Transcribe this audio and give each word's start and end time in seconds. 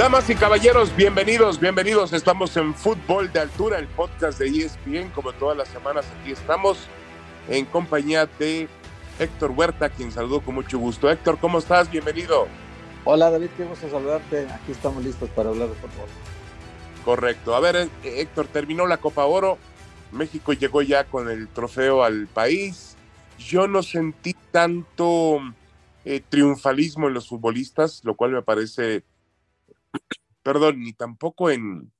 Damas 0.00 0.30
y 0.30 0.34
caballeros, 0.34 0.96
bienvenidos, 0.96 1.60
bienvenidos. 1.60 2.14
Estamos 2.14 2.56
en 2.56 2.74
Fútbol 2.74 3.30
de 3.34 3.40
Altura, 3.40 3.78
el 3.78 3.86
podcast 3.86 4.38
de 4.38 4.46
ESPN. 4.48 5.10
Como 5.10 5.34
todas 5.34 5.58
las 5.58 5.68
semanas, 5.68 6.06
aquí 6.18 6.32
estamos 6.32 6.78
en 7.50 7.66
compañía 7.66 8.24
de 8.38 8.66
Héctor 9.18 9.50
Huerta, 9.50 9.90
quien 9.90 10.10
saludó 10.10 10.40
con 10.40 10.54
mucho 10.54 10.78
gusto. 10.78 11.10
Héctor, 11.10 11.36
¿cómo 11.38 11.58
estás? 11.58 11.90
Bienvenido. 11.90 12.48
Hola 13.04 13.30
David, 13.30 13.50
qué 13.58 13.64
gusto 13.64 13.90
saludarte. 13.90 14.48
Aquí 14.48 14.72
estamos 14.72 15.04
listos 15.04 15.28
para 15.28 15.50
hablar 15.50 15.68
de 15.68 15.74
fútbol. 15.74 16.08
Correcto. 17.04 17.54
A 17.54 17.60
ver, 17.60 17.76
eh, 17.76 17.90
Héctor, 18.02 18.46
terminó 18.46 18.86
la 18.86 18.96
Copa 18.96 19.26
Oro. 19.26 19.58
México 20.12 20.54
llegó 20.54 20.80
ya 20.80 21.04
con 21.04 21.28
el 21.28 21.46
trofeo 21.46 22.04
al 22.04 22.26
país. 22.26 22.96
Yo 23.38 23.68
no 23.68 23.82
sentí 23.82 24.34
tanto 24.50 25.40
eh, 26.06 26.22
triunfalismo 26.26 27.08
en 27.08 27.12
los 27.12 27.28
futbolistas, 27.28 28.00
lo 28.02 28.14
cual 28.14 28.30
me 28.30 28.40
parece 28.40 29.04
perdón, 30.42 30.80
ni 30.80 30.92
tampoco 30.92 31.50
en, 31.50 31.92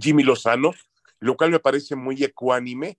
Jimmy 0.00 0.24
Lozano, 0.24 0.72
lo 1.20 1.36
cual 1.36 1.52
me 1.52 1.60
parece 1.60 1.94
muy 1.94 2.22
ecuánime, 2.24 2.98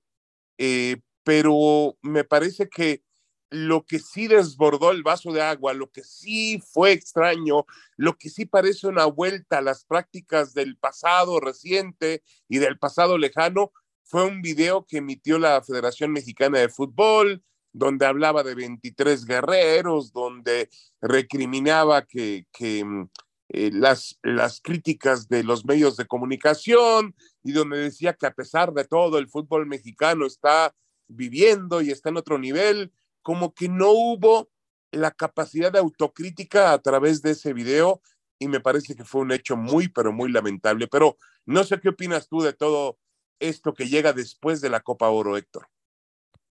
eh, 0.58 1.02
pero 1.24 1.98
me 2.02 2.24
parece 2.24 2.70
que 2.70 3.04
lo 3.50 3.86
que 3.86 4.00
sí 4.00 4.28
desbordó 4.28 4.92
el 4.92 5.04
vaso 5.04 5.32
de 5.34 5.42
agua, 5.42 5.74
lo 5.74 5.90
que 5.92 6.04
sí 6.04 6.62
fue 6.72 6.92
extraño, 6.92 7.66
lo 7.98 8.18
que 8.18 8.30
sí 8.30 8.46
parece 8.46 8.88
una 8.88 9.06
vuelta 9.06 9.58
a 9.58 9.62
las 9.62 9.84
prácticas 9.84 10.54
del 10.54 10.78
pasado 10.78 11.40
reciente 11.40 12.24
y 12.48 12.60
del 12.60 12.78
pasado 12.78 13.18
lejano, 13.18 13.72
fue 14.04 14.26
un 14.26 14.42
video 14.42 14.86
que 14.88 14.98
emitió 14.98 15.38
la 15.38 15.62
Federación 15.62 16.12
Mexicana 16.12 16.60
de 16.60 16.70
Fútbol, 16.70 17.44
donde 17.74 18.06
hablaba 18.06 18.44
de 18.44 18.56
23 18.56 19.26
guerreros, 19.26 20.12
donde 20.14 20.70
recriminaba 21.02 22.06
que, 22.06 22.48
que 22.52 22.84
mm, 22.84 23.10
eh, 23.52 23.72
las, 23.74 24.20
las 24.22 24.62
críticas 24.62 25.28
de 25.28 25.44
los 25.44 25.66
medios 25.66 25.98
de 25.98 26.06
comunicación 26.06 27.16
y 27.44 27.52
donde 27.52 27.80
decía 27.80 28.14
que 28.14 28.28
a 28.28 28.34
pesar 28.34 28.74
de 28.74 28.86
todo 28.86 29.18
el 29.18 29.28
fútbol 29.28 29.66
mexicano 29.66 30.28
está 30.28 30.76
viviendo 31.08 31.82
y 31.82 31.90
está 31.90 32.10
en 32.10 32.18
otro 32.18 32.38
nivel, 32.38 32.94
como 33.24 33.56
que 33.56 33.68
no 33.68 33.90
hubo 33.90 34.52
la 34.92 35.10
capacidad 35.10 35.72
de 35.72 35.80
autocrítica 35.80 36.74
a 36.74 36.80
través 36.80 37.24
de 37.24 37.32
ese 37.32 37.54
video 37.54 38.02
y 38.38 38.48
me 38.48 38.60
parece 38.60 38.96
que 38.96 39.04
fue 39.04 39.22
un 39.22 39.32
hecho 39.32 39.58
muy, 39.58 39.88
pero 39.88 40.14
muy 40.14 40.32
lamentable. 40.32 40.88
Pero 40.88 41.18
no 41.48 41.64
sé 41.64 41.80
qué 41.80 41.90
opinas 41.90 42.28
tú 42.28 42.42
de 42.42 42.54
todo 42.54 43.00
esto 43.40 43.74
que 43.74 43.88
llega 43.88 44.14
después 44.14 44.62
de 44.62 44.70
la 44.70 44.82
Copa 44.82 45.10
Oro, 45.10 45.38
Héctor. 45.38 45.68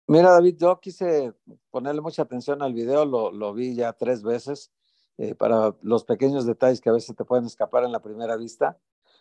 Mira, 0.06 0.30
David, 0.30 0.58
yo 0.60 0.80
quise 0.80 1.34
ponerle 1.72 2.02
mucha 2.02 2.22
atención 2.22 2.62
al 2.62 2.74
video, 2.74 3.04
lo, 3.04 3.32
lo 3.32 3.54
vi 3.54 3.74
ya 3.74 3.94
tres 3.94 4.22
veces 4.22 4.72
eh, 5.18 5.36
para 5.36 5.76
los 5.82 6.04
pequeños 6.06 6.46
detalles 6.46 6.82
que 6.82 6.90
a 6.90 6.94
veces 6.94 7.16
te 7.16 7.26
pueden 7.26 7.46
escapar 7.46 7.84
en 7.84 7.92
la 7.92 8.02
primera 8.02 8.36
vista. 8.36 8.80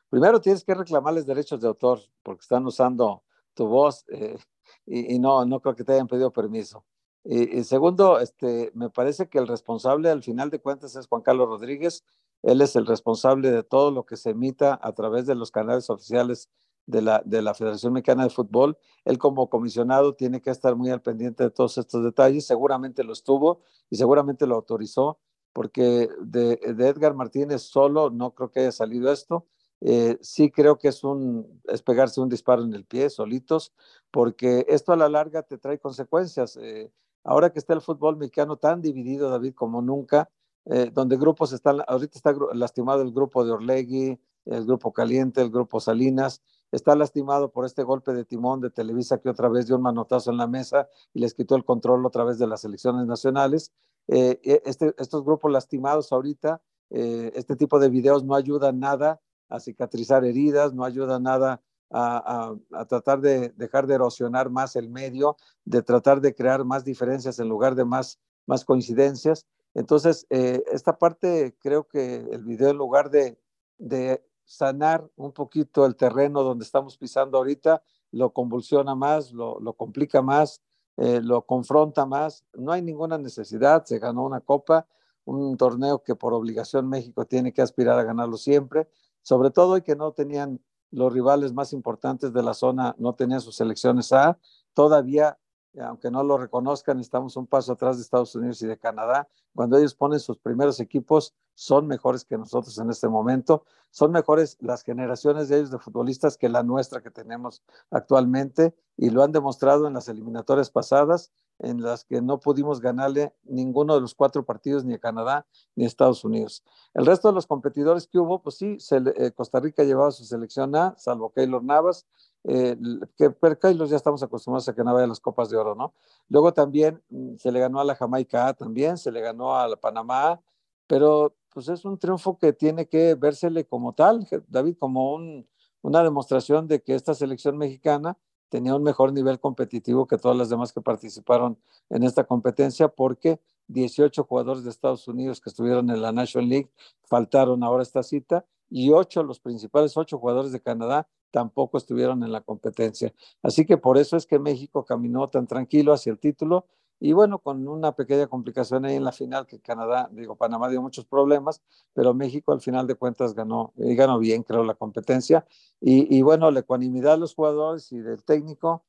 Primero 0.09 0.41
tienes 0.41 0.65
que 0.65 0.75
reclamarles 0.75 1.27
derechos 1.27 1.61
de 1.61 1.69
autor 1.69 2.01
porque 2.23 2.43
están 2.43 2.67
usando 2.67 3.23
tu 3.55 3.67
voz 3.67 4.05
eh, 4.09 4.39
y, 4.87 5.19
no, 5.19 5.45
no 5.45 5.61
creo 5.61 5.75
que 5.75 5.85
te 5.85 5.93
hayan 5.93 6.07
pedido 6.07 6.33
permiso. 6.33 6.85
Y, 7.25 7.63
segundo, 7.63 8.19
este, 8.19 8.73
me 8.75 8.91
parece 8.91 9.29
que 9.29 9.39
el 9.39 9.47
responsable 9.47 10.11
al 10.11 10.25
final 10.25 10.51
de 10.51 10.61
cuentas 10.61 10.97
es 10.97 11.07
Juan 11.07 11.23
Carlos 11.23 11.49
Rodríguez. 11.49 12.05
Él 12.43 12.61
es 12.61 12.75
el 12.75 12.85
responsable 12.85 13.53
de 13.53 13.63
todo 13.63 13.93
lo 13.93 14.05
que 14.05 14.17
se 14.17 14.31
emita 14.31 14.81
a 14.83 14.93
través 14.93 15.27
de 15.27 15.37
los 15.37 15.53
canales 15.53 15.89
oficiales 15.89 16.51
de 16.87 17.01
la, 17.01 17.23
de 17.25 17.41
la 17.41 17.55
Federación 17.55 17.93
Mexicana 17.93 18.25
de 18.25 18.31
Fútbol. 18.31 18.77
Él 19.05 19.19
como 19.19 19.49
comisionado 19.49 20.15
tiene 20.15 20.41
que 20.41 20.51
estar 20.51 20.75
muy 20.75 20.91
al 20.91 21.01
pendiente 21.01 21.45
de 21.45 21.51
todos 21.51 21.79
estos 21.79 22.03
detalles. 22.03 22.45
Seguramente 22.45 23.05
lo 23.05 23.13
estuvo 23.13 23.63
y 23.89 23.97
seguramente 23.97 24.47
lo 24.47 24.57
autorizó 24.57 25.21
porque 25.53 26.09
de, 26.21 26.59
Edgar 26.63 27.15
Martínez 27.15 27.63
solo 27.63 28.11
no 28.11 28.35
creo 28.35 28.51
que 28.51 28.61
haya 28.61 28.73
salido 28.73 29.13
esto. 29.13 29.47
Eh, 29.81 30.17
sí 30.21 30.51
creo 30.51 30.79
que 30.79 30.89
es, 30.89 31.03
un, 31.03 31.61
es 31.65 31.83
pegarse 31.83 32.21
un 32.21 32.29
disparo 32.29 32.63
en 32.63 32.73
el 32.73 32.85
pie, 32.85 33.11
solitos, 33.11 33.73
porque 34.11 34.65
esto 34.69 34.93
a 34.93 34.97
la 34.97 35.09
larga 35.09 35.43
te 35.43 35.59
trae 35.59 35.79
consecuencias. 35.79 36.57
Eh, 36.57 36.93
ahora 37.25 37.51
que 37.51 37.59
está 37.59 37.75
el 37.75 37.81
fútbol 37.81 38.17
mexicano 38.17 38.57
tan 38.57 38.81
dividido, 38.81 39.29
David, 39.29 39.55
como 39.55 39.83
nunca, 39.83 40.31
eh, 40.67 40.91
donde 40.93 41.17
grupos 41.17 41.53
están, 41.53 41.81
ahorita 41.89 42.17
está 42.17 42.35
lastimado 42.55 43.03
el 43.03 43.13
grupo 43.13 43.45
de 43.45 43.53
Orlegui, 43.53 44.21
el 44.45 44.65
grupo 44.65 44.93
Caliente, 44.93 45.41
el 45.41 45.51
grupo 45.51 45.81
Salinas, 45.81 46.43
está 46.71 46.95
lastimado 46.97 47.51
por 47.51 47.65
este 47.67 47.83
golpe 47.83 48.13
de 48.13 48.25
timón 48.25 48.61
de 48.61 48.71
Televisa 48.71 49.19
que 49.19 49.29
otra 49.29 49.49
vez 49.49 49.67
dio 49.67 49.77
un 49.77 49.83
manotazo 49.83 50.31
en 50.31 50.39
la 50.39 50.47
mesa 50.47 50.89
y 51.13 51.21
les 51.21 51.35
quitó 51.35 51.57
el 51.57 51.65
control 51.65 52.07
otra 52.07 52.25
vez 52.25 52.39
de 52.39 52.47
las 52.47 52.65
elecciones 52.65 53.07
nacionales. 53.07 53.73
Eh, 54.09 54.41
eh, 54.43 54.63
este, 54.65 54.95
estos 54.99 55.25
grupos 55.25 55.51
lastimados 55.53 56.13
ahorita, 56.13 56.61
eh, 56.91 57.33
este 57.35 57.57
tipo 57.57 57.79
de 57.79 57.89
videos 57.89 58.25
no 58.25 58.35
ayudan 58.35 58.81
nada 58.81 59.21
a 59.49 59.61
cicatrizar 59.61 60.25
heridas, 60.25 60.75
no 60.75 60.85
ayuda 60.85 61.19
nada 61.19 61.63
a, 61.91 62.55
tratar 62.89 63.21
de 63.21 63.51
dejar 63.51 63.87
de 63.87 63.95
erosionar 63.95 64.49
más 64.49 64.77
el 64.77 64.89
medio, 64.89 65.37
de 65.67 65.83
tratar 65.83 66.23
de 66.23 66.35
crear 66.35 66.65
más 66.65 66.85
diferencias 66.85 67.39
en 67.39 67.51
lugar 67.51 67.75
de 67.75 67.85
más, 67.85 68.19
más 68.47 68.65
coincidencias. 68.65 69.47
Entonces, 69.75 70.27
esta 70.31 70.97
parte 70.97 71.55
creo 71.61 71.87
que 71.87 72.17
el 72.17 72.45
video 72.45 72.71
en 72.71 72.79
lugar 72.79 73.11
de, 73.11 73.39
de 73.77 74.25
sanar 74.47 75.07
un 75.17 75.33
poquito 75.33 75.85
el 75.85 75.95
terreno 75.95 76.43
donde 76.43 76.65
estamos 76.65 76.97
pisando 76.97 77.37
ahorita, 77.37 77.83
lo 78.11 78.33
convulsiona 78.33 78.95
más, 78.95 79.33
lo, 79.33 79.61
lo 79.61 79.75
complica 79.75 80.23
más, 80.23 80.63
eh, 80.97 81.21
lo 81.23 81.43
confronta 81.43 82.07
más. 82.07 82.45
No 82.55 82.73
hay 82.73 82.83
ninguna 82.83 83.19
necesidad, 83.19 83.85
se 83.85 83.99
ganó 83.99 84.25
una 84.25 84.41
copa, 84.41 84.87
un 85.25 85.57
torneo 85.57 86.03
que 86.03 86.15
por 86.15 86.35
obligación 86.35 86.89
México 86.89 87.25
tiene 87.25 87.53
que 87.53 87.63
aspirar 87.63 87.99
a 87.99 88.05
ganarlo 88.05 88.37
siempre, 88.37 88.89
sobre 89.23 89.51
todo 89.51 89.77
y 89.77 89.83
que 89.83 89.97
no 89.97 90.13
tenían 90.13 90.61
los 90.91 91.13
rivales 91.13 91.53
más 91.53 91.73
importantes 91.73 92.33
de 92.33 92.43
la 92.43 92.55
zona, 92.55 92.95
no 92.99 93.15
tenían 93.15 93.41
sus 93.41 93.57
selecciones 93.57 94.13
A, 94.13 94.39
todavía 94.75 95.39
aunque 95.81 96.11
no 96.11 96.23
lo 96.23 96.39
reconozcan, 96.39 97.01
estamos 97.01 97.37
un 97.37 97.47
paso 97.47 97.73
atrás 97.73 97.97
de 97.97 98.03
Estados 98.03 98.35
Unidos 98.35 98.61
y 98.63 98.67
de 98.67 98.79
Canadá. 98.79 99.29
Cuando 99.55 99.79
ellos 99.79 99.95
ponen 99.95 100.21
sus 100.21 100.39
primeros 100.39 100.81
equipos, 100.81 101.35
son 101.55 101.87
mejores 101.87 102.25
que 102.25 102.37
nosotros 102.39 102.77
en 102.79 102.91
este 102.91 103.09
momento. 103.09 103.65
Son 103.91 104.11
mejores 104.11 104.57
las 104.61 104.83
generaciones 104.83 105.49
de 105.49 105.57
ellos 105.59 105.71
de 105.71 105.79
futbolistas 105.79 106.39
que 106.39 106.49
la 106.49 106.63
nuestra 106.63 107.03
que 107.03 107.11
tenemos 107.11 107.63
actualmente 107.91 108.75
y 108.97 109.11
lo 109.11 109.23
han 109.23 109.33
demostrado 109.33 109.87
en 109.87 109.95
las 109.95 110.09
eliminatorias 110.09 110.71
pasadas, 110.71 111.31
en 111.59 111.83
las 111.83 112.05
que 112.05 112.23
no 112.23 112.41
pudimos 112.41 112.81
ganarle 112.81 113.35
ninguno 113.45 113.95
de 113.95 114.01
los 114.01 114.15
cuatro 114.15 114.45
partidos 114.45 114.85
ni 114.85 114.95
a 114.95 114.99
Canadá 114.99 115.47
ni 115.77 115.85
a 115.85 115.87
Estados 115.87 116.25
Unidos. 116.25 116.65
El 116.95 117.07
resto 117.07 117.29
de 117.29 117.35
los 117.35 117.47
competidores 117.47 118.07
que 118.07 118.19
hubo, 118.19 118.43
pues 118.43 118.57
sí, 118.57 118.79
eh, 118.91 119.33
Costa 119.33 119.61
Rica 119.61 119.85
llevaba 119.85 120.11
su 120.11 120.25
selección 120.25 120.75
A, 120.75 120.95
salvo 120.97 121.33
Keylor 121.33 121.63
Navas, 121.63 122.07
eh, 122.45 122.77
que 123.17 123.31
per 123.31 123.59
Carlos 123.59 123.91
ya 123.91 123.97
estamos 123.97 124.23
acostumbrados 124.23 124.69
a 124.69 124.75
que 124.75 124.83
no 124.83 124.93
vaya 124.93 125.07
las 125.07 125.21
copas 125.21 125.49
de 125.51 125.57
oro, 125.57 125.75
¿no? 125.75 125.95
Luego 126.29 126.53
también 126.53 127.03
mm, 127.11 127.37
se 127.37 127.53
le 127.53 127.61
ganó 127.61 127.81
a 127.81 127.85
la 127.85 127.95
Jamaica 127.95 128.53
también, 128.55 128.99
se 128.99 129.13
le 129.13 129.21
ganó 129.21 129.57
a 129.57 129.69
la 129.69 129.77
Panamá, 129.77 130.41
pero 130.87 131.37
pues 131.53 131.69
es 131.69 131.85
un 131.85 131.99
triunfo 131.99 132.39
que 132.39 132.53
tiene 132.53 132.89
que 132.89 133.15
vérsele 133.15 133.67
como 133.67 133.93
tal, 133.93 134.27
David, 134.49 134.77
como 134.79 135.15
un, 135.15 135.47
una 135.83 136.03
demostración 136.03 136.67
de 136.67 136.83
que 136.83 136.95
esta 136.95 137.15
selección 137.15 137.59
mexicana 137.59 138.19
tenía 138.49 138.75
un 138.75 138.83
mejor 138.83 139.13
nivel 139.13 139.39
competitivo 139.41 140.07
que 140.07 140.19
todas 140.19 140.37
las 140.37 140.51
demás 140.51 140.73
que 140.73 140.81
participaron 140.81 141.59
en 141.91 142.03
esta 142.03 142.25
competencia, 142.25 142.89
porque 142.89 143.41
18 143.69 144.25
jugadores 144.25 144.65
de 144.65 144.71
Estados 144.71 145.09
Unidos 145.09 145.41
que 145.41 145.51
estuvieron 145.51 145.91
en 145.91 146.03
la 146.03 146.13
National 146.13 146.49
League 146.49 146.71
faltaron 147.05 147.63
ahora 147.63 147.83
esta 147.83 148.03
cita 148.03 148.45
y 148.73 148.91
ocho, 148.91 149.23
los 149.23 149.41
principales 149.41 149.97
ocho 149.97 150.19
jugadores 150.19 150.53
de 150.53 150.61
Canadá 150.61 151.07
tampoco 151.31 151.79
estuvieron 151.79 152.23
en 152.23 152.33
la 152.33 152.41
competencia. 152.41 153.13
Así 153.43 153.67
que 153.67 153.77
por 153.77 153.99
eso 153.99 154.17
es 154.17 154.27
que 154.27 154.39
México 154.39 154.85
caminó 154.85 155.29
tan 155.29 155.47
tranquilo 155.47 155.93
hacia 155.93 156.13
el 156.13 156.19
título 156.19 156.67
y 157.05 157.15
bueno, 157.15 157.41
con 157.41 157.67
una 157.67 157.97
pequeña 157.97 158.29
complicación 158.29 158.85
ahí 158.85 158.95
en 158.95 159.03
la 159.03 159.11
final 159.11 159.45
que 159.45 159.59
Canadá, 159.59 160.09
digo, 160.13 160.37
Panamá 160.37 160.69
dio 160.69 160.81
muchos 160.81 161.05
problemas, 161.05 161.61
pero 161.93 162.15
México 162.15 162.53
al 162.53 162.61
final 162.61 162.87
de 162.87 162.95
cuentas 162.95 163.35
ganó, 163.35 163.73
y 163.77 163.97
ganó 163.97 164.21
bien, 164.21 164.45
creo, 164.45 164.63
la 164.63 164.75
competencia. 164.75 165.45
Y, 165.81 166.23
bueno, 166.23 166.49
la 166.53 166.61
ecuanimidad 166.61 167.15
de 167.15 167.19
los 167.19 167.35
jugadores 167.35 167.91
y 167.91 167.99
del 167.99 168.23
técnico 168.23 168.85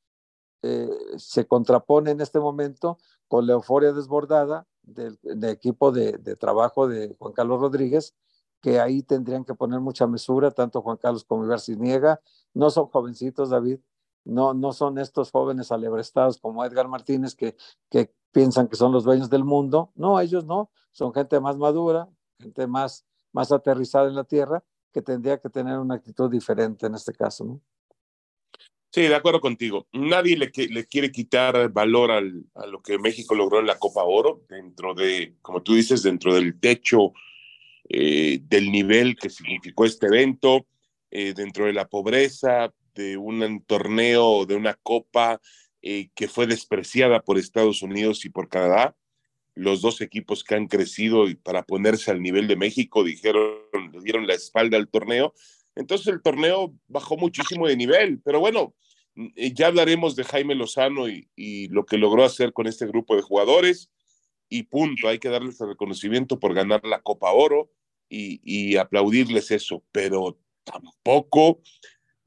eh, 0.62 0.88
se 1.16 1.48
contrapone 1.48 2.12
en 2.12 2.20
este 2.20 2.38
momento 2.38 2.98
con 3.26 3.48
la 3.48 3.54
euforia 3.54 3.92
desbordada 3.92 4.64
del, 4.84 5.18
equipo 5.42 5.90
de, 5.90 6.16
trabajo 6.36 6.86
de 6.86 7.16
Juan 7.18 7.32
Carlos 7.32 7.60
Rodríguez, 7.60 8.14
que 8.64 8.80
ahí 8.80 9.02
tendrían 9.02 9.44
que 9.44 9.52
poner 9.52 9.78
mucha 9.80 10.06
mesura, 10.06 10.50
tanto 10.50 10.80
Juan 10.80 10.96
Carlos 10.96 11.22
como 11.22 11.44
Ibar 11.44 11.60
Niega. 11.76 12.18
No 12.54 12.70
son 12.70 12.86
jovencitos, 12.86 13.50
David. 13.50 13.78
no, 14.24 14.54
no 14.54 14.72
son 14.72 14.96
estos 14.96 15.30
jóvenes 15.30 15.70
alebrestados 15.70 16.38
como 16.38 16.64
Edgar 16.64 16.88
Martínez 16.88 17.34
que, 17.34 17.56
que 17.90 18.14
piensan 18.32 18.68
que 18.68 18.76
son 18.76 18.90
los 18.90 19.04
dueños 19.04 19.28
del 19.28 19.44
mundo. 19.44 19.92
No, 19.96 20.18
ellos 20.18 20.46
no, 20.46 20.70
son 20.92 21.12
gente 21.12 21.38
más 21.40 21.58
madura, 21.58 22.08
gente 22.38 22.66
más, 22.66 23.04
más 23.34 23.52
aterrizada 23.52 24.08
en 24.08 24.14
la 24.14 24.24
tierra, 24.24 24.64
que 24.94 25.02
tendría 25.02 25.38
que 25.38 25.50
tener 25.50 25.78
una 25.78 25.96
actitud 25.96 26.30
diferente 26.30 26.86
en 26.86 26.94
este 26.94 27.12
caso, 27.12 27.44
¿no? 27.44 27.60
Sí, 28.92 29.02
de 29.02 29.14
acuerdo 29.14 29.42
contigo. 29.42 29.88
Nadie 29.92 30.38
le, 30.38 30.50
le 30.70 30.86
quiere 30.86 31.12
quitar 31.12 31.68
valor 31.68 32.12
al, 32.12 32.46
a 32.54 32.64
lo 32.64 32.80
que 32.80 32.98
México 32.98 33.34
logró 33.34 33.60
en 33.60 33.66
la 33.66 33.78
Copa 33.78 34.04
Oro, 34.04 34.40
dentro 34.48 34.94
de, 34.94 35.36
como 35.42 35.62
tú 35.62 35.74
dices, 35.74 36.02
dentro 36.02 36.32
del 36.32 36.58
techo 36.58 37.12
eh, 37.88 38.40
del 38.42 38.72
nivel 38.72 39.16
que 39.16 39.28
significó 39.28 39.84
este 39.84 40.06
evento, 40.06 40.66
eh, 41.10 41.34
dentro 41.34 41.66
de 41.66 41.74
la 41.74 41.86
pobreza, 41.86 42.72
de 42.94 43.16
un 43.16 43.62
torneo, 43.66 44.46
de 44.46 44.54
una 44.54 44.74
copa 44.74 45.40
eh, 45.82 46.08
que 46.14 46.28
fue 46.28 46.46
despreciada 46.46 47.20
por 47.20 47.38
Estados 47.38 47.82
Unidos 47.82 48.24
y 48.24 48.30
por 48.30 48.48
Canadá. 48.48 48.96
Los 49.54 49.82
dos 49.82 50.00
equipos 50.00 50.44
que 50.44 50.54
han 50.54 50.66
crecido 50.66 51.28
y 51.28 51.34
para 51.34 51.62
ponerse 51.62 52.10
al 52.10 52.22
nivel 52.22 52.48
de 52.48 52.56
México 52.56 53.04
dijeron, 53.04 53.58
dieron 54.02 54.26
la 54.26 54.34
espalda 54.34 54.78
al 54.78 54.88
torneo. 54.88 55.34
Entonces 55.76 56.06
el 56.08 56.22
torneo 56.22 56.74
bajó 56.88 57.16
muchísimo 57.16 57.68
de 57.68 57.76
nivel, 57.76 58.20
pero 58.24 58.40
bueno, 58.40 58.74
ya 59.36 59.66
hablaremos 59.66 60.16
de 60.16 60.24
Jaime 60.24 60.54
Lozano 60.54 61.06
y 61.08 61.68
lo 61.68 61.84
que 61.84 61.98
logró 61.98 62.24
hacer 62.24 62.52
con 62.52 62.66
este 62.66 62.86
grupo 62.86 63.14
de 63.14 63.22
jugadores 63.22 63.90
y 64.48 64.64
punto. 64.64 65.08
Hay 65.08 65.18
que 65.18 65.28
darles 65.28 65.60
el 65.60 65.68
reconocimiento 65.68 66.38
por 66.38 66.54
ganar 66.54 66.84
la 66.84 67.00
Copa 67.00 67.32
Oro 67.32 67.70
y, 68.08 68.76
aplaudirles 68.76 69.50
eso, 69.50 69.82
pero 69.90 70.38
tampoco 70.62 71.60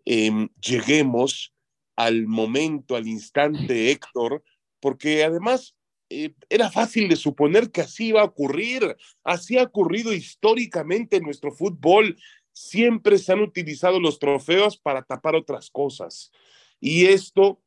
Em, 0.10 0.48
lleguemos 0.62 1.54
al 1.98 2.28
momento, 2.28 2.96
al 2.96 3.10
instante, 3.10 3.92
Héctor, 3.92 4.42
porque 4.80 5.26
además 5.26 5.76
eh, 6.10 6.34
era 6.48 6.72
fácil 6.72 7.10
de 7.10 7.18
suponer 7.18 7.72
que 7.72 7.82
así 7.82 8.08
iba 8.08 8.22
a 8.22 8.26
ocurrir. 8.26 8.96
Así 9.26 9.58
ha 9.58 9.64
ocurrido 9.64 10.14
históricamente 10.14 11.18
en 11.18 11.24
nuestro 11.24 11.52
fútbol. 11.52 12.18
Siempre 12.54 13.18
se 13.18 13.34
han 13.34 13.42
utilizado 13.42 14.00
los 14.00 14.18
trofeos 14.18 14.78
para 14.78 15.04
tapar 15.04 15.36
otras 15.36 15.70
cosas. 15.70 16.32
Y 16.80 17.08
esto, 17.08 17.62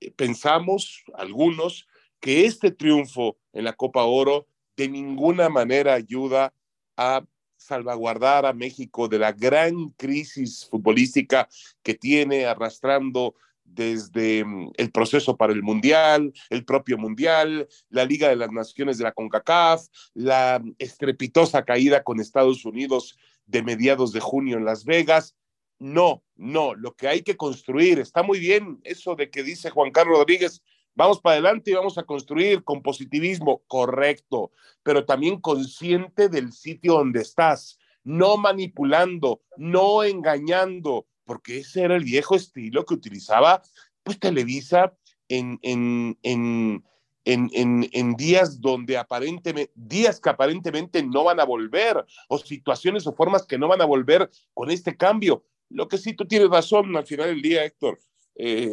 eh, 0.00 0.10
pensamos 0.10 1.04
algunos, 1.14 1.86
que 2.20 2.46
este 2.46 2.70
triunfo 2.70 3.36
en 3.52 3.64
la 3.64 3.72
Copa 3.72 4.04
Oro 4.04 4.46
de 4.76 4.88
ninguna 4.88 5.48
manera 5.48 5.94
ayuda 5.94 6.52
a 6.96 7.24
salvaguardar 7.56 8.46
a 8.46 8.52
México 8.52 9.08
de 9.08 9.18
la 9.18 9.32
gran 9.32 9.90
crisis 9.90 10.66
futbolística 10.70 11.48
que 11.82 11.94
tiene 11.94 12.46
arrastrando 12.46 13.34
desde 13.64 14.44
mm, 14.44 14.72
el 14.76 14.90
proceso 14.90 15.36
para 15.36 15.52
el 15.52 15.62
Mundial, 15.62 16.32
el 16.50 16.64
propio 16.64 16.96
Mundial, 16.98 17.68
la 17.90 18.04
Liga 18.04 18.28
de 18.28 18.36
las 18.36 18.50
Naciones 18.50 18.98
de 18.98 19.04
la 19.04 19.12
CONCACAF, 19.12 19.86
la 20.14 20.62
estrepitosa 20.78 21.64
caída 21.64 22.02
con 22.02 22.20
Estados 22.20 22.64
Unidos 22.64 23.18
de 23.46 23.62
mediados 23.62 24.12
de 24.12 24.20
junio 24.20 24.56
en 24.56 24.64
Las 24.64 24.84
Vegas. 24.84 25.36
No, 25.78 26.24
no, 26.36 26.74
lo 26.74 26.94
que 26.94 27.08
hay 27.08 27.22
que 27.22 27.36
construir, 27.36 28.00
está 28.00 28.22
muy 28.22 28.40
bien 28.40 28.80
eso 28.82 29.14
de 29.14 29.30
que 29.30 29.42
dice 29.42 29.70
Juan 29.70 29.92
Carlos 29.92 30.18
Rodríguez, 30.18 30.62
Vamos 30.98 31.20
para 31.20 31.34
adelante 31.34 31.70
y 31.70 31.74
vamos 31.74 31.96
a 31.96 32.02
construir 32.02 32.64
con 32.64 32.82
positivismo, 32.82 33.62
correcto, 33.68 34.50
pero 34.82 35.04
también 35.04 35.40
consciente 35.40 36.28
del 36.28 36.52
sitio 36.52 36.94
donde 36.94 37.20
estás, 37.20 37.78
no 38.02 38.36
manipulando, 38.36 39.40
no 39.56 40.02
engañando, 40.02 41.06
porque 41.24 41.58
ese 41.58 41.82
era 41.82 41.94
el 41.94 42.02
viejo 42.02 42.34
estilo 42.34 42.84
que 42.84 42.94
utilizaba 42.94 43.62
pues 44.02 44.18
Televisa 44.18 44.92
en, 45.28 45.60
en, 45.62 46.18
en, 46.24 46.82
en, 47.24 48.14
días 48.16 48.60
donde 48.60 48.98
aparentemente, 48.98 49.70
días 49.76 50.18
que 50.18 50.30
aparentemente 50.30 51.00
no 51.04 51.22
van 51.22 51.38
a 51.38 51.44
volver, 51.44 52.04
o 52.28 52.38
situaciones 52.38 53.06
o 53.06 53.14
formas 53.14 53.46
que 53.46 53.56
no 53.56 53.68
van 53.68 53.82
a 53.82 53.86
volver 53.86 54.28
con 54.52 54.68
este 54.68 54.96
cambio. 54.96 55.44
Lo 55.68 55.86
que 55.86 55.96
sí 55.96 56.14
tú 56.14 56.26
tienes 56.26 56.50
razón 56.50 56.96
al 56.96 57.06
final 57.06 57.28
del 57.28 57.42
día, 57.42 57.64
Héctor, 57.64 58.00
eh, 58.38 58.72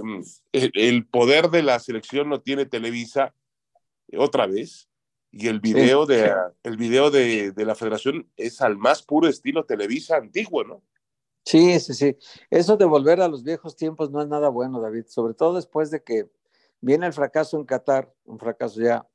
el, 0.52 1.08
poder 1.08 1.50
de 1.50 1.64
la 1.64 1.80
selección 1.80 2.30
no 2.30 2.40
tiene 2.40 2.68
Televisa 2.68 3.34
otra 4.16 4.46
vez 4.46 4.88
y 5.32 5.48
el 5.48 5.60
video, 5.60 6.06
de, 6.06 6.32
el 6.64 6.78
video 6.78 7.10
de, 7.10 7.52
de, 7.52 7.66
la 7.66 7.74
federación 7.74 8.30
es 8.38 8.62
al 8.62 8.78
más 8.78 9.02
puro 9.02 9.28
estilo 9.28 9.66
Televisa 9.66 10.18
antiguo, 10.18 10.64
¿no? 10.64 10.84
Sí, 11.44 11.80
sí, 11.80 11.94
sí. 11.94 12.16
Eso 12.50 12.78
de 12.78 12.86
volver 12.86 13.22
a 13.22 13.28
los 13.28 13.44
viejos 13.44 13.76
tiempos 13.76 14.12
no 14.12 14.22
es 14.22 14.28
nada 14.28 14.50
bueno, 14.50 14.80
David, 14.80 15.06
sobre 15.08 15.34
todo 15.34 15.56
después 15.56 15.92
de 15.92 16.04
que 16.04 16.30
viene 16.80 17.08
el 17.08 17.14
fracaso 17.14 17.58
en 17.58 17.66
Qatar, 17.66 18.14
un 18.24 18.40
fracaso 18.40 18.80
ya 18.82 19.08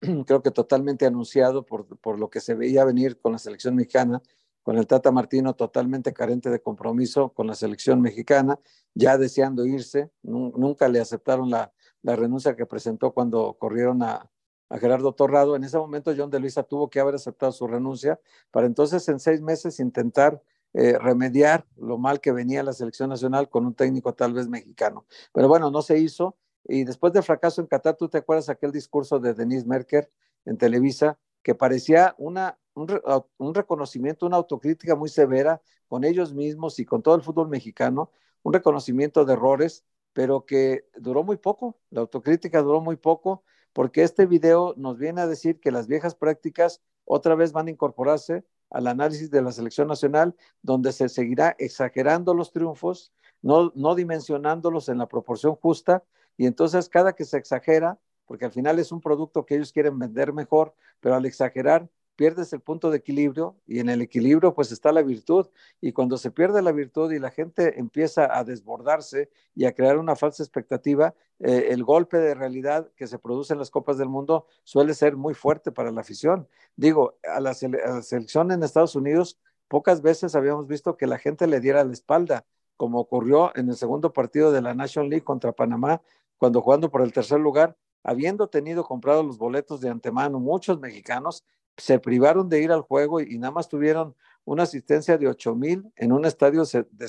creo 0.26 0.40
que 0.40 0.52
totalmente 0.52 1.04
anunciado 1.04 1.66
por, 1.66 1.98
por 1.98 2.18
lo 2.18 2.30
que 2.30 2.40
se 2.40 2.54
veía 2.54 2.84
venir 2.84 3.18
con 3.18 3.32
la 3.32 3.38
selección 3.38 3.74
mexicana 3.74 4.22
con 4.66 4.78
el 4.78 4.88
Tata 4.88 5.12
Martino 5.12 5.54
totalmente 5.54 6.12
carente 6.12 6.50
de 6.50 6.60
compromiso 6.60 7.28
con 7.28 7.46
la 7.46 7.54
selección 7.54 8.00
mexicana, 8.00 8.58
ya 8.94 9.16
deseando 9.16 9.64
irse, 9.64 10.10
nunca 10.24 10.88
le 10.88 10.98
aceptaron 10.98 11.50
la, 11.50 11.72
renuncia 12.02 12.56
que 12.56 12.66
presentó 12.66 13.12
cuando 13.12 13.54
corrieron 13.60 14.02
a, 14.02 14.28
Gerardo 14.68 15.12
Torrado. 15.14 15.54
En 15.54 15.62
ese 15.62 15.78
momento 15.78 16.12
John 16.16 16.30
de 16.30 16.40
Luisa 16.40 16.64
tuvo 16.64 16.90
que 16.90 16.98
haber 16.98 17.14
aceptado 17.14 17.52
su 17.52 17.68
renuncia 17.68 18.18
para 18.50 18.66
entonces 18.66 19.08
en 19.08 19.20
seis 19.20 19.40
meses 19.40 19.78
intentar 19.78 20.42
eh, 20.74 20.98
remediar 20.98 21.64
lo 21.76 21.96
mal 21.96 22.20
que 22.20 22.32
venía 22.32 22.64
la 22.64 22.72
selección 22.72 23.08
nacional 23.08 23.48
con 23.48 23.66
un 23.66 23.74
técnico 23.74 24.14
tal 24.14 24.32
vez 24.32 24.48
mexicano. 24.48 25.06
Pero 25.32 25.46
bueno, 25.46 25.70
no 25.70 25.80
se 25.80 26.00
hizo. 26.00 26.36
Y 26.64 26.82
después 26.82 27.12
del 27.12 27.22
fracaso 27.22 27.60
en 27.60 27.68
Qatar, 27.68 27.94
¿tú 27.94 28.08
te 28.08 28.18
acuerdas 28.18 28.48
aquel 28.48 28.72
discurso 28.72 29.20
de 29.20 29.32
Denise 29.32 29.64
Merker 29.64 30.10
en 30.44 30.58
Televisa 30.58 31.20
que 31.46 31.54
parecía 31.54 32.12
una 32.18 32.58
un, 32.74 33.54
reconocimiento, 33.54 34.26
una 34.26 34.36
autocrítica 34.36 34.96
muy 34.96 35.08
severa 35.08 35.62
con 35.86 36.02
ellos 36.02 36.34
mismos 36.34 36.80
y 36.80 36.84
con 36.84 37.04
todo 37.04 37.14
el 37.14 37.22
fútbol 37.22 37.48
mexicano, 37.48 38.10
un 38.42 38.52
reconocimiento 38.52 39.24
de 39.24 39.34
errores, 39.34 39.84
pero 40.12 40.44
que 40.44 40.88
duró 40.96 41.22
muy 41.22 41.36
poco, 41.36 41.78
la 41.90 42.00
autocrítica 42.00 42.62
duró 42.62 42.80
muy 42.80 42.96
poco, 42.96 43.44
porque 43.72 44.02
este 44.02 44.26
video 44.26 44.74
nos 44.76 44.98
viene 44.98 45.20
a 45.20 45.28
decir 45.28 45.60
que 45.60 45.70
las 45.70 45.86
viejas 45.86 46.16
prácticas 46.16 46.82
otra 47.04 47.36
vez 47.36 47.52
van 47.52 47.68
a 47.68 47.70
incorporarse 47.70 48.44
al 48.70 48.88
análisis 48.88 49.30
de 49.30 49.40
la 49.40 49.52
selección 49.52 49.86
nacional, 49.86 50.34
donde 50.62 50.90
se 50.90 51.08
seguirá 51.08 51.54
exagerando 51.60 52.34
los 52.34 52.50
triunfos, 52.50 53.12
no, 53.40 53.70
no 53.76 53.94
dimensionándolos 53.94 54.88
en 54.88 54.98
la 54.98 55.06
proporción 55.06 55.54
justa, 55.54 56.02
y 56.36 56.46
entonces 56.46 56.88
cada 56.88 57.12
que 57.12 57.24
se 57.24 57.38
exagera, 57.38 58.00
porque 58.26 58.44
al 58.44 58.52
final 58.52 58.78
es 58.78 58.92
un 58.92 59.00
producto 59.00 59.46
que 59.46 59.56
ellos 59.56 59.72
quieren 59.72 59.98
vender 59.98 60.32
mejor, 60.32 60.74
pero 61.00 61.14
al 61.14 61.26
exagerar 61.26 61.88
pierdes 62.16 62.52
el 62.52 62.60
punto 62.60 62.90
de 62.90 62.96
equilibrio 62.96 63.56
y 63.66 63.78
en 63.78 63.88
el 63.90 64.00
equilibrio 64.00 64.54
pues 64.54 64.72
está 64.72 64.90
la 64.90 65.02
virtud 65.02 65.46
y 65.80 65.92
cuando 65.92 66.16
se 66.16 66.30
pierde 66.30 66.62
la 66.62 66.72
virtud 66.72 67.12
y 67.12 67.18
la 67.18 67.30
gente 67.30 67.78
empieza 67.78 68.36
a 68.36 68.42
desbordarse 68.42 69.30
y 69.54 69.66
a 69.66 69.74
crear 69.74 69.98
una 69.98 70.16
falsa 70.16 70.42
expectativa, 70.42 71.14
eh, 71.38 71.68
el 71.70 71.84
golpe 71.84 72.16
de 72.16 72.34
realidad 72.34 72.90
que 72.96 73.06
se 73.06 73.18
produce 73.18 73.52
en 73.52 73.58
las 73.58 73.70
Copas 73.70 73.98
del 73.98 74.08
Mundo 74.08 74.46
suele 74.64 74.94
ser 74.94 75.16
muy 75.16 75.34
fuerte 75.34 75.70
para 75.70 75.92
la 75.92 76.00
afición. 76.00 76.48
Digo, 76.74 77.18
a 77.22 77.40
la, 77.40 77.54
selección 77.54 78.50
en 78.50 78.62
Estados 78.62 78.96
Unidos 78.96 79.38
pocas 79.68 80.00
veces 80.00 80.34
habíamos 80.34 80.66
visto 80.66 80.96
que 80.96 81.06
la 81.06 81.18
gente 81.18 81.46
le 81.46 81.60
diera 81.60 81.84
la 81.84 81.92
espalda, 81.92 82.46
como 82.76 82.98
ocurrió 82.98 83.52
en 83.56 83.68
el 83.68 83.76
segundo 83.76 84.12
partido 84.12 84.52
de 84.52 84.62
la 84.62 84.74
National 84.74 85.10
League 85.10 85.24
contra 85.24 85.52
Panamá, 85.52 86.00
cuando 86.38 86.62
jugando 86.62 86.90
por 86.90 87.02
el 87.02 87.12
tercer 87.12 87.40
lugar, 87.40 87.76
habiendo 88.06 88.46
tenido 88.46 88.84
comprados 88.84 89.26
los 89.26 89.36
boletos 89.36 89.80
de 89.80 89.90
antemano 89.90 90.38
muchos 90.38 90.78
mexicanos, 90.78 91.44
se 91.76 91.98
privaron 91.98 92.48
de 92.48 92.62
ir 92.62 92.70
al 92.70 92.82
juego 92.82 93.20
y, 93.20 93.36
nada 93.36 93.50
más 93.50 93.68
tuvieron 93.68 94.14
una 94.44 94.62
asistencia 94.62 95.18
de 95.18 95.26
8 95.26 95.56
mil 95.56 95.92
en 95.96 96.12
un 96.12 96.24
estadio 96.24 96.62
de 96.62 97.08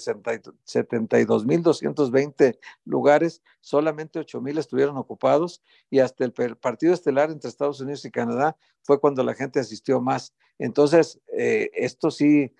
72 0.63 1.45
mil 1.45 1.61
220 1.61 2.59
lugares, 2.83 3.43
solamente 3.61 4.17
8 4.17 4.41
mil 4.41 4.57
estuvieron 4.57 4.97
ocupados 4.97 5.61
y 5.91 5.99
hasta 5.99 6.25
el 6.25 6.33
partido 6.33 6.95
estelar 6.95 7.29
entre 7.29 7.47
Estados 7.47 7.79
Unidos 7.79 8.03
y 8.03 8.09
Canadá 8.09 8.57
fue 8.81 8.99
cuando 8.99 9.23
la 9.23 9.35
gente 9.35 9.59
asistió 9.59 10.01
más. 10.01 10.33
Entonces, 10.57 11.21
eh, 11.31 11.69
esto 11.75 12.09
sí 12.09 12.55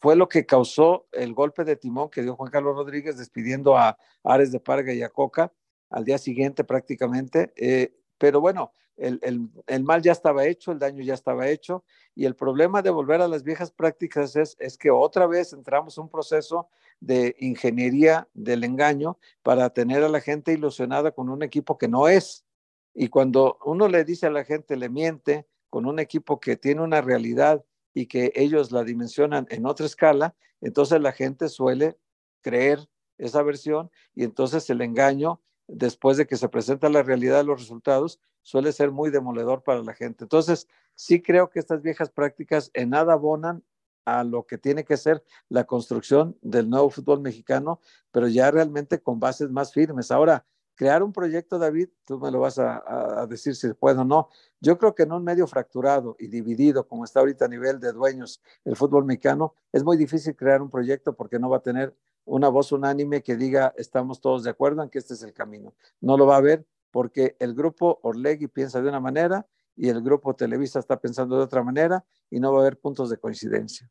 fue 0.00 0.16
lo 0.16 0.26
que 0.26 0.46
causó 0.46 1.06
el 1.12 1.34
golpe 1.34 1.64
de 1.64 1.76
timón 1.76 2.08
que 2.08 2.22
dio 2.22 2.34
Juan 2.34 2.50
Carlos 2.50 2.74
Rodríguez 2.74 3.18
despidiendo 3.18 3.76
a 3.76 3.98
Ares 4.24 4.52
de 4.52 4.58
Parga 4.58 4.94
y 4.94 5.02
a 5.02 5.10
Coca 5.10 5.52
al 5.90 6.04
día 6.04 6.18
siguiente 6.18 6.64
prácticamente. 6.64 7.52
Eh, 7.56 7.94
pero 8.18 8.40
bueno, 8.40 8.72
el, 8.96 9.82
mal 9.82 10.02
ya 10.02 10.12
estaba 10.12 10.44
hecho, 10.44 10.72
el 10.72 10.78
daño 10.78 11.02
ya 11.02 11.14
estaba 11.14 11.48
hecho, 11.48 11.84
y 12.14 12.24
el 12.24 12.34
problema 12.34 12.82
de 12.82 12.90
volver 12.90 13.20
a 13.20 13.28
las 13.28 13.44
viejas 13.44 13.70
prácticas 13.70 14.34
es, 14.34 14.56
es 14.58 14.76
que 14.76 14.90
otra 14.90 15.26
vez 15.26 15.52
entramos 15.52 15.96
en 15.96 16.04
un 16.04 16.10
proceso 16.10 16.68
de 17.00 17.36
ingeniería 17.38 18.28
del 18.34 18.64
engaño 18.64 19.18
para 19.42 19.70
tener 19.70 20.02
a 20.02 20.08
la 20.08 20.20
gente 20.20 20.52
ilusionada 20.52 21.12
con 21.12 21.28
un 21.28 21.42
equipo 21.42 21.78
que 21.78 21.86
no 21.86 22.08
es. 22.08 22.44
Y 22.92 23.08
cuando 23.08 23.58
uno 23.64 23.86
le 23.86 24.04
dice 24.04 24.26
a 24.26 24.30
la 24.30 24.44
gente, 24.44 24.76
le 24.76 24.88
miente 24.88 25.46
con 25.70 25.86
un 25.86 26.00
equipo 26.00 26.40
que 26.40 26.56
tiene 26.56 26.82
una 26.82 27.00
realidad 27.00 27.64
y 27.94 28.06
que 28.06 28.32
ellos 28.34 28.72
la 28.72 28.82
dimensionan 28.82 29.46
en 29.50 29.66
otra 29.66 29.86
escala, 29.86 30.34
entonces 30.60 31.00
la 31.00 31.12
gente 31.12 31.48
suele 31.48 31.96
creer 32.40 32.88
esa 33.18 33.42
versión 33.42 33.90
y 34.14 34.24
entonces 34.24 34.68
el 34.70 34.80
engaño, 34.80 35.40
después 35.68 36.16
de 36.16 36.26
que 36.26 36.36
se 36.36 36.48
presenta 36.48 36.88
la 36.88 37.02
realidad 37.02 37.38
de 37.38 37.44
los 37.44 37.60
resultados, 37.60 38.20
suele 38.42 38.72
ser 38.72 38.90
muy 38.90 39.10
demoledor 39.10 39.62
para 39.62 39.82
la 39.82 39.94
gente. 39.94 40.24
Entonces, 40.24 40.66
sí 40.94 41.22
creo 41.22 41.50
que 41.50 41.60
estas 41.60 41.82
viejas 41.82 42.10
prácticas 42.10 42.70
en 42.74 42.90
nada 42.90 43.12
abonan 43.12 43.62
a 44.04 44.24
lo 44.24 44.46
que 44.46 44.56
tiene 44.56 44.84
que 44.84 44.96
ser 44.96 45.22
la 45.50 45.64
construcción 45.64 46.36
del 46.40 46.70
nuevo 46.70 46.88
fútbol 46.88 47.20
mexicano, 47.20 47.80
pero 48.10 48.26
ya 48.26 48.50
realmente 48.50 49.00
con 49.00 49.20
bases 49.20 49.50
más 49.50 49.72
firmes. 49.72 50.10
Ahora, 50.10 50.46
crear 50.74 51.02
un 51.02 51.12
proyecto, 51.12 51.58
David, 51.58 51.88
tú 52.06 52.18
me 52.18 52.30
lo 52.30 52.40
vas 52.40 52.58
a, 52.58 53.26
decir 53.28 53.54
si 53.54 53.70
puedo 53.74 54.00
o 54.02 54.04
no. 54.04 54.30
Yo 54.60 54.78
creo 54.78 54.94
que 54.94 55.02
en 55.02 55.12
un 55.12 55.24
medio 55.24 55.46
fracturado 55.46 56.16
y 56.18 56.28
dividido, 56.28 56.86
como 56.86 57.04
está 57.04 57.20
ahorita 57.20 57.44
a 57.44 57.48
nivel 57.48 57.80
de 57.80 57.92
dueños 57.92 58.40
el 58.64 58.76
fútbol 58.76 59.04
mexicano, 59.04 59.54
es 59.72 59.84
muy 59.84 59.96
difícil 59.98 60.34
crear 60.34 60.62
un 60.62 60.70
proyecto 60.70 61.14
porque 61.14 61.38
no 61.38 61.50
va 61.50 61.58
a 61.58 61.62
tener 61.62 61.94
una 62.28 62.48
voz 62.48 62.72
unánime 62.72 63.22
que 63.22 63.36
diga 63.36 63.74
estamos 63.76 64.20
todos 64.20 64.44
de 64.44 64.50
acuerdo 64.50 64.82
en 64.82 64.90
que 64.90 64.98
este 64.98 65.14
es 65.14 65.22
el 65.22 65.32
camino. 65.32 65.74
No 66.00 66.16
lo 66.16 66.26
va 66.26 66.34
a 66.34 66.38
haber 66.38 66.66
porque 66.90 67.36
el 67.40 67.54
grupo 67.54 67.98
Orlegui 68.02 68.48
piensa 68.48 68.80
de 68.80 68.88
una 68.88 69.00
manera 69.00 69.46
y 69.76 69.88
el 69.88 70.02
grupo 70.02 70.34
Televisa 70.34 70.78
está 70.78 71.00
pensando 71.00 71.36
de 71.36 71.44
otra 71.44 71.62
manera 71.62 72.04
y 72.30 72.40
no 72.40 72.52
va 72.52 72.58
a 72.58 72.62
haber 72.62 72.78
puntos 72.78 73.10
de 73.10 73.18
coincidencia. 73.18 73.90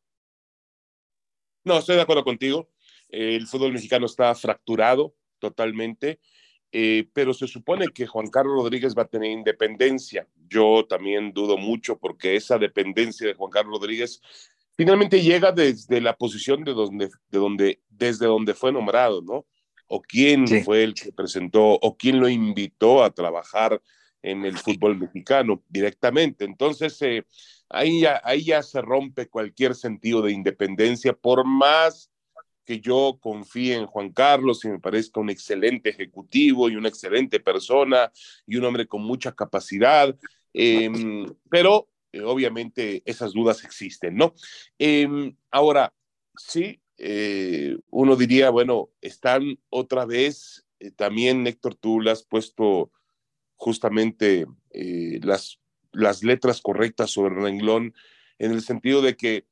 No, 1.64 1.78
estoy 1.78 1.96
de 1.96 2.02
acuerdo 2.02 2.24
contigo. 2.24 2.70
El 3.10 3.48
fútbol 3.48 3.74
mexicano 3.74 4.06
está 4.06 4.34
fracturado 4.36 5.16
totalmente, 5.40 6.20
eh, 6.72 7.10
pero 7.14 7.34
se 7.34 7.48
supone 7.48 7.88
que 7.88 8.06
Juan 8.06 8.28
Carlos 8.28 8.64
Rodríguez 8.64 8.96
va 8.98 9.04
a 9.04 9.08
tener 9.08 9.32
independencia. 9.32 10.28
Yo 10.48 10.86
también 10.88 11.34
dudo 11.34 11.58
mucho 11.58 11.98
porque 11.98 12.36
esa 12.36 12.58
dependencia 12.58 13.28
de 13.28 13.34
Juan 13.34 13.52
Carlos 13.52 13.80
Rodríguez 13.80 14.22
finalmente 14.78 15.22
llega 15.22 15.52
desde 15.52 16.00
la 16.00 16.16
posición 16.16 16.64
de 16.64 16.74
donde, 16.74 17.10
de 17.30 17.40
donde, 17.40 17.82
desde 17.90 18.28
donde 18.28 18.54
fue 18.54 18.72
nombrado, 18.72 19.22
¿no? 19.22 19.46
O 19.88 20.02
quién 20.02 20.48
fue 20.64 20.84
el 20.84 20.94
que 20.94 21.12
presentó, 21.12 21.64
o 21.64 21.98
quién 21.98 22.20
lo 22.20 22.30
invitó 22.30 23.04
a 23.04 23.10
trabajar 23.10 23.82
en 24.22 24.46
el 24.46 24.58
fútbol 24.58 24.98
mexicano 24.98 25.64
directamente. 25.70 26.46
Entonces, 26.46 27.02
eh, 27.02 27.26
ahí, 27.70 28.02
ya, 28.02 28.22
ahí 28.24 28.44
ya 28.44 28.62
se 28.62 28.82
rompe 28.82 29.30
cualquier 29.30 29.76
sentido 29.76 30.22
de 30.22 30.34
independencia, 30.34 31.14
por 31.14 31.46
más 31.46 32.12
que 32.66 32.82
yo 32.82 33.18
confíe 33.22 33.76
en 33.76 33.86
Juan 33.86 34.12
Carlos 34.12 34.66
y 34.66 34.68
me 34.68 34.80
parezca 34.80 35.22
un 35.22 35.30
excelente 35.30 35.90
ejecutivo 35.90 36.70
y 36.70 36.76
una 36.76 36.90
excelente 36.90 37.40
persona 37.40 38.12
y 38.46 38.58
un 38.58 38.66
hombre 38.66 38.86
con 38.86 39.02
mucha 39.04 39.32
capacidad, 39.32 40.14
em, 40.54 41.26
pero 41.50 41.88
eh, 42.12 42.22
obviamente 42.22 43.04
esas 43.06 43.34
dudas 43.34 43.64
existen, 43.64 44.16
¿no? 44.16 44.34
Em, 44.78 45.36
ahora, 45.52 45.94
sí, 46.36 46.82
eh, 46.98 47.78
uno 47.90 48.16
diría, 48.16 48.50
bueno, 48.50 48.90
están 49.02 49.60
otra 49.70 50.06
vez, 50.06 50.66
también 50.96 51.48
Héctor, 51.48 51.76
tú 51.76 52.00
le 52.02 52.12
has 52.12 52.24
puesto 52.24 52.92
justamente 53.56 54.46
las 55.22 55.60
las 55.98 56.24
letras 56.24 56.62
correctas 56.62 57.12
sobre 57.12 57.36
el 57.36 57.42
renglón, 57.42 57.94
en 58.38 58.52
el 58.52 58.62
sentido 58.62 59.02
de 59.02 59.18
que 59.18 59.48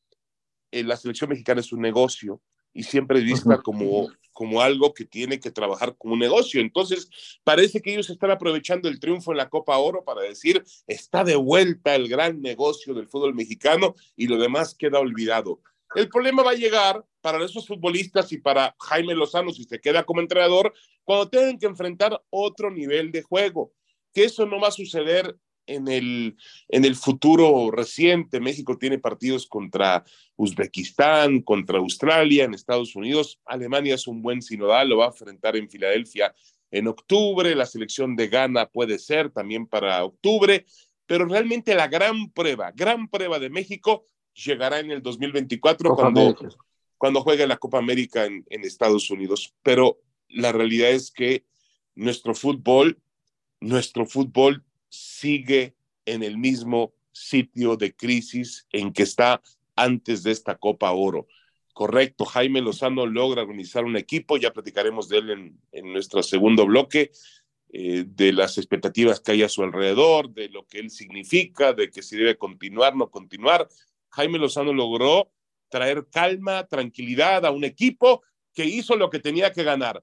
eh, 0.71 0.83
la 0.83 0.95
selección 0.95 1.31
mexicana 1.31 1.59
es 1.59 1.73
un 1.73 1.81
negocio 1.81 2.41
y 2.75 2.83
siempre 2.83 3.21
vista 3.21 3.57
como, 3.63 4.09
como 4.33 4.61
algo 4.61 4.93
que 4.93 5.05
tiene 5.05 5.39
que 5.39 5.49
trabajar 5.49 5.95
como 5.97 6.13
un 6.13 6.19
negocio. 6.19 6.59
Entonces, 6.59 7.09
parece 7.45 7.81
que 7.81 7.93
ellos 7.93 8.09
están 8.09 8.31
aprovechando 8.31 8.89
el 8.89 8.99
triunfo 8.99 9.31
en 9.31 9.37
la 9.37 9.49
Copa 9.49 9.77
Oro 9.77 10.03
para 10.03 10.21
decir, 10.21 10.61
está 10.85 11.23
de 11.23 11.37
vuelta 11.37 11.95
el 11.95 12.09
gran 12.09 12.41
negocio 12.41 12.93
del 12.93 13.07
fútbol 13.07 13.33
mexicano 13.33 13.95
y 14.17 14.27
lo 14.27 14.37
demás 14.37 14.75
queda 14.75 14.99
olvidado. 14.99 15.61
El 15.95 16.09
problema 16.09 16.43
va 16.43 16.51
a 16.51 16.55
llegar 16.55 17.05
para 17.21 17.43
esos 17.43 17.65
futbolistas 17.65 18.29
y 18.33 18.39
para 18.39 18.75
Jaime 18.77 19.15
Lozano, 19.15 19.53
si 19.53 19.63
se 19.63 19.79
queda 19.79 20.03
como 20.03 20.19
entrenador, 20.19 20.73
cuando 21.05 21.29
tengan 21.29 21.57
que 21.57 21.67
enfrentar 21.67 22.21
otro 22.29 22.69
nivel 22.69 23.13
de 23.13 23.21
juego. 23.21 23.71
Que 24.13 24.25
eso 24.25 24.45
no 24.45 24.59
va 24.59 24.67
a 24.67 24.71
suceder 24.71 25.33
en 25.67 25.87
el, 25.87 26.37
en 26.69 26.85
el 26.85 26.95
futuro 26.95 27.71
reciente. 27.71 28.39
México 28.39 28.77
tiene 28.77 28.99
partidos 28.99 29.47
contra 29.47 30.03
Uzbekistán, 30.35 31.41
contra 31.41 31.79
Australia, 31.79 32.45
en 32.45 32.53
Estados 32.53 32.95
Unidos. 32.95 33.39
Alemania 33.45 33.95
es 33.95 34.07
un 34.07 34.21
buen 34.21 34.41
sinodal, 34.41 34.89
lo 34.89 34.97
va 34.97 35.05
a 35.05 35.09
enfrentar 35.09 35.55
en 35.55 35.69
Filadelfia 35.69 36.33
en 36.71 36.87
octubre. 36.87 37.55
La 37.55 37.65
selección 37.65 38.15
de 38.15 38.27
Ghana 38.27 38.67
puede 38.67 38.99
ser 38.99 39.29
también 39.31 39.67
para 39.67 40.03
octubre, 40.03 40.65
pero 41.05 41.25
realmente 41.25 41.75
la 41.75 41.87
gran 41.87 42.29
prueba, 42.31 42.71
gran 42.75 43.07
prueba 43.07 43.39
de 43.39 43.49
México 43.49 44.05
llegará 44.33 44.79
en 44.79 44.91
el 44.91 45.01
2024 45.01 45.95
cuando, 45.95 46.35
cuando 46.97 47.21
juegue 47.21 47.47
la 47.47 47.57
Copa 47.57 47.77
América 47.77 48.25
en, 48.25 48.45
en 48.49 48.65
Estados 48.65 49.09
Unidos. 49.09 49.53
Pero 49.63 49.99
la 50.27 50.51
realidad 50.51 50.91
es 50.91 51.11
que 51.11 51.45
nuestro 51.95 52.35
fútbol, 52.35 52.99
nuestro 53.61 54.05
fútbol 54.05 54.63
sigue 54.95 55.75
en 56.05 56.23
el 56.23 56.37
mismo 56.37 56.93
sitio 57.11 57.77
de 57.77 57.95
crisis 57.95 58.67
en 58.71 58.91
que 58.91 59.03
está 59.03 59.41
antes 59.75 60.23
de 60.23 60.31
esta 60.31 60.55
Copa 60.55 60.91
Oro. 60.91 61.27
Correcto, 61.73 62.25
Jaime 62.25 62.61
Lozano 62.61 63.05
logra 63.05 63.41
organizar 63.41 63.83
un 63.83 63.97
equipo, 63.97 64.37
ya 64.37 64.53
platicaremos 64.53 65.09
de 65.09 65.17
él 65.17 65.57
en, 65.71 65.93
nuestro 65.93 66.23
segundo 66.23 66.65
bloque, 66.65 67.11
eh, 67.69 68.05
de 68.07 68.31
las 68.31 68.57
expectativas 68.57 69.19
que 69.19 69.33
hay 69.33 69.43
a 69.43 69.49
su 69.49 69.63
alrededor, 69.63 70.29
de 70.29 70.47
lo 70.49 70.65
que 70.65 70.79
él 70.79 70.89
significa, 70.89 71.73
de 71.73 71.89
que 71.89 72.01
si 72.01 72.15
debe 72.15 72.37
continuar, 72.37 72.95
no 72.95 73.09
continuar. 73.11 73.67
Jaime 74.09 74.39
Lozano 74.39 74.71
logró 74.71 75.31
traer 75.67 76.07
calma, 76.09 76.65
tranquilidad 76.67 77.45
a 77.45 77.51
un 77.51 77.65
equipo 77.65 78.21
que 78.53 78.63
hizo 78.63 78.95
lo 78.95 79.09
que 79.09 79.19
tenía 79.19 79.51
que 79.51 79.63
ganar, 79.63 80.01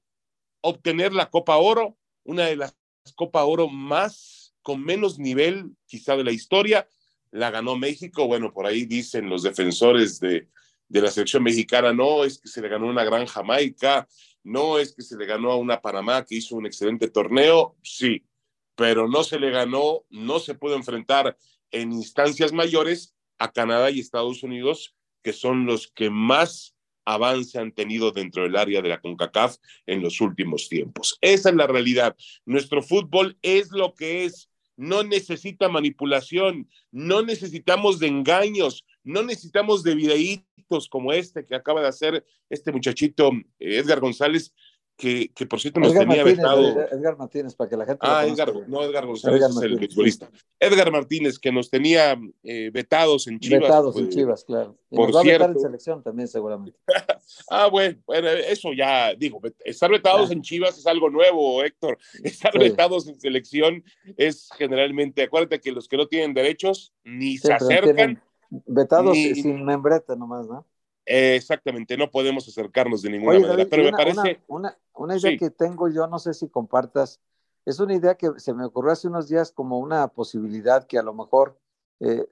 obtener 0.61 1.15
la 1.15 1.31
Copa 1.31 1.57
Oro, 1.57 1.97
una 2.25 2.47
de 2.47 2.57
las 2.57 2.77
Copa 3.17 3.45
Oro 3.45 3.69
más 3.69 4.42
con 4.63 4.83
menos 4.83 5.19
nivel 5.19 5.71
quizá 5.87 6.17
de 6.17 6.25
la 6.25 6.33
historia. 6.33 6.89
La 7.31 7.51
ganó 7.51 7.77
México, 7.77 8.27
bueno, 8.27 8.53
por 8.53 8.67
ahí 8.67 8.85
dicen 8.85 9.29
los 9.29 9.43
defensores 9.43 10.21
de, 10.21 10.49
la 10.89 11.11
selección 11.11 11.43
mexicana, 11.43 11.93
no 11.93 12.25
es 12.25 12.39
que 12.39 12.49
se 12.49 12.61
le 12.61 12.69
ganó 12.69 12.87
una 12.87 13.05
gran 13.05 13.27
Jamaica, 13.27 14.07
no 14.45 14.79
es 14.79 14.95
que 14.95 15.03
se 15.03 15.17
le 15.17 15.25
ganó 15.25 15.53
a 15.53 15.57
una 15.57 15.81
Panamá 15.81 16.25
que 16.25 16.35
hizo 16.35 16.57
un 16.57 16.67
excelente 16.67 17.09
torneo, 17.09 17.77
sí, 17.83 18.25
pero 18.75 19.09
no 19.09 19.25
se 19.25 19.39
le 19.39 19.51
ganó, 19.51 20.05
no 20.11 20.39
se 20.39 20.55
pudo 20.55 20.77
enfrentar 20.77 21.37
en 21.71 21.93
instancias 21.93 22.53
mayores 22.53 23.15
a 23.39 23.51
Canadá 23.51 23.91
y 23.91 24.01
Estados 24.01 24.43
Unidos, 24.43 24.95
que 25.23 25.33
son 25.33 25.65
los 25.65 25.89
que 25.89 26.11
más 26.11 26.75
avance 27.05 27.59
han 27.59 27.73
tenido 27.73 28.13
dentro 28.13 28.45
del 28.45 28.57
área 28.57 28.83
de 28.83 28.89
la 28.89 29.01
CONCACAF 29.01 29.57
en 29.87 30.03
los 30.03 30.21
últimos 30.21 30.69
tiempos. 30.69 31.19
Esa 31.21 31.51
es 31.51 31.57
la 31.57 31.67
realidad. 31.67 32.17
Nuestro 32.45 32.83
fútbol 32.83 33.37
es 33.43 33.71
lo 33.73 33.95
que 33.95 34.25
es 34.25 34.49
no 34.83 35.05
necesita 35.05 35.69
manipulación, 35.69 36.69
no 36.91 37.23
necesitamos 37.23 38.01
de 38.01 38.09
engaños, 38.09 38.85
no 39.05 39.23
necesitamos 39.23 39.85
de 39.85 39.95
videitos 39.95 40.89
como 40.89 41.13
este 41.13 41.47
que 41.47 41.55
acaba 41.55 41.83
de 41.83 41.87
hacer 41.87 42.27
este 42.51 42.73
muchachito 42.73 43.31
eh, 43.61 43.77
Edgar 43.79 44.01
González, 44.01 44.53
que, 44.97 45.47
por 45.49 45.61
cierto 45.61 45.81
nos 45.81 45.93
tenía 45.93 46.23
vetado. 46.23 46.81
Eh, 46.81 46.89
Edgar 46.93 47.17
Martínez, 47.19 47.55
para 47.55 47.69
que 47.69 47.77
la 47.77 47.87
gente. 47.87 47.99
Ah, 48.03 48.25
Edgar, 48.27 48.53
no 48.69 48.85
Edgar 48.85 49.07
González 49.07 49.43
es 49.43 49.63
el 49.63 49.79
futbolista. 49.79 50.31
Edgar 50.61 50.93
Martínez, 50.93 51.39
que 51.39 51.51
nos 51.51 51.71
tenía 51.71 52.19
eh, 52.43 52.71
vetados 52.73 53.27
en 53.27 53.41
Chivas. 53.41 53.63
Vetados 53.63 53.97
en 53.97 54.05
pues, 54.05 54.15
Chivas, 54.15 54.45
claro. 54.45 54.77
Y 54.91 54.97
por 54.97 55.09
nos 55.09 55.17
va 55.17 55.21
a 55.21 55.25
vetar 55.25 55.51
en 55.51 55.59
selección 55.59 56.03
también, 56.03 56.29
seguramente. 56.29 56.79
ah, 57.51 57.69
bueno, 57.69 57.99
bueno, 58.07 58.29
eso 58.29 58.73
ya, 58.73 59.15
digo, 59.15 59.41
estar 59.65 59.91
vetados 59.91 60.31
en 60.31 60.43
Chivas 60.43 60.79
es 60.79 60.87
algo 60.87 61.11
nuevo, 61.11 61.63
Héctor. 61.65 61.99
Estar 62.23 62.57
vetados 62.59 63.09
en 63.09 63.19
selección 63.21 63.83
es 64.17 64.49
generalmente, 64.57 65.23
acuérdate 65.23 65.61
que 65.61 65.73
los 65.73 65.89
que 65.89 65.97
no 65.97 66.07
tienen 66.07 66.35
derechos 66.35 66.93
ni 67.05 67.39
se 67.39 67.53
acercan. 67.53 68.23
Vetados 68.51 69.17
sin 69.17 69.65
membrete 69.65 70.15
nomás, 70.15 70.47
¿no? 70.47 70.67
Exactamente, 71.05 71.97
no 71.97 72.11
podemos 72.11 72.47
acercarnos 72.49 73.03
de 73.03 73.11
ninguna 73.11 73.41
manera, 73.41 73.67
pero 73.69 73.85
me 73.85 73.93
parece... 73.93 74.41
Una, 74.49 74.77
una, 74.95 75.17
idea 75.17 75.37
que 75.37 75.51
tengo 75.51 75.89
yo, 75.89 76.07
no 76.07 76.19
sé 76.19 76.35
si 76.35 76.49
compartas, 76.49 77.21
es 77.65 77.81
una 77.81 77.95
idea 77.95 78.15
que 78.17 78.31
se 78.39 78.55
me 78.55 78.65
ocurrió 78.65 78.93
hace 78.93 79.09
unos 79.09 79.29
días 79.29 79.53
como 79.53 79.79
una 79.79 80.09
posibilidad 80.09 80.87
que 80.87 80.99
a 80.99 81.03
lo 81.03 81.15
mejor, 81.15 81.59
eh, 82.01 82.27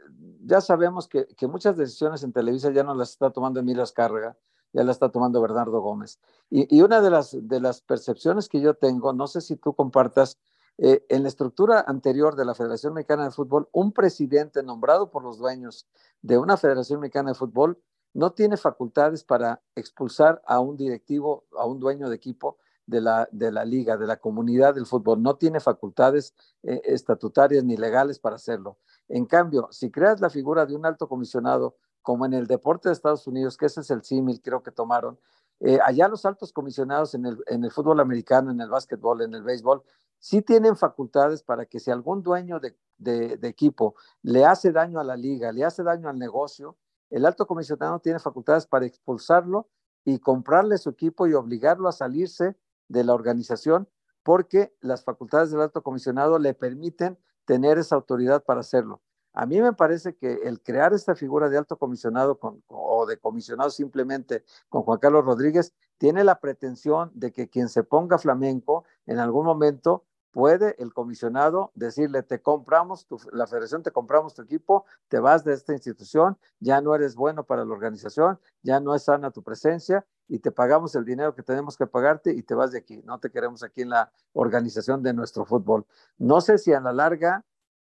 ya 0.44 0.60
sabemos 0.60 1.08
que, 1.08 1.26
que, 1.36 1.46
muchas 1.46 1.76
decisiones 1.76 2.22
en 2.22 2.32
Televisa 2.32 2.70
ya 2.70 2.82
no 2.82 2.94
las 2.94 3.10
está 3.10 3.30
tomando 3.30 3.60
Emilio 3.60 3.82
Azcárraga, 3.82 4.36
ya 4.72 4.84
las 4.84 4.96
está 4.96 5.10
tomando 5.10 5.40
Bernardo 5.40 5.80
Gómez. 5.80 6.20
Y, 6.48 6.76
y, 6.76 6.82
una 6.82 7.00
de 7.00 7.10
las, 7.10 7.36
de 7.40 7.60
las 7.60 7.80
percepciones 7.80 8.48
que 8.48 8.60
yo 8.60 8.74
tengo, 8.74 9.12
no 9.12 9.26
sé 9.26 9.40
si 9.40 9.56
tú 9.56 9.74
compartas, 9.74 10.38
eh, 10.82 11.04
en 11.10 11.24
la 11.24 11.28
estructura 11.28 11.84
anterior 11.86 12.36
de 12.36 12.46
la 12.46 12.54
Federación 12.54 12.94
Mexicana 12.94 13.24
de 13.24 13.32
Fútbol, 13.32 13.68
un 13.70 13.92
presidente 13.92 14.62
nombrado 14.62 15.10
por 15.10 15.22
los 15.22 15.36
dueños 15.36 15.86
de 16.22 16.38
una 16.38 16.56
Federación 16.56 17.00
Mexicana 17.00 17.32
de 17.32 17.34
Fútbol 17.34 17.78
no 18.12 18.32
tiene 18.32 18.56
facultades 18.56 19.24
para 19.24 19.60
expulsar 19.74 20.42
a 20.46 20.60
un 20.60 20.76
directivo, 20.76 21.44
a 21.56 21.66
un 21.66 21.78
dueño 21.78 22.08
de 22.08 22.16
equipo 22.16 22.58
de 22.86 23.00
la, 23.00 23.28
de 23.30 23.52
la 23.52 23.64
liga, 23.64 23.96
de 23.96 24.06
la 24.06 24.16
comunidad 24.16 24.74
del 24.74 24.86
fútbol. 24.86 25.22
No 25.22 25.36
tiene 25.36 25.60
facultades 25.60 26.34
eh, 26.62 26.80
estatutarias 26.84 27.62
ni 27.64 27.76
legales 27.76 28.18
para 28.18 28.36
hacerlo. 28.36 28.78
En 29.08 29.26
cambio, 29.26 29.68
si 29.70 29.90
creas 29.90 30.20
la 30.20 30.30
figura 30.30 30.66
de 30.66 30.74
un 30.74 30.84
alto 30.84 31.08
comisionado, 31.08 31.76
como 32.02 32.26
en 32.26 32.32
el 32.32 32.46
deporte 32.46 32.88
de 32.88 32.94
Estados 32.94 33.26
Unidos, 33.26 33.56
que 33.56 33.66
ese 33.66 33.80
es 33.80 33.90
el 33.90 34.02
símil, 34.02 34.40
creo 34.42 34.62
que 34.62 34.72
tomaron, 34.72 35.18
Eh, 35.62 35.78
allá 35.84 36.08
los 36.08 36.24
altos 36.24 36.52
comisionados 36.52 37.14
en 37.14 37.26
el, 37.26 37.36
en 37.46 37.62
el 37.64 37.70
fútbol 37.70 38.00
americano, 38.00 38.50
en 38.50 38.60
el 38.62 38.70
básquetbol, 38.70 39.20
en 39.20 39.34
el 39.34 39.42
béisbol, 39.42 39.82
sí 40.18 40.40
tienen 40.40 40.74
facultades 40.74 41.42
para 41.42 41.66
que 41.66 41.78
si 41.78 41.90
algún 41.90 42.22
dueño 42.22 42.60
de, 42.60 42.74
de, 42.96 43.48
equipo 43.48 43.94
le 44.22 44.46
hace 44.46 44.72
daño 44.72 44.98
a 45.00 45.04
la 45.04 45.16
liga, 45.16 45.52
le 45.52 45.62
hace 45.64 45.82
daño 45.82 46.08
al 46.08 46.18
negocio, 46.18 46.76
el 47.10 47.26
alto 47.26 47.46
comisionado 47.46 47.98
tiene 47.98 48.18
facultades 48.18 48.66
para 48.66 48.86
expulsarlo 48.86 49.68
y 50.04 50.18
comprarle 50.18 50.78
su 50.78 50.90
equipo 50.90 51.26
y 51.26 51.34
obligarlo 51.34 51.88
a 51.88 51.92
salirse 51.92 52.56
de 52.88 53.04
la 53.04 53.14
organización 53.14 53.88
porque 54.22 54.74
las 54.80 55.04
facultades 55.04 55.50
del 55.50 55.60
alto 55.60 55.82
comisionado 55.82 56.38
le 56.38 56.54
permiten 56.54 57.18
tener 57.44 57.78
esa 57.78 57.96
autoridad 57.96 58.44
para 58.44 58.60
hacerlo. 58.60 59.02
A 59.32 59.46
mí 59.46 59.60
me 59.60 59.72
parece 59.72 60.16
que 60.16 60.40
el 60.44 60.60
crear 60.60 60.92
esta 60.92 61.14
figura 61.14 61.48
de 61.48 61.56
alto 61.56 61.76
comisionado 61.78 62.38
o 62.66 63.06
de 63.06 63.16
comisionado 63.18 63.70
simplemente 63.70 64.44
con 64.68 64.82
Juan 64.82 64.98
Carlos 64.98 65.24
Rodríguez 65.24 65.72
tiene 65.98 66.24
la 66.24 66.40
pretensión 66.40 67.10
de 67.14 67.32
que 67.32 67.48
quien 67.48 67.68
se 67.68 67.84
ponga 67.84 68.18
flamenco 68.18 68.84
en 69.06 69.18
algún 69.18 69.44
momento 69.44 70.04
puede 70.30 70.76
el 70.78 70.92
comisionado 70.92 71.72
decirle, 71.74 72.22
te 72.22 72.40
compramos, 72.40 73.06
la 73.32 73.46
federación 73.46 73.82
te 73.82 73.90
compramos 73.90 74.34
tu 74.34 74.42
equipo, 74.42 74.84
te 75.08 75.18
vas 75.18 75.44
de 75.44 75.52
esta 75.54 75.72
institución, 75.72 76.38
ya 76.60 76.80
no 76.80 76.94
eres 76.94 77.16
bueno 77.16 77.44
para 77.44 77.64
la 77.64 77.72
organización, 77.72 78.38
ya 78.62 78.80
no 78.80 78.94
es 78.94 79.04
sana 79.04 79.30
tu 79.30 79.42
presencia 79.42 80.06
y 80.28 80.38
te 80.38 80.52
pagamos 80.52 80.94
el 80.94 81.04
dinero 81.04 81.34
que 81.34 81.42
tenemos 81.42 81.76
que 81.76 81.86
pagarte 81.86 82.32
y 82.32 82.42
te 82.42 82.54
vas 82.54 82.72
de 82.72 82.78
aquí. 82.78 83.02
No 83.04 83.18
te 83.18 83.30
queremos 83.30 83.62
aquí 83.62 83.82
en 83.82 83.90
la 83.90 84.12
organización 84.32 85.02
de 85.02 85.12
nuestro 85.12 85.44
fútbol. 85.44 85.86
No 86.18 86.40
sé 86.40 86.58
si 86.58 86.72
a 86.72 86.80
la 86.80 86.92
larga 86.92 87.44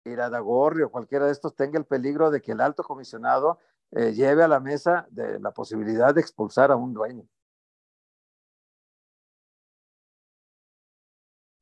Iradagorri 0.04 0.84
o 0.84 0.92
cualquiera 0.92 1.26
de 1.26 1.32
estos 1.32 1.56
tenga 1.56 1.80
el 1.80 1.86
peligro 1.86 2.30
de 2.32 2.42
que 2.42 2.52
el 2.52 2.62
alto 2.62 2.84
comisionado 2.84 3.60
eh, 3.92 4.14
lleve 4.14 4.44
a 4.44 4.48
la 4.48 4.60
mesa 4.60 5.08
la 5.14 5.52
posibilidad 5.52 6.14
de 6.14 6.22
expulsar 6.22 6.72
a 6.72 6.76
un 6.76 6.94
dueño. 6.94 7.28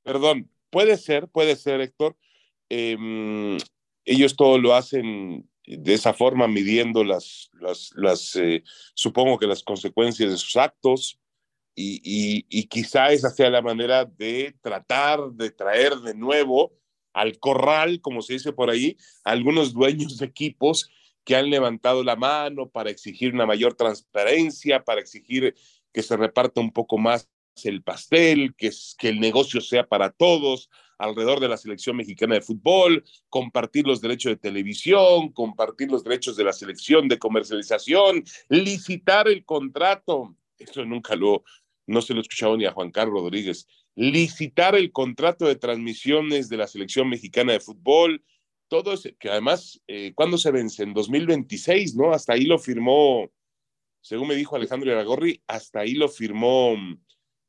Perdón, 0.04 0.50
Puede 0.74 0.98
ser, 0.98 1.28
puede 1.28 1.56
ser, 1.56 1.82
Héctor. 1.82 2.18
Em, 2.68 3.60
ellos 4.06 4.36
todo 4.36 4.58
lo 4.58 4.74
hacen 4.74 5.48
de 5.68 5.94
esa 5.94 6.16
forma, 6.16 6.48
midiendo 6.48 7.04
las, 7.04 7.52
las, 7.96 8.36
eh, 8.38 8.64
supongo 8.96 9.38
que 9.38 9.46
las 9.46 9.62
consecuencias 9.62 10.32
de 10.32 10.38
sus 10.38 10.56
actos, 10.56 11.20
y, 11.76 12.02
y, 12.04 12.46
y, 12.50 12.64
quizá 12.66 13.12
esa 13.12 13.30
sea 13.30 13.52
la 13.52 13.62
manera 13.62 14.06
de 14.06 14.56
tratar 14.62 15.32
de 15.34 15.52
traer 15.52 15.96
de 15.98 16.16
nuevo 16.16 16.74
al 17.14 17.38
corral, 17.38 18.02
como 18.02 18.24
se 18.24 18.34
dice 18.34 18.52
por 18.52 18.72
ahí, 18.72 18.98
algunos 19.24 19.74
dueños 19.74 20.18
de 20.18 20.26
equipos 20.26 20.90
que 21.24 21.36
han 21.36 21.52
levantado 21.52 22.04
la 22.04 22.16
mano 22.16 22.68
para 22.68 22.90
exigir 22.90 23.32
una 23.32 23.46
mayor 23.46 23.76
transparencia, 23.76 24.84
para 24.84 25.02
exigir 25.02 25.54
que 25.94 26.02
se 26.02 26.18
reparta 26.18 26.62
un 26.62 26.72
poco 26.72 26.98
más 26.98 27.30
el 27.64 27.84
pastel, 27.84 28.56
que, 28.56 28.72
que 28.98 29.10
el 29.10 29.20
negocio 29.20 29.62
sea 29.62 29.88
para 29.88 30.10
todos 30.10 30.70
alrededor 30.98 31.40
de 31.40 31.50
la 31.50 31.58
selección 31.58 31.98
mexicana 31.98 32.36
de 32.36 32.42
fútbol, 32.42 33.04
compartir 33.30 33.86
los 33.86 34.02
derechos 34.02 34.32
de 34.32 34.38
televisión, 34.38 35.32
compartir 35.32 35.92
los 35.92 36.04
derechos 36.04 36.36
de 36.36 36.44
la 36.44 36.54
selección 36.54 37.08
de 37.08 37.20
comercialización, 37.20 38.24
licitar 38.50 39.28
el 39.28 39.44
contrato. 39.44 40.36
Eso 40.58 40.86
nunca 40.86 41.16
lo, 41.16 41.44
no 41.88 42.02
se 42.02 42.14
lo 42.14 42.20
he 42.20 42.22
escuchado 42.22 42.58
ni 42.58 42.66
a 42.66 42.72
Juan 42.72 42.92
Carlos 42.92 43.22
Rodríguez. 43.22 43.68
Licitar 43.96 44.76
el 44.76 44.92
contrato 44.92 45.46
de 45.46 45.56
transmisiones 45.56 46.50
de 46.50 46.58
la 46.58 46.68
selección 46.68 47.10
mexicana 47.10 47.54
de 47.54 47.60
fútbol, 47.60 48.24
todo 48.68 48.94
eso, 48.94 49.10
que 49.20 49.30
además, 49.30 49.82
eh, 49.88 50.14
¿cuándo 50.16 50.38
se 50.38 50.50
vence? 50.50 50.82
En 50.82 50.94
2026, 50.94 51.96
¿no? 51.96 52.12
Hasta 52.12 52.34
ahí 52.34 52.46
lo 52.46 52.58
firmó, 52.58 53.30
según 54.02 54.30
me 54.30 54.36
dijo 54.36 54.56
Alejandro 54.56 54.92
Aragorri, 54.92 55.44
hasta 55.48 55.82
ahí 55.82 55.94
lo 55.94 56.10
firmó 56.10 56.76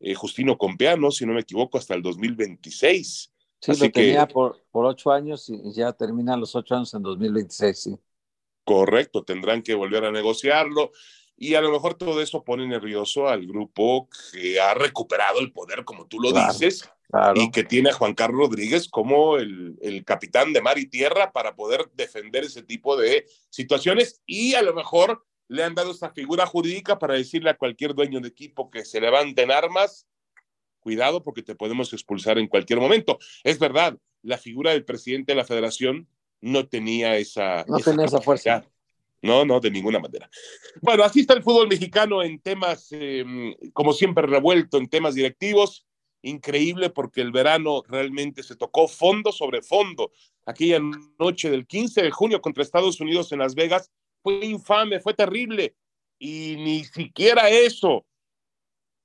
eh, 0.05 0.15
Justino 0.15 0.59
Compeano, 0.59 1.11
si 1.11 1.25
no 1.25 1.33
me 1.33 1.41
equivoco, 1.41 1.79
hasta 1.79 1.95
el 1.95 2.03
2026. 2.03 3.33
Sí, 3.61 3.73
lo 3.81 3.91
tenía 3.91 4.29
por, 4.29 4.63
por 4.71 4.85
ocho 4.85 5.11
años 5.11 5.49
y 5.49 5.73
ya 5.73 5.93
terminan 5.93 6.39
los 6.39 6.55
ocho 6.55 6.75
años 6.75 6.93
en 6.93 7.03
2026, 7.03 7.79
sí. 7.79 7.99
Correcto, 8.65 9.25
tendrán 9.25 9.63
que 9.63 9.75
volver 9.75 10.05
a 10.05 10.13
negociarlo 10.13 10.93
y 11.37 11.55
a 11.55 11.63
lo 11.63 11.73
mejor 11.73 11.95
todo 11.95 12.21
eso 12.21 12.45
pone 12.45 12.67
nervioso 12.67 13.29
al 13.29 13.47
grupo 13.47 14.09
que 14.33 14.61
ha 14.61 14.75
recuperado 14.75 15.41
el 15.41 15.53
poder, 15.53 15.85
como 15.85 16.07
tú 16.07 16.21
lo 16.21 16.33
dices, 16.33 16.89
y 17.35 17.51
que 17.51 17.65
tiene 17.65 17.91
a 17.91 17.95
Juan 17.95 18.15
Carlos 18.15 18.49
Rodríguez 18.49 18.89
como 18.89 19.37
el, 19.37 19.77
el, 19.81 20.05
capitán 20.05 20.53
de 20.53 20.61
mar 20.61 20.79
y 20.79 20.87
tierra 20.87 21.33
para 21.33 21.57
poder 21.57 21.91
defender 21.95 22.45
ese 22.45 22.63
tipo 22.63 22.97
de 22.97 23.27
situaciones 23.51 24.23
y 24.27 24.55
a 24.55 24.63
lo 24.63 24.75
mejor 24.75 25.25
le 25.49 25.63
han 25.63 25.75
dado 25.75 25.91
esta 25.91 26.11
figura 26.11 26.47
jurídica 26.47 26.99
para 26.99 27.15
decirle 27.15 27.51
a 27.51 27.57
cualquier 27.57 27.95
dueño 27.95 28.21
de 28.21 28.29
equipo 28.29 28.71
que 28.71 28.85
se 28.85 29.01
levanten 29.01 29.51
armas, 29.51 30.07
cuidado 30.81 31.23
porque 31.23 31.43
te 31.43 31.55
podemos 31.55 31.93
expulsar 31.93 32.39
en 32.39 32.49
cualquier 32.49 32.81
momento. 32.81 33.19
Es 33.43 33.59
verdad, 33.59 33.97
la 34.23 34.39
figura 34.39 34.73
del 34.73 34.85
presidente 34.85 35.33
de 35.33 35.37
la 35.37 35.45
federación 35.45 36.09
no 36.41 36.69
tenía 36.69 37.17
esa, 37.17 37.65
no 37.67 37.79
tenía 37.79 38.07
esa 38.07 38.21
fuerza. 38.21 38.65
No, 39.23 39.47
no, 39.47 39.59
de 39.59 39.71
ninguna 39.71 39.99
manera. 39.99 40.29
Bueno, 40.83 41.03
así 41.03 41.21
está 41.21 41.33
el 41.33 41.43
fútbol 41.43 41.67
mexicano 41.67 42.23
en 42.23 42.39
temas, 42.41 42.89
em, 42.91 43.55
como 43.73 43.95
siempre, 43.95 44.27
revuelto 44.27 44.77
en 44.77 44.87
temas 44.87 45.15
directivos. 45.15 45.87
Increíble 46.21 46.91
porque 46.91 47.23
el 47.23 47.33
verano 47.33 47.83
realmente 47.89 48.43
se 48.43 48.55
tocó 48.55 48.87
fondo 48.87 49.33
sobre 49.33 49.63
fondo. 49.63 50.11
Aquella 50.45 50.79
noche 51.19 51.51
del 51.51 51.67
15 51.67 52.03
de 52.03 52.11
junio 52.11 52.43
contra 52.43 52.63
Estados 52.63 53.01
Unidos 53.01 53.33
en 53.33 53.39
Las 53.39 53.55
Vegas 53.55 53.91
fue 54.25 54.47
infame, 54.47 55.01
fue 55.01 55.13
terrible. 55.13 55.77
Y 56.19 56.57
ni 56.57 56.85
siquiera 56.85 57.51
eso 57.51 58.07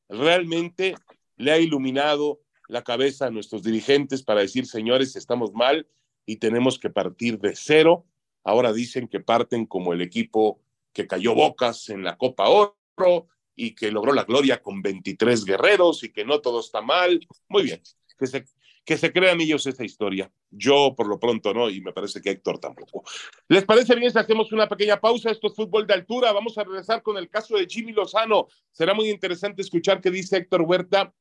realmente 0.07 0.95
le 1.35 1.51
ha 1.51 1.59
iluminado 1.59 2.39
la 2.69 2.83
cabeza 2.83 3.27
a 3.27 3.29
nuestros 3.29 3.63
dirigentes 3.63 4.23
para 4.23 4.41
decir, 4.41 4.65
señores, 4.65 5.15
estamos 5.17 5.53
mal 5.53 5.87
y 6.25 6.37
tenemos 6.37 6.79
que 6.79 6.89
partir 6.89 7.37
de 7.39 7.53
cero. 7.55 8.05
Ahora 8.45 8.71
dicen 8.71 9.09
que 9.09 9.19
parten 9.19 9.65
como 9.65 9.91
el 9.91 10.01
equipo 10.01 10.61
que 10.93 11.05
cayó 11.05 11.35
bocas 11.35 11.89
en 11.89 12.03
la 12.03 12.17
Copa 12.17 12.47
Oro 12.47 13.27
y 13.55 13.75
que 13.75 13.91
logró 13.91 14.13
la 14.13 14.23
gloria 14.23 14.61
con 14.61 14.81
23 14.81 15.43
guerreros 15.43 16.03
y 16.03 16.13
que 16.13 16.23
no 16.23 16.39
todo 16.39 16.61
está 16.61 16.81
mal. 16.81 17.19
Muy 17.49 17.63
bien, 17.63 17.81
que 18.17 18.27
se, 18.27 18.45
que 18.89 18.97
se 18.97 19.13
crean 19.13 19.39
ellos 19.39 19.67
esa 19.67 19.85
historia. 19.85 20.31
Yo 20.49 20.95
por 20.97 21.05
lo 21.05 21.19
pronto 21.19 21.53
no, 21.53 21.69
y 21.69 21.79
me 21.79 21.93
parece 21.93 22.19
que 22.21 22.31
Héctor 22.31 22.57
tampoco. 22.57 23.03
¿Les 23.47 23.63
parece 23.63 23.93
bien 23.93 24.11
si 24.11 24.17
hacemos 24.17 24.51
una 24.51 24.67
pequeña 24.67 24.99
pausa? 24.99 25.29
Esto 25.29 25.45
es 25.45 25.53
fútbol 25.53 25.85
de 25.85 25.93
altura. 25.93 26.31
Vamos 26.31 26.57
a 26.57 26.63
regresar 26.63 27.03
con 27.03 27.15
el 27.15 27.29
caso 27.29 27.55
de 27.55 27.67
Jimmy 27.67 27.91
Lozano. 27.91 28.47
Será 28.71 28.95
muy 28.95 29.11
interesante 29.11 29.61
escuchar 29.61 30.01
qué 30.01 30.09
dice 30.09 30.37
Héctor 30.37 30.63
Huerta 30.63 31.13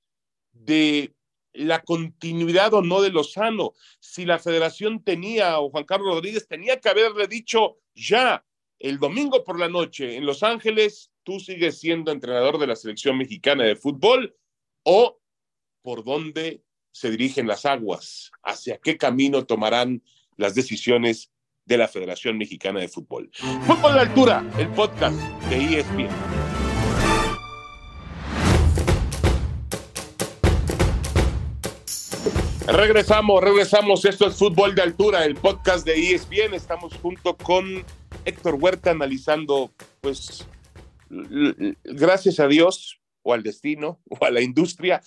de 0.50 1.14
la 1.52 1.82
continuidad 1.82 2.72
o 2.72 2.80
no 2.80 3.02
de 3.02 3.10
Lozano. 3.10 3.74
Si 4.00 4.24
la 4.24 4.38
federación 4.38 5.04
tenía, 5.04 5.60
o 5.60 5.68
Juan 5.68 5.84
Carlos 5.84 6.14
Rodríguez 6.14 6.48
tenía 6.48 6.80
que 6.80 6.88
haberle 6.88 7.26
dicho 7.26 7.80
ya 7.94 8.46
el 8.78 8.98
domingo 8.98 9.44
por 9.44 9.60
la 9.60 9.68
noche 9.68 10.16
en 10.16 10.24
Los 10.24 10.42
Ángeles, 10.42 11.12
tú 11.22 11.38
sigues 11.38 11.78
siendo 11.78 12.12
entrenador 12.12 12.56
de 12.56 12.66
la 12.66 12.76
selección 12.76 13.18
mexicana 13.18 13.64
de 13.64 13.76
fútbol, 13.76 14.34
o 14.84 15.20
por 15.82 16.02
dónde 16.02 16.62
se 16.92 17.10
dirigen 17.10 17.46
las 17.46 17.66
aguas, 17.66 18.30
hacia 18.42 18.78
qué 18.78 18.96
camino 18.96 19.44
tomarán 19.44 20.02
las 20.36 20.54
decisiones 20.54 21.30
de 21.64 21.76
la 21.76 21.88
Federación 21.88 22.38
Mexicana 22.38 22.80
de 22.80 22.88
Fútbol. 22.88 23.30
Fútbol 23.66 23.94
de 23.94 24.00
altura, 24.00 24.44
el 24.58 24.68
podcast 24.68 25.16
de 25.50 25.78
ESPN. 25.78 26.08
Regresamos, 32.66 33.42
regresamos. 33.42 34.04
Esto 34.04 34.28
es 34.28 34.36
Fútbol 34.36 34.74
de 34.74 34.82
Altura, 34.82 35.24
el 35.24 35.36
podcast 35.36 35.86
de 35.86 36.12
ESPN. 36.12 36.52
Estamos 36.52 36.94
junto 37.00 37.34
con 37.34 37.82
Héctor 38.26 38.56
Huerta 38.60 38.90
analizando, 38.90 39.72
pues, 40.02 40.46
gracias 41.08 42.38
a 42.40 42.46
Dios 42.46 43.00
o 43.22 43.32
al 43.32 43.42
destino 43.42 44.00
o 44.08 44.22
a 44.22 44.30
la 44.30 44.42
industria, 44.42 45.02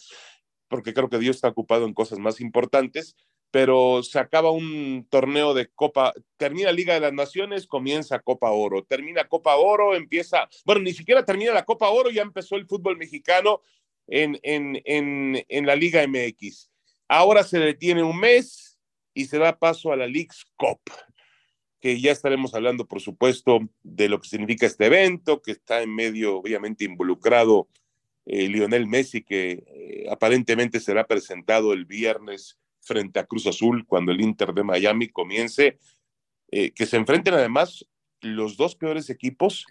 porque 0.72 0.94
creo 0.94 1.10
que 1.10 1.20
Dios 1.20 1.36
está 1.36 1.50
ocupado 1.50 1.86
en 1.86 1.94
cosas 1.94 2.18
más 2.18 2.40
importantes, 2.40 3.18
pero 3.52 4.02
se 4.04 4.20
acaba 4.20 4.52
un 4.52 5.06
torneo 5.10 5.54
de 5.54 5.68
Copa, 5.68 6.14
termina 6.38 6.72
Liga 6.72 6.94
de 6.94 7.02
las 7.02 7.12
Naciones, 7.12 7.68
comienza 7.68 8.20
Copa 8.20 8.50
Oro, 8.52 8.82
termina 8.86 9.28
Copa 9.28 9.58
Oro, 9.58 9.96
empieza, 9.96 10.48
bueno, 10.64 10.82
ni 10.82 10.94
siquiera 10.94 11.26
termina 11.26 11.52
la 11.52 11.66
Copa 11.66 11.90
Oro, 11.90 12.10
ya 12.10 12.22
empezó 12.22 12.56
el 12.56 12.68
fútbol 12.68 12.98
mexicano 12.98 13.62
en, 14.08 14.40
en, 14.44 14.82
en, 14.86 15.66
la 15.66 15.76
Liga 15.76 16.06
MX 16.08 16.72
Ahora 17.10 17.44
se 17.44 17.60
detiene 17.60 18.02
un 18.02 18.18
mes 18.18 18.80
y 19.14 19.26
se 19.26 19.40
da 19.40 19.60
paso 19.60 19.92
a 19.92 19.98
la 19.98 20.08
League's 20.08 20.46
Cup, 20.56 20.80
que 21.82 22.00
ya 22.00 22.14
estaremos 22.14 22.56
hablando, 22.56 22.88
por 22.88 23.02
supuesto, 23.02 23.60
de 23.84 24.08
lo 24.08 24.22
que 24.22 24.30
significa 24.30 24.66
este 24.66 24.86
evento, 24.86 25.42
que 25.42 25.52
está 25.52 25.82
en 25.82 25.94
medio, 25.94 26.38
obviamente, 26.38 26.86
involucrado 26.86 27.68
eh, 28.34 28.48
Lionel 28.48 28.88
Messi, 28.88 29.24
que 29.24 29.62
eh, 29.68 30.06
aparentemente 30.10 30.80
será 30.80 31.06
presentado 31.06 31.74
el 31.74 31.84
viernes 31.84 32.58
frente 32.80 33.20
a 33.20 33.26
Cruz 33.26 33.46
Azul 33.46 33.86
cuando 33.86 34.14
el 34.14 34.22
Inter 34.22 34.54
de 34.54 34.64
Miami 34.64 35.10
comience, 35.10 35.80
eh, 36.50 36.72
que 36.72 36.86
se 36.86 36.96
enfrenten 36.96 37.34
además 37.34 37.86
los 38.22 38.56
dos 38.56 38.78
peores 38.78 39.10
equipos 39.10 39.66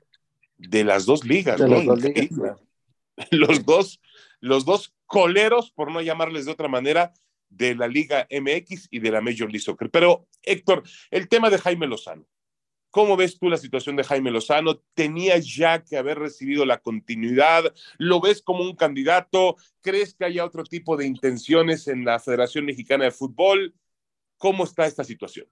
de 0.58 0.84
las 0.84 1.06
dos 1.06 1.24
ligas. 1.24 1.58
los 3.30 3.64
dos, 3.64 3.98
los 4.40 4.66
dos 4.66 4.94
coleros, 5.06 5.70
por 5.70 5.90
no 5.90 6.02
llamarles 6.02 6.44
de 6.44 6.52
otra 6.52 6.68
manera, 6.68 7.14
de 7.48 7.74
la 7.74 7.88
Liga 7.88 8.28
MX 8.30 8.88
y 8.90 8.98
de 8.98 9.10
la 9.10 9.22
Major 9.22 9.48
League 9.48 9.60
Soccer. 9.60 9.90
Pero, 9.90 10.28
Héctor, 10.42 10.82
el 11.10 11.30
tema 11.30 11.48
de 11.48 11.56
Jaime 11.56 11.86
Lozano. 11.86 12.26
¿Cómo 12.90 13.16
ves 13.16 13.38
tú 13.38 13.48
la 13.48 13.56
situación 13.56 13.94
de 13.94 14.02
Jaime 14.02 14.32
Lozano? 14.32 14.78
¿Tenía 14.94 15.38
ya 15.38 15.84
que 15.84 15.96
haber 15.96 16.18
recibido 16.18 16.64
la 16.64 16.78
continuidad? 16.78 17.64
¿Lo 17.98 18.20
ves 18.20 18.42
como 18.42 18.64
un 18.64 18.74
candidato? 18.74 19.56
¿Crees 19.80 20.14
que 20.14 20.24
haya 20.24 20.44
otro 20.44 20.64
tipo 20.64 20.96
de 20.96 21.06
intenciones 21.06 21.86
en 21.86 22.04
la 22.04 22.18
Federación 22.18 22.64
Mexicana 22.64 23.04
de 23.04 23.12
Fútbol? 23.12 23.74
¿Cómo 24.38 24.64
está 24.64 24.86
esta 24.86 25.04
situación? 25.04 25.46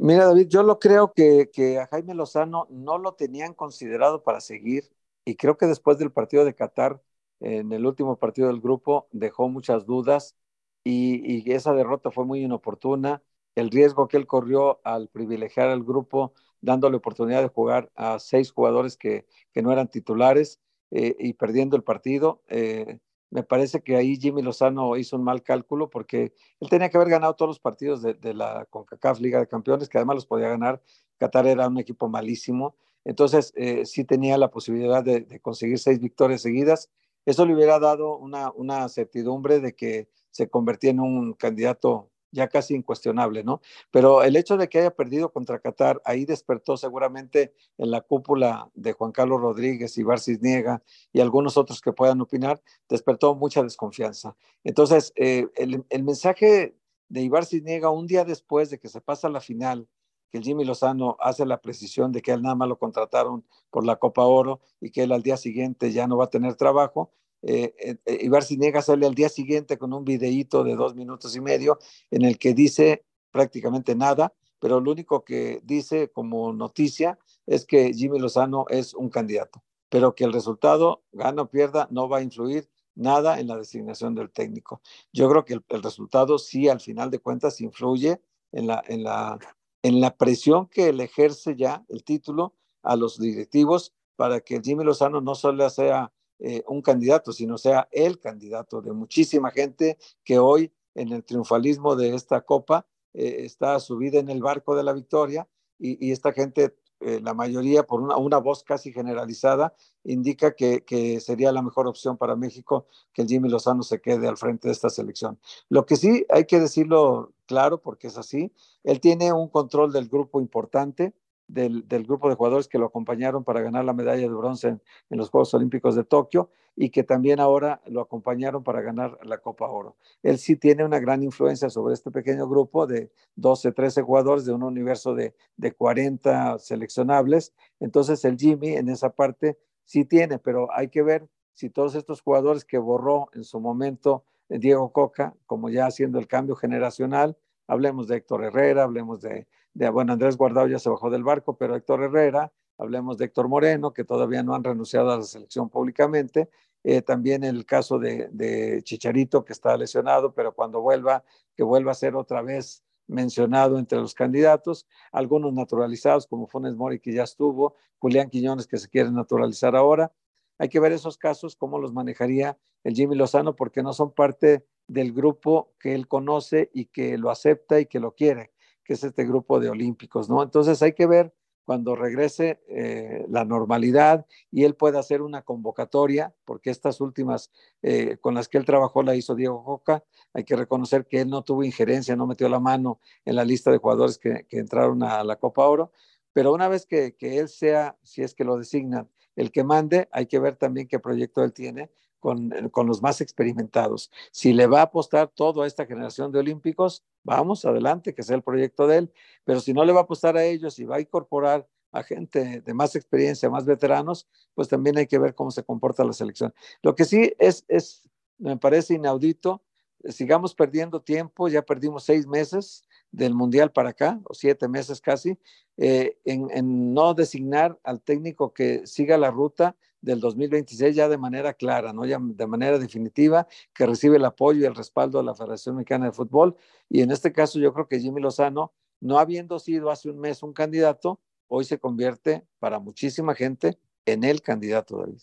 Mira, 0.00 0.26
David, 0.26 0.46
yo 0.48 0.62
lo 0.62 0.78
creo 0.78 1.12
que, 1.12 1.50
que 1.52 1.78
a 1.78 1.86
Jaime 1.88 2.14
Lozano 2.14 2.66
no 2.70 2.98
lo 2.98 3.14
tenían 3.14 3.52
considerado 3.52 4.22
para 4.22 4.40
seguir 4.40 4.90
y 5.24 5.34
creo 5.34 5.58
que 5.58 5.66
después 5.66 5.98
del 5.98 6.12
partido 6.12 6.44
de 6.44 6.54
Qatar, 6.54 7.02
en 7.40 7.72
el 7.72 7.84
último 7.84 8.16
partido 8.16 8.46
del 8.46 8.60
grupo, 8.60 9.08
dejó 9.10 9.48
muchas 9.48 9.86
dudas 9.86 10.36
y, 10.84 11.42
y 11.44 11.52
esa 11.52 11.74
derrota 11.74 12.10
fue 12.12 12.24
muy 12.24 12.44
inoportuna 12.44 13.22
el 13.54 13.70
riesgo 13.70 14.08
que 14.08 14.16
él 14.16 14.26
corrió 14.26 14.80
al 14.84 15.08
privilegiar 15.08 15.68
al 15.68 15.82
grupo, 15.82 16.32
dándole 16.60 16.96
oportunidad 16.96 17.42
de 17.42 17.48
jugar 17.48 17.90
a 17.94 18.18
seis 18.18 18.50
jugadores 18.50 18.96
que, 18.96 19.26
no 19.54 19.72
eran 19.72 19.88
titulares 19.88 20.60
eh, 20.90 21.16
y 21.18 21.34
perdiendo 21.34 21.76
el 21.76 21.82
partido. 21.82 22.42
Eh, 22.48 22.98
me 23.30 23.42
parece 23.42 23.82
que 23.82 23.96
ahí 23.96 24.16
Jimmy 24.16 24.42
Lozano 24.42 24.96
hizo 24.96 25.16
un 25.16 25.24
mal 25.24 25.42
cálculo 25.42 25.88
porque 25.88 26.34
él 26.60 26.68
tenía 26.68 26.90
que 26.90 26.98
haber 26.98 27.08
ganado 27.08 27.34
todos 27.34 27.48
los 27.48 27.58
partidos 27.58 28.02
de, 28.02 28.34
la 28.34 28.66
CONCACAF 28.68 29.20
Liga 29.20 29.40
de 29.40 29.48
Campeones, 29.48 29.88
que 29.88 29.98
además 29.98 30.16
los 30.16 30.26
podía 30.26 30.48
ganar. 30.48 30.82
Qatar 31.18 31.46
era 31.46 31.66
un 31.68 31.78
equipo 31.78 32.08
malísimo. 32.08 32.76
Entonces, 33.04 33.52
eh, 33.56 33.86
sí 33.86 34.04
tenía 34.04 34.36
la 34.36 34.50
posibilidad 34.50 35.02
de, 35.02 35.22
de, 35.22 35.40
conseguir 35.40 35.78
seis 35.78 35.98
victorias 35.98 36.42
seguidas. 36.42 36.90
Eso 37.24 37.46
le 37.46 37.54
hubiera 37.54 37.78
dado 37.78 38.18
una, 38.18 38.50
una 38.52 38.88
certidumbre 38.88 39.60
de 39.60 39.74
que 39.74 40.08
se 40.30 40.48
convertía 40.48 40.90
en 40.90 41.00
un 41.00 41.32
candidato 41.32 42.11
ya 42.32 42.48
casi 42.48 42.74
incuestionable, 42.74 43.44
¿no? 43.44 43.60
Pero 43.90 44.22
el 44.22 44.36
hecho 44.36 44.56
de 44.56 44.68
que 44.68 44.80
haya 44.80 44.94
perdido 44.94 45.32
contra 45.32 45.60
Qatar, 45.60 46.00
ahí 46.04 46.24
despertó 46.24 46.76
seguramente 46.76 47.54
en 47.78 47.90
la 47.90 48.00
cúpula 48.00 48.70
de 48.74 48.92
Juan 48.92 49.12
Carlos 49.12 49.40
Rodríguez, 49.40 49.96
y 49.98 50.02
Barcis 50.02 50.40
Niega 50.40 50.82
y 51.12 51.20
algunos 51.20 51.56
otros 51.56 51.80
que 51.80 51.92
puedan 51.92 52.20
opinar, 52.20 52.62
despertó 52.88 53.34
mucha 53.34 53.62
desconfianza. 53.62 54.36
Entonces, 54.64 55.12
eh, 55.16 55.46
el, 55.56 55.84
mensaje 56.02 56.74
de 57.08 57.20
Ibar 57.20 57.44
Cisniega 57.44 57.90
un 57.90 58.06
día 58.06 58.24
después 58.24 58.70
de 58.70 58.78
que 58.78 58.88
se 58.88 59.00
pasa 59.00 59.28
la 59.28 59.40
final, 59.40 59.88
que 60.30 60.40
Jimmy 60.40 60.64
Lozano 60.64 61.16
hace 61.20 61.44
la 61.44 61.60
precisión 61.60 62.10
de 62.10 62.22
que 62.22 62.32
él 62.32 62.40
nada 62.40 62.54
más 62.54 62.68
lo 62.68 62.78
contrataron 62.78 63.44
por 63.70 63.84
la 63.84 63.96
Copa 63.96 64.24
Oro 64.24 64.60
y 64.80 64.90
que 64.90 65.02
él 65.02 65.12
al 65.12 65.22
día 65.22 65.36
siguiente 65.36 65.92
ya 65.92 66.06
no 66.06 66.16
va 66.16 66.24
a 66.24 66.30
tener 66.30 66.54
trabajo, 66.54 67.12
eh, 67.42 67.74
eh, 68.06 68.18
Ibar 68.22 68.44
Cinega 68.44 68.82
sale 68.82 69.06
al 69.06 69.14
día 69.14 69.28
siguiente 69.28 69.78
con 69.78 69.92
un 69.92 70.04
videíto 70.04 70.64
de 70.64 70.76
dos 70.76 70.94
minutos 70.94 71.34
y 71.36 71.40
medio 71.40 71.78
en 72.10 72.24
el 72.24 72.38
que 72.38 72.54
dice 72.54 73.04
prácticamente 73.30 73.94
nada, 73.94 74.32
pero 74.58 74.80
lo 74.80 74.92
único 74.92 75.24
que 75.24 75.60
dice 75.64 76.10
como 76.10 76.52
noticia 76.52 77.18
es 77.46 77.66
que 77.66 77.92
Jimmy 77.92 78.18
Lozano 78.18 78.66
es 78.68 78.94
un 78.94 79.10
candidato, 79.10 79.62
pero 79.88 80.14
que 80.14 80.24
el 80.24 80.32
resultado, 80.32 81.02
gana 81.12 81.42
o 81.42 81.50
pierda, 81.50 81.88
no 81.90 82.08
va 82.08 82.18
a 82.18 82.22
influir 82.22 82.68
nada 82.94 83.40
en 83.40 83.48
la 83.48 83.56
designación 83.56 84.14
del 84.14 84.30
técnico. 84.30 84.80
Yo 85.12 85.28
creo 85.28 85.44
que 85.44 85.54
el, 85.54 85.64
el 85.68 85.82
resultado 85.82 86.38
sí, 86.38 86.68
al 86.68 86.80
final 86.80 87.10
de 87.10 87.18
cuentas, 87.18 87.60
influye 87.60 88.20
en 88.52 88.66
la, 88.66 88.84
en, 88.86 89.02
la, 89.02 89.38
en 89.82 90.00
la 90.00 90.16
presión 90.16 90.68
que 90.68 90.92
le 90.92 91.04
ejerce 91.04 91.56
ya 91.56 91.84
el 91.88 92.04
título 92.04 92.54
a 92.82 92.96
los 92.96 93.18
directivos 93.18 93.94
para 94.16 94.40
que 94.40 94.60
Jimmy 94.62 94.84
Lozano 94.84 95.20
no 95.20 95.34
solo 95.34 95.68
sea 95.70 96.12
eh, 96.38 96.64
un 96.66 96.82
candidato, 96.82 97.32
sino 97.32 97.58
sea 97.58 97.88
el 97.92 98.18
candidato 98.18 98.80
de 98.80 98.92
muchísima 98.92 99.50
gente 99.50 99.98
que 100.24 100.38
hoy 100.38 100.72
en 100.94 101.12
el 101.12 101.24
triunfalismo 101.24 101.96
de 101.96 102.14
esta 102.14 102.40
copa 102.42 102.86
eh, 103.14 103.44
está 103.44 103.78
subida 103.80 104.18
en 104.18 104.28
el 104.28 104.42
barco 104.42 104.74
de 104.74 104.82
la 104.82 104.92
victoria 104.92 105.48
y, 105.78 106.12
esta 106.12 106.32
gente, 106.32 106.76
eh, 107.00 107.20
la 107.20 107.34
mayoría 107.34 107.82
por 107.82 108.00
una, 108.00 108.16
una, 108.16 108.38
voz 108.38 108.62
casi 108.62 108.92
generalizada, 108.92 109.74
indica 110.04 110.54
que, 110.54 110.84
que, 110.84 111.18
sería 111.18 111.50
la 111.50 111.60
mejor 111.60 111.88
opción 111.88 112.16
para 112.16 112.36
México 112.36 112.86
que 113.12 113.22
el 113.22 113.28
Jimmy 113.28 113.48
Lozano 113.48 113.82
se 113.82 114.00
quede 114.00 114.28
al 114.28 114.36
frente 114.36 114.68
de 114.68 114.72
esta 114.72 114.90
selección. 114.90 115.40
Lo 115.68 115.84
que 115.84 115.96
sí 115.96 116.24
hay 116.28 116.44
que 116.44 116.60
decirlo 116.60 117.32
claro, 117.46 117.82
porque 117.82 118.06
es 118.06 118.16
así, 118.16 118.52
él 118.84 119.00
tiene 119.00 119.32
un 119.32 119.48
control 119.48 119.92
del 119.92 120.08
grupo 120.08 120.40
importante, 120.40 121.14
del, 121.52 122.04
grupo 122.04 122.28
de 122.28 122.34
jugadores 122.34 122.68
que 122.68 122.78
lo 122.78 122.86
acompañaron 122.86 123.44
para 123.44 123.60
ganar 123.60 123.84
la 123.84 123.92
medalla 123.92 124.22
de 124.22 124.28
bronce 124.28 124.68
en, 124.68 124.82
en, 125.10 125.18
los 125.18 125.30
Juegos 125.30 125.52
Olímpicos 125.54 125.94
de 125.94 126.04
Tokio 126.04 126.50
y 126.74 126.90
que 126.90 127.02
también 127.02 127.40
ahora 127.40 127.82
lo 127.86 128.00
acompañaron 128.00 128.64
para 128.64 128.80
ganar 128.80 129.18
la 129.22 129.38
Copa 129.38 129.68
Oro. 129.68 129.96
Él 130.22 130.38
sí 130.38 130.56
tiene 130.56 130.84
una 130.84 130.98
gran 130.98 131.22
influencia 131.22 131.68
sobre 131.68 131.94
este 131.94 132.10
pequeño 132.10 132.48
grupo 132.48 132.86
de 132.86 133.10
12, 133.36 133.72
13 133.72 134.02
jugadores 134.02 134.46
de 134.46 134.52
un 134.52 134.62
universo 134.62 135.14
de, 135.14 135.34
de 135.56 135.72
40 135.72 136.58
seleccionables. 136.58 137.52
Entonces 137.80 138.24
el 138.24 138.38
Jimmy 138.38 138.74
en 138.76 138.88
esa 138.88 139.10
parte 139.10 139.58
sí 139.84 140.04
tiene, 140.04 140.38
pero 140.38 140.72
hay 140.72 140.88
que 140.88 141.02
ver 141.02 141.28
si 141.52 141.68
todos 141.68 141.94
estos 141.94 142.22
jugadores 142.22 142.64
que 142.64 142.78
borró 142.78 143.28
en 143.34 143.44
su 143.44 143.60
momento 143.60 144.24
Diego 144.48 144.92
Coca, 144.92 145.34
como 145.46 145.68
ya 145.68 145.86
haciendo 145.86 146.18
el 146.18 146.26
cambio 146.26 146.56
generacional, 146.56 147.36
hablemos 147.66 148.08
de 148.08 148.16
Héctor 148.16 148.44
Herrera, 148.44 148.84
hablemos 148.84 149.20
de 149.20 149.46
de, 149.74 149.88
bueno, 149.90 150.12
Andrés 150.12 150.36
Guardado 150.36 150.66
ya 150.66 150.78
se 150.78 150.90
bajó 150.90 151.10
del 151.10 151.24
barco, 151.24 151.56
pero 151.56 151.76
Héctor 151.76 152.02
Herrera, 152.02 152.52
hablemos 152.78 153.18
de 153.18 153.26
Héctor 153.26 153.48
Moreno, 153.48 153.92
que 153.92 154.04
todavía 154.04 154.42
no 154.42 154.54
han 154.54 154.64
renunciado 154.64 155.10
a 155.10 155.18
la 155.18 155.22
selección 155.22 155.68
públicamente, 155.68 156.50
eh, 156.84 157.00
también 157.00 157.44
el 157.44 157.64
caso 157.64 157.98
de, 157.98 158.28
de, 158.32 158.82
Chicharito, 158.82 159.44
que 159.44 159.52
está 159.52 159.76
lesionado, 159.76 160.34
pero 160.34 160.52
cuando 160.52 160.80
vuelva, 160.80 161.24
que 161.56 161.62
vuelva 161.62 161.92
a 161.92 161.94
ser 161.94 162.16
otra 162.16 162.42
vez 162.42 162.82
mencionado 163.06 163.78
entre 163.78 163.98
los 163.98 164.14
candidatos, 164.14 164.86
algunos 165.12 165.52
naturalizados 165.52 166.26
como 166.26 166.46
Funes 166.46 166.74
Mori, 166.74 166.98
que 166.98 167.12
ya 167.12 167.22
estuvo, 167.22 167.76
Julián 167.98 168.30
Quiñones, 168.30 168.66
que 168.66 168.78
se 168.78 168.88
quiere 168.88 169.10
naturalizar 169.10 169.76
ahora. 169.76 170.12
Hay 170.58 170.68
que 170.68 170.80
ver 170.80 170.92
esos 170.92 171.18
casos, 171.18 171.56
cómo 171.56 171.78
los 171.78 171.92
manejaría 171.92 172.58
el 172.84 172.94
Jimmy 172.94 173.14
Lozano, 173.14 173.54
porque 173.54 173.82
no 173.82 173.92
son 173.92 174.12
parte 174.12 174.66
del 174.88 175.12
grupo 175.12 175.72
que 175.78 175.94
él 175.94 176.08
conoce 176.08 176.70
y 176.74 176.86
que 176.86 177.16
lo 177.16 177.30
acepta 177.30 177.80
y 177.80 177.86
que 177.86 178.00
lo 178.00 178.14
quiere 178.14 178.52
que 178.84 178.94
es 178.94 179.04
este 179.04 179.24
grupo 179.24 179.60
de 179.60 179.70
olímpicos, 179.70 180.28
¿no? 180.28 180.42
Entonces 180.42 180.82
hay 180.82 180.92
que 180.92 181.06
ver 181.06 181.32
cuando 181.64 181.94
regrese 181.94 182.60
eh, 182.68 183.24
la 183.28 183.44
normalidad 183.44 184.26
y 184.50 184.64
él 184.64 184.74
pueda 184.74 184.98
hacer 184.98 185.22
una 185.22 185.42
convocatoria, 185.42 186.34
porque 186.44 186.70
estas 186.70 187.00
últimas 187.00 187.50
eh, 187.82 188.16
con 188.20 188.34
las 188.34 188.48
que 188.48 188.58
él 188.58 188.64
trabajó 188.64 189.02
la 189.02 189.14
hizo 189.14 189.34
Diego 189.34 189.64
Coca, 189.64 190.04
hay 190.34 190.44
que 190.44 190.56
reconocer 190.56 191.06
que 191.06 191.20
él 191.20 191.28
no 191.30 191.42
tuvo 191.42 191.62
injerencia, 191.62 192.16
no 192.16 192.26
metió 192.26 192.48
la 192.48 192.60
mano 192.60 192.98
en 193.24 193.36
la 193.36 193.44
lista 193.44 193.70
de 193.70 193.78
jugadores 193.78 194.18
que, 194.18 194.46
que 194.48 194.58
entraron 194.58 195.02
a 195.02 195.22
la 195.22 195.36
Copa 195.36 195.66
Oro, 195.66 195.92
pero 196.32 196.52
una 196.52 196.68
vez 196.68 196.86
que, 196.86 197.14
que 197.14 197.38
él 197.38 197.48
sea, 197.48 197.96
si 198.02 198.22
es 198.22 198.34
que 198.34 198.44
lo 198.44 198.56
designan, 198.56 199.08
el 199.36 199.50
que 199.50 199.64
mande, 199.64 200.08
hay 200.12 200.26
que 200.26 200.38
ver 200.38 200.56
también 200.56 200.88
qué 200.88 200.98
proyecto 200.98 201.42
él 201.44 201.52
tiene 201.52 201.90
con, 202.22 202.50
con, 202.70 202.86
los 202.86 203.02
más 203.02 203.20
experimentados. 203.20 204.12
Si 204.30 204.52
le 204.52 204.68
va 204.68 204.78
a 204.78 204.84
apostar 204.84 205.28
todo 205.28 205.62
a 205.62 205.66
esta 205.66 205.86
generación 205.86 206.30
de 206.30 206.38
olímpicos, 206.38 207.02
vamos, 207.24 207.64
adelante, 207.64 208.14
que 208.14 208.22
sea 208.22 208.36
el 208.36 208.42
proyecto 208.42 208.86
de 208.86 208.98
él. 208.98 209.12
Pero 209.44 209.58
si 209.58 209.74
no 209.74 209.84
le 209.84 209.92
va 209.92 210.00
a 210.00 210.02
apostar 210.04 210.36
a 210.36 210.44
ellos 210.44 210.78
y 210.78 210.84
va 210.84 210.96
a 210.96 211.00
incorporar 211.00 211.68
a 211.90 212.04
gente 212.04 212.60
de 212.60 212.74
más 212.74 212.94
experiencia, 212.94 213.50
más 213.50 213.66
veteranos, 213.66 214.28
pues 214.54 214.68
también 214.68 214.96
hay 214.98 215.08
que 215.08 215.18
ver 215.18 215.34
cómo 215.34 215.50
se 215.50 215.64
comporta 215.64 216.04
la 216.04 216.12
selección. 216.12 216.54
Lo 216.80 216.94
que 216.94 217.04
sí 217.04 217.34
es, 217.40 217.64
es 217.66 218.08
me 218.38 218.56
parece 218.56 218.94
inaudito, 218.94 219.60
sigamos 220.04 220.54
perdiendo 220.54 221.02
tiempo, 221.02 221.48
ya 221.48 221.62
perdimos 221.62 222.04
seis 222.04 222.26
meses 222.26 222.84
del 223.12 223.34
Mundial 223.34 223.70
para 223.70 223.90
acá, 223.90 224.20
o 224.24 224.34
siete 224.34 224.66
meses 224.68 225.00
casi, 225.00 225.38
eh, 225.76 226.18
en, 226.24 226.94
no 226.94 227.14
designar 227.14 227.78
al 227.84 228.00
técnico 228.00 228.52
que 228.52 228.86
siga 228.86 229.18
la 229.18 229.30
ruta 229.30 229.76
del 230.00 230.18
2026 230.18 230.96
ya 230.96 231.08
de 231.08 231.18
manera 231.18 231.54
clara, 231.54 231.92
¿no? 231.92 232.04
ya 232.04 232.18
de 232.20 232.46
manera 232.46 232.78
definitiva, 232.78 233.46
que 233.72 233.86
recibe 233.86 234.16
el 234.16 234.24
apoyo 234.24 234.62
y 234.62 234.64
el 234.64 234.74
respaldo 234.74 235.18
de 235.18 235.24
la 235.24 235.34
Federación 235.34 235.76
Mexicana 235.76 236.06
de 236.06 236.12
Fútbol. 236.12 236.56
Y 236.88 237.02
en 237.02 237.12
este 237.12 237.32
caso 237.32 237.60
yo 237.60 237.72
creo 237.72 237.86
que 237.86 238.00
Jimmy 238.00 238.20
Lozano, 238.20 238.72
no 239.00 239.18
habiendo 239.18 239.58
sido 239.58 239.90
hace 239.90 240.10
un 240.10 240.18
mes 240.18 240.42
un 240.42 240.52
candidato, 240.52 241.20
hoy 241.46 241.64
se 241.64 241.78
convierte 241.78 242.44
para 242.58 242.80
muchísima 242.80 243.34
gente 243.34 243.78
en 244.06 244.24
el 244.24 244.42
candidato, 244.42 244.98
David. 244.98 245.20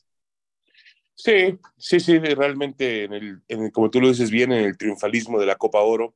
Sí, 1.16 1.60
sí, 1.78 2.00
sí, 2.00 2.18
realmente, 2.20 3.04
en 3.04 3.14
el, 3.14 3.42
en 3.50 3.64
el, 3.64 3.72
como 3.74 3.90
tú 3.90 4.00
lo 4.00 4.08
dices 4.08 4.32
bien, 4.32 4.54
en 4.54 4.64
el 4.64 4.78
triunfalismo 4.78 5.38
de 5.38 5.48
la 5.48 5.58
Copa 5.58 5.82
Oro, 5.82 6.16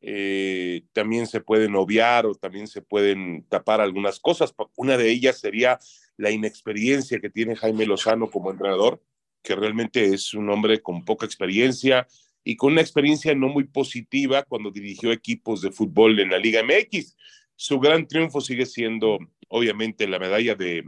eh, 0.00 0.82
también 0.92 1.26
se 1.26 1.40
pueden 1.40 1.74
obviar 1.74 2.26
o 2.26 2.34
también 2.34 2.66
se 2.66 2.82
pueden 2.82 3.44
tapar 3.48 3.80
algunas 3.80 4.20
cosas. 4.20 4.54
Una 4.76 4.96
de 4.96 5.10
ellas 5.10 5.40
sería 5.40 5.78
la 6.16 6.30
inexperiencia 6.30 7.20
que 7.20 7.30
tiene 7.30 7.56
Jaime 7.56 7.86
Lozano 7.86 8.30
como 8.30 8.50
entrenador, 8.50 9.02
que 9.42 9.54
realmente 9.54 10.14
es 10.14 10.34
un 10.34 10.50
hombre 10.50 10.80
con 10.80 11.04
poca 11.04 11.26
experiencia 11.26 12.06
y 12.44 12.56
con 12.56 12.72
una 12.72 12.80
experiencia 12.80 13.34
no 13.34 13.48
muy 13.48 13.64
positiva 13.64 14.42
cuando 14.44 14.70
dirigió 14.70 15.12
equipos 15.12 15.62
de 15.62 15.72
fútbol 15.72 16.20
en 16.20 16.30
la 16.30 16.38
Liga 16.38 16.62
MX. 16.62 17.16
Su 17.54 17.80
gran 17.80 18.06
triunfo 18.06 18.40
sigue 18.40 18.66
siendo, 18.66 19.18
obviamente, 19.48 20.06
la 20.06 20.18
medalla 20.18 20.54
de, 20.54 20.84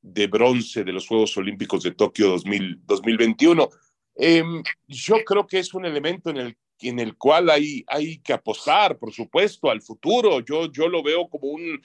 de 0.00 0.26
bronce 0.26 0.84
de 0.84 0.92
los 0.92 1.06
Juegos 1.06 1.36
Olímpicos 1.36 1.82
de 1.82 1.92
Tokio 1.92 2.28
2021. 2.28 3.68
Em, 4.16 4.62
yo 4.86 5.16
creo 5.24 5.46
que 5.46 5.58
es 5.58 5.74
un 5.74 5.86
elemento 5.86 6.30
en 6.30 6.36
el, 6.36 6.56
en 6.88 6.98
el 6.98 7.16
cual 7.16 7.50
hay, 7.50 7.84
hay 7.86 8.18
que 8.18 8.32
apostar, 8.32 8.98
por 8.98 9.12
supuesto, 9.12 9.70
al 9.70 9.82
futuro. 9.82 10.40
Yo, 10.40 10.70
yo 10.70 10.88
lo 10.88 11.02
veo 11.02 11.28
como 11.28 11.48
un, 11.48 11.80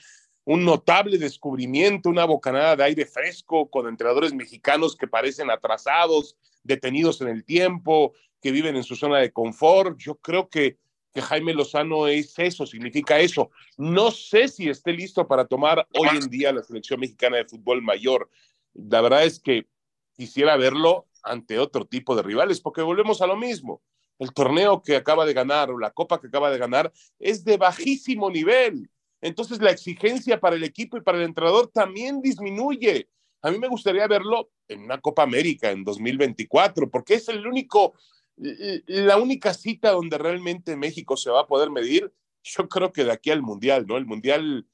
un 0.46 0.66
notable 0.66 1.18
descubrimiento, 1.18 2.10
una 2.10 2.26
bocanada 2.26 2.76
de 2.76 2.84
aire 2.84 3.06
fresco 3.06 3.70
con 3.70 3.88
entrenadores 3.88 4.34
mexicanos 4.34 4.96
que 4.96 5.08
parecen 5.08 5.52
atrasados, 5.52 6.36
detenidos 6.64 7.22
en 7.22 7.28
el 7.28 7.46
tiempo, 7.46 8.14
que 8.42 8.52
viven 8.52 8.76
en 8.76 8.84
su 8.84 8.96
zona 8.96 9.20
de 9.20 9.32
confort. 9.32 9.98
Yo 10.00 10.16
creo 10.16 10.50
que, 10.50 10.78
que 11.14 11.22
Jaime 11.22 11.54
Lozano 11.54 12.08
es 12.08 12.38
eso, 12.40 12.66
significa 12.66 13.20
eso. 13.20 13.52
No 13.78 14.12
sé 14.12 14.48
si 14.48 14.70
esté 14.70 14.94
listo 14.94 15.28
para 15.28 15.46
tomar 15.46 15.88
hoy 15.94 16.18
en 16.18 16.30
día 16.30 16.52
la 16.52 16.64
selección 16.64 17.00
mexicana 17.00 17.38
de 17.38 17.46
fútbol 17.46 17.82
mayor. 17.82 18.30
La 18.74 19.02
verdad 19.02 19.26
es 19.26 19.40
que 19.40 19.68
quisiera 20.16 20.58
verlo 20.58 21.08
ante 21.24 21.60
otro 21.60 21.86
tipo 21.86 22.16
de 22.16 22.24
rivales, 22.24 22.60
porque 22.62 22.82
volvemos 22.82 23.22
a 23.22 23.28
lo 23.28 23.36
mismo. 23.36 23.82
El 24.20 24.34
torneo 24.34 24.84
que 24.84 24.98
acaba 24.98 25.26
de 25.26 25.34
ganar 25.34 25.72
o 25.72 25.80
la 25.80 25.92
copa 25.92 26.20
que 26.20 26.28
acaba 26.28 26.52
de 26.52 26.58
ganar 26.58 26.92
es 27.18 27.44
de 27.44 27.58
bajísimo 27.58 28.30
nivel. 28.30 28.90
Entonces 29.22 29.60
la 29.60 29.72
exigencia 29.72 30.40
para 30.40 30.56
el 30.56 30.64
equipo 30.64 30.98
y 30.98 31.02
para 31.02 31.18
el 31.18 31.24
entrenador 31.24 31.72
también 31.74 32.22
disminuye. 32.22 33.10
A 33.42 33.52
mí 33.52 33.58
me 33.58 33.68
gustaría 33.68 34.08
verlo 34.08 34.52
en 34.68 34.84
una 34.84 35.00
Copa 35.00 35.24
América 35.24 35.72
en 35.72 35.84
2024, 35.84 36.90
porque 36.90 37.16
es 37.16 37.30
el 37.30 37.46
único, 37.48 37.94
la 38.36 39.18
única 39.18 39.54
cita 39.54 39.92
donde 39.92 40.18
realmente 40.18 40.76
México 40.76 41.16
se 41.16 41.32
va 41.32 41.42
a 41.42 41.48
poder 41.48 41.70
medir. 41.70 42.12
Yo 42.44 42.68
creo 42.68 42.92
que 42.92 43.06
de 43.06 43.12
aquí 43.12 43.32
al 43.32 43.42
Mundial, 43.42 43.86
¿no? 43.88 43.98
El 43.98 44.06
Mundial 44.06 44.66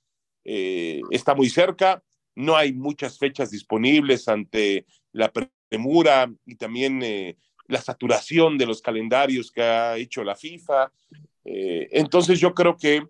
eh, 0.44 1.02
está 1.12 1.36
muy 1.36 1.50
cerca, 1.50 2.04
no 2.36 2.56
hay 2.56 2.74
muchas 2.74 3.18
fechas 3.18 3.52
disponibles 3.52 4.28
ante 4.28 4.86
la 5.12 5.32
premura 5.32 6.32
y 6.46 6.56
también 6.56 7.02
eh, 7.04 7.38
la 7.68 7.82
saturación 7.82 8.58
de 8.58 8.66
los 8.66 8.82
calendarios 8.82 9.52
que 9.52 9.62
ha 9.62 9.98
hecho 9.98 10.24
la 10.24 10.36
FIFA. 10.36 10.92
Eh, 11.44 11.88
entonces 11.92 12.40
yo 12.40 12.54
creo 12.54 12.78
que 12.78 13.04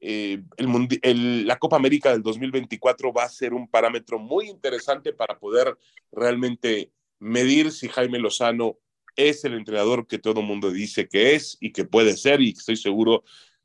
eh, 0.00 0.42
la 0.58 1.58
Copa 1.58 1.76
América 1.76 2.12
del 2.12 2.22
2024 2.22 3.12
va 3.12 3.24
a 3.24 3.28
ser 3.28 3.54
un 3.54 3.68
parámetro 3.68 4.18
muy 4.18 4.48
interesante 4.48 5.12
para 5.12 5.38
poder 5.38 5.76
realmente 6.12 6.90
medir 7.18 7.72
si 7.72 7.88
Jaime 7.88 8.18
Lozano 8.18 8.78
es 9.16 9.44
el 9.44 9.54
entrenador 9.54 10.06
que 10.06 10.18
todo 10.18 10.40
el 10.40 10.46
mundo 10.46 10.70
dice 10.70 11.08
que 11.08 11.34
es 11.34 11.56
y 11.60 11.72
que 11.72 11.84
puede 11.84 12.16
ser 12.16 12.42
y 12.42 12.50
estoy 12.50 12.76
seguro 12.76 13.24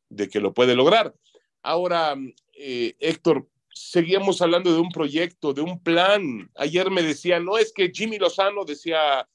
de 0.09 0.29
que 0.29 0.39
lo 0.39 0.53
puede 0.53 0.75
lograr. 0.75 1.13
Ahora, 1.61 2.15
eh, 2.57 2.95
Héctor, 2.99 3.47
seguíamos 3.69 4.41
hablando 4.41 4.73
de 4.73 4.79
un 4.79 4.89
proyecto, 4.89 5.53
de 5.53 5.61
un 5.61 5.81
plan. 5.81 6.49
Ayer 6.55 6.89
me 6.89 7.03
decía, 7.03 7.39
no 7.39 7.57
es 7.57 7.73
que 7.73 7.91
Jimmy 7.93 8.17
Lozano 8.17 8.63
decía, 8.63 9.27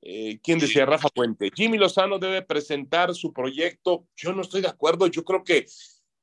eh, 0.00 0.38
¿quién 0.42 0.58
decía? 0.58 0.86
Rafa 0.86 1.08
Puente. 1.08 1.50
Jimmy 1.54 1.78
Lozano 1.78 2.18
debe 2.18 2.42
presentar 2.42 3.14
su 3.14 3.32
proyecto. 3.32 4.06
Yo 4.16 4.32
no 4.32 4.42
estoy 4.42 4.60
de 4.60 4.68
acuerdo. 4.68 5.06
Yo 5.08 5.24
creo 5.24 5.42
que 5.42 5.66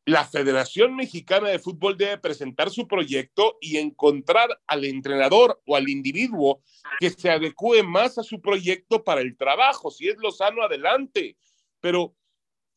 la 0.05 0.23
Federación 0.23 0.95
Mexicana 0.95 1.49
de 1.49 1.59
Fútbol 1.59 1.97
debe 1.97 2.17
presentar 2.19 2.69
su 2.69 2.87
proyecto 2.87 3.57
y 3.59 3.77
encontrar 3.77 4.61
al 4.67 4.85
entrenador 4.85 5.61
o 5.65 5.75
al 5.75 5.89
individuo 5.89 6.61
que 6.99 7.09
se 7.09 7.29
adecue 7.29 7.83
más 7.83 8.17
a 8.17 8.23
su 8.23 8.39
proyecto 8.39 9.03
para 9.03 9.21
el 9.21 9.35
trabajo. 9.35 9.91
Si 9.91 10.07
es 10.07 10.17
Lozano, 10.17 10.63
adelante. 10.63 11.37
Pero 11.81 12.15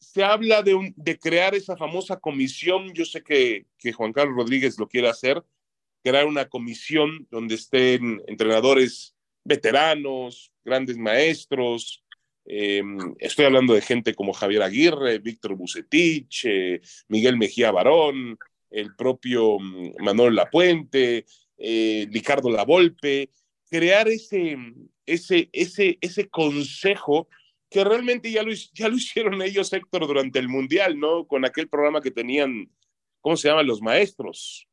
se 0.01 0.25
habla 0.25 0.63
de, 0.63 0.95
de 0.97 1.19
crear 1.19 1.55
esa 1.55 1.77
famosa 1.77 2.19
comisión. 2.19 2.93
Yo 2.95 3.05
sé 3.05 3.23
que, 3.23 3.67
que 3.79 3.93
Juan 3.93 4.13
Carlos 4.13 4.37
Rodríguez 4.37 4.79
lo 4.79 4.89
quiere 4.89 5.09
hacer, 5.09 5.45
crear 6.03 6.27
una 6.27 6.49
comisión 6.49 7.27
donde 7.31 7.57
estén 7.57 8.23
entrenadores 8.27 9.15
veteranos, 9.45 10.53
grandes 10.69 10.99
maestros, 10.99 12.05
eh, 12.51 12.83
estoy 13.19 13.45
hablando 13.45 13.75
de 13.75 13.83
gente 13.83 14.15
como 14.15 14.33
Javier 14.33 14.63
Aguirre, 14.63 15.19
Víctor 15.19 15.55
Bucetich, 15.55 16.47
eh, 16.47 16.81
Miguel 17.09 17.37
Mejía 17.37 17.71
Barón, 17.71 18.39
el 18.71 18.97
propio 18.97 19.59
mm, 19.59 20.03
Manuel 20.03 20.35
Lapuente, 20.35 21.27
eh, 21.59 22.07
Ricardo 22.11 22.51
Lavolpe, 22.51 23.31
crear 23.71 24.09
ese, 24.09 24.57
ese, 25.05 25.51
ese, 25.53 25.99
ese 26.01 26.29
consejo 26.29 27.29
que 27.69 27.85
realmente 27.85 28.31
ya 28.31 28.43
lo, 28.43 28.53
ya 28.73 28.89
lo 28.89 28.97
hicieron 28.97 29.43
ellos, 29.43 29.71
Héctor, 29.73 30.07
durante 30.07 30.39
el 30.39 30.49
Mundial, 30.49 30.99
¿no? 30.99 31.27
Con 31.27 31.45
aquel 31.45 31.69
programa 31.69 32.01
que 32.01 32.11
tenían, 32.11 32.71
¿cómo 33.21 33.37
se 33.37 33.49
llaman? 33.49 33.67
Los 33.67 33.83
maestros. 33.83 34.67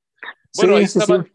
Bueno, 0.56 0.78
ahí, 0.78 0.86
estaban, 0.86 1.30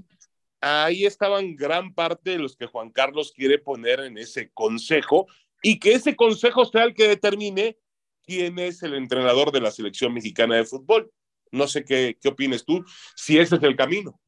ahí 0.60 1.06
estaban 1.06 1.56
gran 1.56 1.94
parte 1.94 2.30
de 2.30 2.38
los 2.38 2.56
que 2.56 2.66
Juan 2.66 2.90
Carlos 2.90 3.32
quiere 3.34 3.58
poner 3.58 4.00
en 4.00 4.18
ese 4.18 4.50
consejo 4.52 5.26
y 5.62 5.78
que 5.78 5.92
ese 5.92 6.16
consejo 6.16 6.64
sea 6.64 6.84
el 6.84 6.94
que 6.94 7.08
determine 7.08 7.78
quién 8.24 8.58
es 8.58 8.82
el 8.82 8.94
entrenador 8.94 9.52
de 9.52 9.60
la 9.60 9.70
selección 9.70 10.14
mexicana 10.14 10.56
de 10.56 10.64
fútbol. 10.64 11.10
No 11.52 11.66
sé 11.66 11.84
qué, 11.84 12.16
qué 12.20 12.28
opines 12.28 12.64
tú, 12.64 12.84
si 13.16 13.38
ese 13.38 13.56
es 13.56 13.62
el 13.62 13.76
camino. 13.76 14.20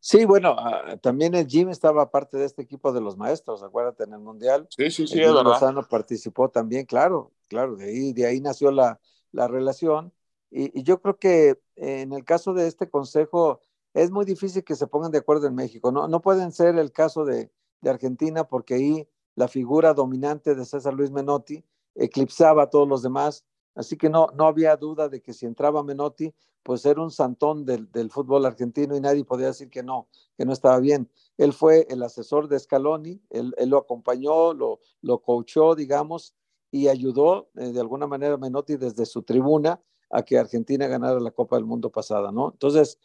Sí, 0.00 0.24
bueno, 0.24 0.54
ah, 0.58 0.96
también 0.98 1.34
el 1.34 1.46
Jim 1.46 1.68
estaba 1.68 2.10
parte 2.10 2.36
de 2.36 2.44
este 2.44 2.62
equipo 2.62 2.92
de 2.92 3.00
los 3.00 3.16
maestros, 3.16 3.62
acuérdate, 3.62 4.04
en 4.04 4.12
el 4.12 4.20
Mundial. 4.20 4.66
Sí, 4.70 4.90
sí, 4.90 5.06
sí, 5.06 5.20
el 5.20 5.34
Lozano 5.34 5.82
participó 5.88 6.48
también, 6.48 6.86
claro, 6.86 7.32
claro, 7.48 7.76
de 7.76 7.86
ahí, 7.86 8.12
de 8.12 8.26
ahí 8.26 8.40
nació 8.40 8.70
la, 8.70 9.00
la 9.32 9.48
relación. 9.48 10.12
Y, 10.48 10.78
y, 10.78 10.84
yo 10.84 11.00
creo 11.00 11.18
que 11.18 11.58
en 11.74 12.12
el 12.12 12.24
caso 12.24 12.54
de 12.54 12.68
este 12.68 12.88
consejo 12.88 13.60
es 13.96 14.10
muy 14.10 14.26
difícil 14.26 14.62
que 14.62 14.76
se 14.76 14.86
pongan 14.86 15.10
de 15.10 15.18
acuerdo 15.18 15.46
en 15.46 15.54
México. 15.54 15.90
No, 15.90 16.06
no 16.06 16.20
pueden 16.20 16.52
ser 16.52 16.76
el 16.76 16.92
caso 16.92 17.24
de, 17.24 17.50
Argentina 17.82 18.42
porque 18.42 18.74
ahí 18.74 19.08
la 19.36 19.46
figura 19.46 19.94
dominante 19.94 20.56
de 20.56 20.64
César 20.64 20.92
Luis 20.92 21.12
Menotti 21.12 21.64
eclipsaba 21.94 22.64
a 22.64 22.70
todos 22.70 22.88
los 22.88 23.00
demás, 23.00 23.44
así 23.76 23.96
que 23.96 24.10
no, 24.10 24.26
no 24.34 24.48
había 24.48 24.76
duda 24.76 25.08
de 25.08 25.22
que 25.22 25.32
si 25.32 25.46
entraba 25.46 25.84
Menotti, 25.84 26.34
pues 26.64 26.84
era 26.84 27.00
un 27.00 27.12
santón 27.12 27.64
del, 27.64 28.10
fútbol 28.10 28.44
argentino 28.44 28.96
y 28.96 29.00
nadie 29.00 29.24
podía 29.24 29.46
decir 29.46 29.70
que 29.70 29.84
no, 29.84 30.08
que 30.36 30.44
no 30.44 30.52
estaba 30.52 30.80
bien. 30.80 31.08
Él 31.38 31.52
fue 31.52 31.86
el 31.88 32.02
asesor 32.02 32.48
de 32.48 32.58
Scaloni, 32.58 33.22
él, 33.30 33.54
lo 33.66 33.78
acompañó, 33.78 34.52
lo, 34.52 34.80
lo 35.00 35.22
coachó, 35.22 35.76
digamos, 35.76 36.34
y 36.72 36.88
ayudó 36.88 37.50
eh, 37.54 37.70
de 37.70 37.80
alguna 37.80 38.08
manera 38.08 38.36
Menotti 38.36 38.76
desde 38.76 39.06
su 39.06 39.22
tribuna 39.22 39.80
a 40.10 40.22
que 40.22 40.38
Argentina 40.38 40.86
ganara 40.86 41.20
la 41.20 41.30
Copa 41.30 41.56
del 41.56 41.64
Mundo 41.64 41.90
pasada, 41.90 42.32
¿no? 42.32 42.50
Entonces, 42.52 42.98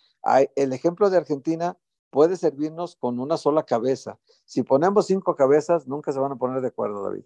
el 0.56 0.74
ejemplo 0.74 1.10
de 1.10 1.18
Argentina 1.18 1.78
puede 2.10 2.36
servirnos 2.36 2.96
con 2.96 3.20
una 3.20 3.38
sola 3.38 3.64
cabeza. 3.64 4.20
Si 4.46 4.64
ponemos 4.64 5.08
cinco 5.08 5.36
cabezas, 5.36 5.88
nunca 5.88 6.12
se 6.12 6.20
van 6.20 6.34
a 6.34 6.36
poner 6.36 6.62
de 6.62 6.68
acuerdo, 6.68 7.04
David. 7.04 7.24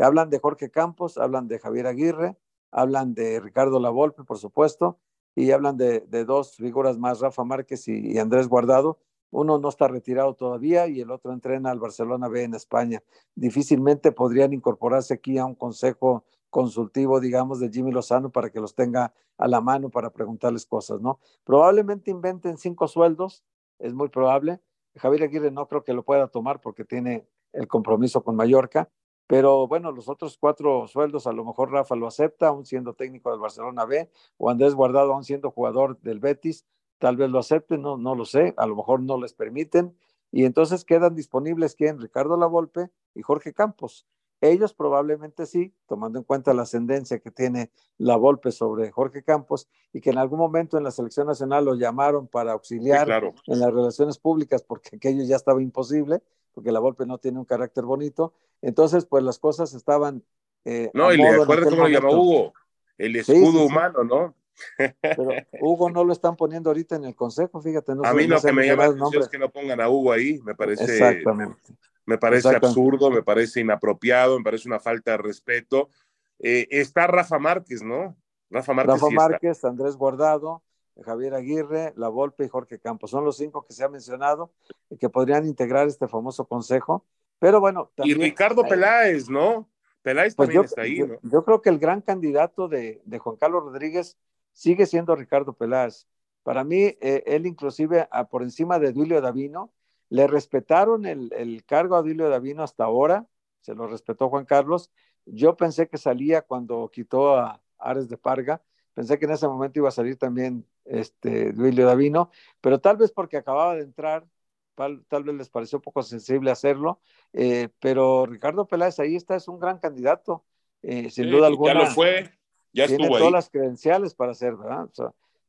Hablan 0.00 0.30
de 0.30 0.38
Jorge 0.38 0.70
Campos, 0.70 1.18
hablan 1.18 1.48
de 1.48 1.58
Javier 1.58 1.86
Aguirre, 1.86 2.36
hablan 2.70 3.14
de 3.14 3.40
Ricardo 3.40 3.80
Lavolpe, 3.80 4.24
por 4.24 4.38
supuesto, 4.38 4.98
y 5.34 5.50
hablan 5.50 5.76
de, 5.76 6.00
dos 6.24 6.56
figuras 6.56 6.98
más, 6.98 7.20
Rafa 7.20 7.44
Márquez 7.44 7.88
y, 7.88 8.12
y, 8.12 8.18
Andrés 8.18 8.48
Guardado. 8.48 8.98
Uno 9.30 9.58
no 9.58 9.68
está 9.68 9.88
retirado 9.88 10.34
todavía 10.34 10.86
y 10.86 11.00
el 11.00 11.10
otro 11.10 11.32
entrena 11.32 11.70
al 11.70 11.80
Barcelona 11.80 12.28
B 12.28 12.44
en 12.44 12.54
España. 12.54 13.02
Difícilmente 13.34 14.10
podrían 14.10 14.52
incorporarse 14.52 15.14
aquí 15.14 15.36
a 15.36 15.44
un 15.44 15.54
consejo 15.54 16.24
consultivo, 16.50 17.20
digamos, 17.20 17.60
de 17.60 17.70
Jimmy 17.70 17.92
Lozano 17.92 18.30
para 18.30 18.50
que 18.50 18.60
los 18.60 18.74
tenga 18.74 19.12
a 19.36 19.48
la 19.48 19.60
mano 19.60 19.90
para 19.90 20.10
preguntarles 20.10 20.66
cosas, 20.66 21.00
¿no? 21.00 21.20
Probablemente 21.44 22.10
inventen 22.10 22.58
cinco 22.58 22.88
sueldos, 22.88 23.44
es 23.78 23.94
muy 23.94 24.08
probable. 24.08 24.60
Javier 24.96 25.24
Aguirre 25.24 25.50
no 25.50 25.68
creo 25.68 25.84
que 25.84 25.92
lo 25.92 26.02
pueda 26.02 26.28
tomar 26.28 26.60
porque 26.60 26.84
tiene 26.84 27.26
el 27.52 27.68
compromiso 27.68 28.22
con 28.24 28.36
Mallorca, 28.36 28.90
pero 29.26 29.68
bueno, 29.68 29.92
los 29.92 30.08
otros 30.08 30.38
cuatro 30.38 30.86
sueldos, 30.88 31.26
a 31.26 31.32
lo 31.32 31.44
mejor 31.44 31.70
Rafa 31.70 31.94
lo 31.94 32.06
acepta, 32.06 32.48
aún 32.48 32.64
siendo 32.64 32.94
técnico 32.94 33.30
del 33.30 33.40
Barcelona 33.40 33.84
B, 33.84 34.10
o 34.38 34.50
Andrés 34.50 34.74
Guardado, 34.74 35.12
aún 35.12 35.24
siendo 35.24 35.50
jugador 35.50 36.00
del 36.00 36.18
Betis, 36.18 36.66
tal 36.98 37.16
vez 37.16 37.30
lo 37.30 37.38
acepten, 37.38 37.82
no, 37.82 37.96
no 37.96 38.14
lo 38.14 38.24
sé, 38.24 38.54
a 38.56 38.66
lo 38.66 38.74
mejor 38.74 39.02
no 39.02 39.20
les 39.20 39.34
permiten, 39.34 39.94
y 40.32 40.44
entonces 40.44 40.84
quedan 40.84 41.14
disponibles 41.14 41.74
quién, 41.74 42.00
Ricardo 42.00 42.36
Lavolpe 42.36 42.90
y 43.14 43.22
Jorge 43.22 43.52
Campos. 43.52 44.06
Ellos 44.40 44.72
probablemente 44.72 45.46
sí, 45.46 45.74
tomando 45.86 46.18
en 46.18 46.24
cuenta 46.24 46.54
la 46.54 46.62
ascendencia 46.62 47.18
que 47.18 47.30
tiene 47.30 47.70
la 47.96 48.16
Volpe 48.16 48.52
sobre 48.52 48.90
Jorge 48.92 49.22
Campos 49.24 49.68
y 49.92 50.00
que 50.00 50.10
en 50.10 50.18
algún 50.18 50.38
momento 50.38 50.78
en 50.78 50.84
la 50.84 50.92
selección 50.92 51.26
nacional 51.26 51.64
lo 51.64 51.74
llamaron 51.74 52.28
para 52.28 52.52
auxiliar 52.52 53.32
en 53.46 53.60
las 53.60 53.72
relaciones 53.72 54.18
públicas 54.18 54.62
porque 54.62 54.96
aquello 54.96 55.24
ya 55.24 55.36
estaba 55.36 55.60
imposible, 55.60 56.22
porque 56.52 56.70
la 56.70 56.78
Volpe 56.78 57.04
no 57.04 57.18
tiene 57.18 57.38
un 57.38 57.44
carácter 57.44 57.84
bonito. 57.84 58.32
Entonces, 58.62 59.06
pues 59.06 59.24
las 59.24 59.38
cosas 59.38 59.74
estaban... 59.74 60.22
Eh, 60.64 60.90
no, 60.94 61.12
y 61.12 61.16
le 61.16 61.28
acuerdas 61.28 61.70
cómo 61.70 61.82
lo 61.82 61.88
llamó 61.88 62.12
Hugo, 62.12 62.52
el 62.96 63.16
escudo 63.16 63.64
humano, 63.64 64.04
¿no? 64.04 64.34
Pero 64.76 65.30
Hugo 65.60 65.90
no 65.90 66.04
lo 66.04 66.12
están 66.12 66.36
poniendo 66.36 66.70
ahorita 66.70 66.96
en 66.96 67.04
el 67.04 67.14
consejo, 67.14 67.60
fíjate. 67.60 67.94
No 67.94 68.02
a 68.04 68.12
mí 68.12 68.26
lo 68.26 68.40
que 68.40 68.52
me 68.52 68.66
llama 68.66 68.88
la 68.88 69.20
es 69.20 69.28
que 69.28 69.38
no 69.38 69.50
pongan 69.50 69.80
a 69.80 69.88
Hugo 69.88 70.12
ahí, 70.12 70.40
me 70.44 70.54
parece. 70.54 70.84
Exactamente. 70.84 71.74
Me 72.08 72.16
parece 72.16 72.48
absurdo, 72.48 73.10
me 73.10 73.22
parece 73.22 73.60
inapropiado, 73.60 74.38
me 74.38 74.42
parece 74.42 74.66
una 74.66 74.80
falta 74.80 75.10
de 75.10 75.18
respeto. 75.18 75.90
Eh, 76.38 76.66
está 76.70 77.06
Rafa 77.06 77.38
Márquez, 77.38 77.82
¿no? 77.82 78.16
Rafa 78.48 78.72
Márquez. 78.72 78.94
Rafa 78.94 79.10
Márquez, 79.10 79.62
Andrés 79.66 79.94
Guardado, 79.94 80.62
Javier 81.04 81.34
Aguirre, 81.34 81.92
La 81.96 82.08
Volpe 82.08 82.46
y 82.46 82.48
Jorge 82.48 82.78
Campos. 82.78 83.10
Son 83.10 83.26
los 83.26 83.36
cinco 83.36 83.66
que 83.66 83.74
se 83.74 83.84
ha 83.84 83.90
mencionado 83.90 84.50
y 84.88 84.96
que 84.96 85.10
podrían 85.10 85.44
integrar 85.44 85.86
este 85.86 86.08
famoso 86.08 86.46
consejo. 86.46 87.04
Pero 87.38 87.60
bueno, 87.60 87.90
también, 87.94 88.18
Y 88.18 88.24
Ricardo 88.24 88.62
Peláez, 88.62 89.28
¿no? 89.28 89.68
Peláez 90.00 90.34
pues 90.34 90.46
también 90.46 90.64
está 90.64 90.80
ahí, 90.80 91.00
¿no? 91.00 91.18
Yo, 91.24 91.44
creo 91.44 91.60
que 91.60 91.68
el 91.68 91.78
gran 91.78 92.00
candidato 92.00 92.68
de, 92.68 93.02
Juan 93.20 93.36
Carlos 93.36 93.64
Rodríguez 93.64 94.16
sigue 94.54 94.86
siendo 94.86 95.14
Ricardo 95.14 95.52
Peláez. 95.52 96.06
Para 96.42 96.64
mí, 96.64 96.84
eh, 97.02 97.22
él 97.26 97.44
inclusive 97.44 98.08
por 98.30 98.42
encima 98.42 98.78
de 98.78 98.92
Duilio 98.92 99.20
Davino, 99.20 99.74
le 100.10 100.26
respetaron 100.26 101.06
el, 101.06 101.32
el 101.36 101.64
cargo 101.64 101.96
a 101.96 102.02
Duilio 102.02 102.28
Davino 102.28 102.62
hasta 102.62 102.84
ahora, 102.84 103.26
se 103.60 103.74
lo 103.74 103.86
respetó 103.86 104.28
Juan 104.28 104.44
Carlos. 104.46 104.90
Yo 105.26 105.56
pensé 105.56 105.88
que 105.88 105.98
salía 105.98 106.42
cuando 106.42 106.90
quitó 106.92 107.36
a 107.36 107.60
Ares 107.78 108.08
de 108.08 108.16
Parga, 108.16 108.62
pensé 108.94 109.18
que 109.18 109.26
en 109.26 109.32
ese 109.32 109.46
momento 109.46 109.78
iba 109.78 109.88
a 109.88 109.92
salir 109.92 110.16
también 110.16 110.66
este 110.84 111.52
Duilio 111.52 111.86
Davino, 111.86 112.30
pero 112.60 112.80
tal 112.80 112.96
vez 112.96 113.12
porque 113.12 113.36
acababa 113.36 113.74
de 113.74 113.82
entrar, 113.82 114.26
tal, 114.74 115.24
vez 115.24 115.34
les 115.34 115.48
pareció 115.50 115.80
poco 115.80 116.02
sensible 116.02 116.50
hacerlo, 116.50 117.00
eh, 117.32 117.68
pero 117.80 118.26
Ricardo 118.26 118.66
Peláez 118.66 118.98
ahí 119.00 119.16
está, 119.16 119.36
es 119.36 119.48
un 119.48 119.58
gran 119.58 119.78
candidato, 119.78 120.44
eh, 120.82 121.10
sin 121.10 121.30
duda 121.30 121.46
alguna. 121.46 121.74
Ya 121.74 121.78
lo 121.80 121.86
fue, 121.86 122.30
ya 122.72 122.86
tiene 122.86 123.04
estuvo 123.04 123.18
todas 123.18 123.32
las 123.32 123.50
credenciales 123.50 124.14
para 124.14 124.34
ser, 124.34 124.56
¿verdad? 124.56 124.88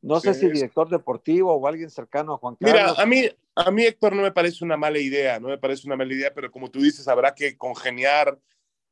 No 0.02 0.20
sé 0.20 0.34
si 0.34 0.50
director 0.50 0.90
deportivo 0.90 1.54
o 1.54 1.68
alguien 1.68 1.90
cercano 1.90 2.34
a 2.34 2.38
Juan 2.38 2.56
Carlos. 2.56 2.74
Mira, 2.74 3.02
a 3.02 3.06
mí, 3.06 3.30
a 3.56 3.72
mí 3.72 3.84
Héctor 3.84 4.16
no 4.16 4.22
me 4.22 4.32
parece 4.32 4.64
una 4.64 4.78
mala 4.78 5.00
idea, 5.00 5.40
no 5.40 5.50
me 5.50 5.58
parece 5.58 5.88
una 5.88 5.96
mala 5.96 6.14
idea, 6.14 6.34
pero 6.34 6.52
como 6.52 6.72
tú 6.72 6.80
dices, 6.82 7.08
habrá 7.08 7.36
que 7.36 7.58
congeniar, 7.58 8.40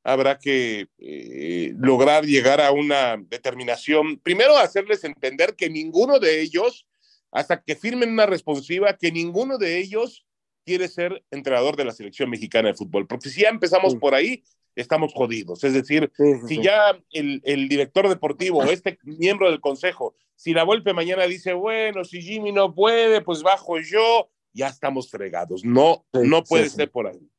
habrá 0.03 0.37
que 0.37 0.87
eh, 0.97 1.73
lograr 1.77 2.25
llegar 2.25 2.59
a 2.61 2.71
una 2.71 3.17
determinación. 3.17 4.19
Primero, 4.19 4.57
hacerles 4.57 5.03
entender 5.03 5.55
que 5.55 5.69
ninguno 5.69 6.19
de 6.19 6.41
ellos, 6.41 6.85
hasta 7.31 7.61
que 7.61 7.75
firmen 7.75 8.11
una 8.11 8.25
responsiva, 8.25 8.97
que 8.97 9.11
ninguno 9.11 9.57
de 9.57 9.77
ellos 9.79 10.25
quiere 10.65 10.89
ser 10.89 11.23
entrenador 11.31 11.77
de 11.77 11.85
la 11.85 11.93
selección 11.93 12.29
mexicana 12.29 12.67
de 12.67 12.73
fútbol, 12.73 13.07
porque 13.07 13.29
si 13.29 13.41
ya 13.41 13.49
empezamos 13.49 13.95
por 13.95 14.13
ahí, 14.13 14.43
estamos 14.81 15.13
jodidos. 15.13 15.63
Es 15.63 15.73
decir, 15.73 16.11
si 16.47 16.61
ya 16.61 16.97
el, 17.11 17.41
el, 17.43 17.67
director 17.67 18.07
deportivo 18.07 18.59
o 18.59 18.65
este 18.65 18.99
miembro 19.03 19.49
del 19.49 19.59
consejo, 19.59 20.15
si 20.35 20.53
la 20.53 20.63
Volpe 20.63 20.93
mañana 20.93 21.23
dice, 21.23 21.53
bueno, 21.53 22.03
si 22.03 22.21
Jimmy 22.21 22.51
no 22.51 22.73
puede, 22.73 23.21
pues 23.21 23.41
bajo 23.41 23.79
yo, 23.79 24.29
ya 24.53 24.67
estamos 24.67 25.09
fregados. 25.09 25.63
No, 25.65 26.05
no 26.13 26.43
puede 26.43 26.69
ser 26.69 26.91
por 26.91 27.07
ahí. 27.07 27.29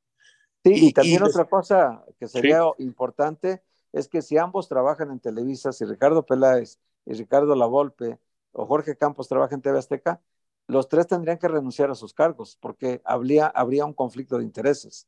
Sí, 0.65 0.89
y, 0.89 0.93
también 0.93 1.23
otra 1.23 1.45
cosa 1.45 2.05
que 2.19 2.27
sería 2.27 2.63
importante 2.79 3.63
es 3.93 4.09
que 4.09 4.21
si 4.21 4.37
ambos 4.37 4.69
trabajan 4.69 5.11
en 5.11 5.21
Televisa, 5.21 5.73
si 5.73 5.85
Ricardo 5.85 6.27
Peláez 6.27 6.79
y 7.07 7.15
Ricardo 7.15 7.55
Lavolpe 7.55 8.19
o 8.53 8.67
Jorge 8.67 8.97
Campos 8.97 9.29
trabajan 9.29 9.59
en 9.59 9.63
TV 9.63 9.79
Azteca, 9.79 10.21
los 10.67 10.89
tres 10.89 11.07
tendrían 11.07 11.39
que 11.39 11.49
renunciar 11.49 11.91
a 11.91 11.95
sus 11.95 12.13
cargos 12.13 12.59
porque 12.61 13.01
habría, 13.05 13.47
habría 13.47 13.87
un 13.87 13.95
conflicto 13.95 14.39
de 14.39 14.45
intereses. 14.45 15.07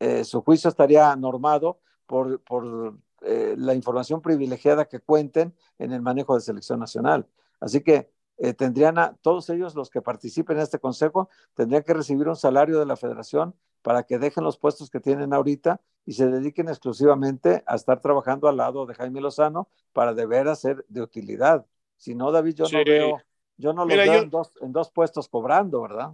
Eh, 0.00 0.24
su 0.24 0.42
juicio 0.42 0.68
estaría 0.68 1.14
normado 1.16 1.80
por, 2.06 2.40
por 2.42 2.98
eh, 3.22 3.54
la 3.58 3.74
información 3.74 4.20
privilegiada 4.22 4.86
que 4.86 5.00
cuenten 5.00 5.54
en 5.78 5.92
el 5.92 6.02
manejo 6.02 6.34
de 6.34 6.40
selección 6.40 6.78
nacional. 6.78 7.26
Así 7.60 7.82
que 7.82 8.10
eh, 8.38 8.54
tendrían 8.54 8.98
a 8.98 9.16
todos 9.20 9.50
ellos 9.50 9.74
los 9.74 9.90
que 9.90 10.00
participen 10.00 10.58
en 10.58 10.62
este 10.62 10.78
consejo, 10.78 11.28
tendrían 11.54 11.82
que 11.82 11.94
recibir 11.94 12.28
un 12.28 12.36
salario 12.36 12.78
de 12.78 12.86
la 12.86 12.96
federación 12.96 13.56
para 13.82 14.04
que 14.04 14.18
dejen 14.18 14.44
los 14.44 14.56
puestos 14.58 14.90
que 14.90 15.00
tienen 15.00 15.34
ahorita 15.34 15.80
y 16.06 16.12
se 16.12 16.28
dediquen 16.28 16.68
exclusivamente 16.68 17.64
a 17.66 17.74
estar 17.74 18.00
trabajando 18.00 18.48
al 18.48 18.56
lado 18.56 18.86
de 18.86 18.94
Jaime 18.94 19.20
Lozano 19.20 19.68
para 19.92 20.14
deber 20.14 20.54
ser 20.54 20.84
de 20.88 21.02
utilidad. 21.02 21.66
Si 21.96 22.14
no, 22.14 22.30
David, 22.30 22.54
yo 22.54 22.64
no 22.70 22.84
veo, 22.84 23.18
yo 23.56 23.72
no 23.72 23.84
lo 23.84 23.96
veo 23.96 24.22
en, 24.22 24.30
dos, 24.30 24.52
en 24.60 24.72
dos 24.72 24.92
puestos 24.92 25.28
cobrando, 25.28 25.82
¿verdad? 25.82 26.12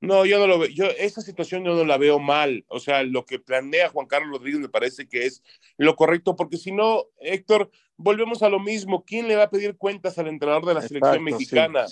No, 0.00 0.26
yo 0.26 0.38
no 0.38 0.46
lo 0.46 0.58
veo. 0.58 0.68
Yo 0.68 0.86
esa 0.86 1.20
situación 1.20 1.64
yo 1.64 1.74
no 1.74 1.84
la 1.84 1.98
veo 1.98 2.18
mal. 2.18 2.64
O 2.68 2.80
sea, 2.80 3.02
lo 3.02 3.24
que 3.24 3.38
planea 3.38 3.88
Juan 3.88 4.06
Carlos 4.06 4.38
Rodríguez 4.38 4.60
me 4.60 4.68
parece 4.68 5.08
que 5.08 5.24
es 5.24 5.42
lo 5.78 5.96
correcto, 5.96 6.36
porque 6.36 6.58
si 6.58 6.72
no, 6.72 7.04
Héctor, 7.20 7.70
volvemos 7.96 8.42
a 8.42 8.48
lo 8.48 8.60
mismo. 8.60 9.04
¿Quién 9.04 9.28
le 9.28 9.36
va 9.36 9.44
a 9.44 9.50
pedir 9.50 9.76
cuentas 9.76 10.18
al 10.18 10.28
entrenador 10.28 10.66
de 10.66 10.74
la 10.74 10.82
selección 10.82 11.24
mexicana? 11.24 11.86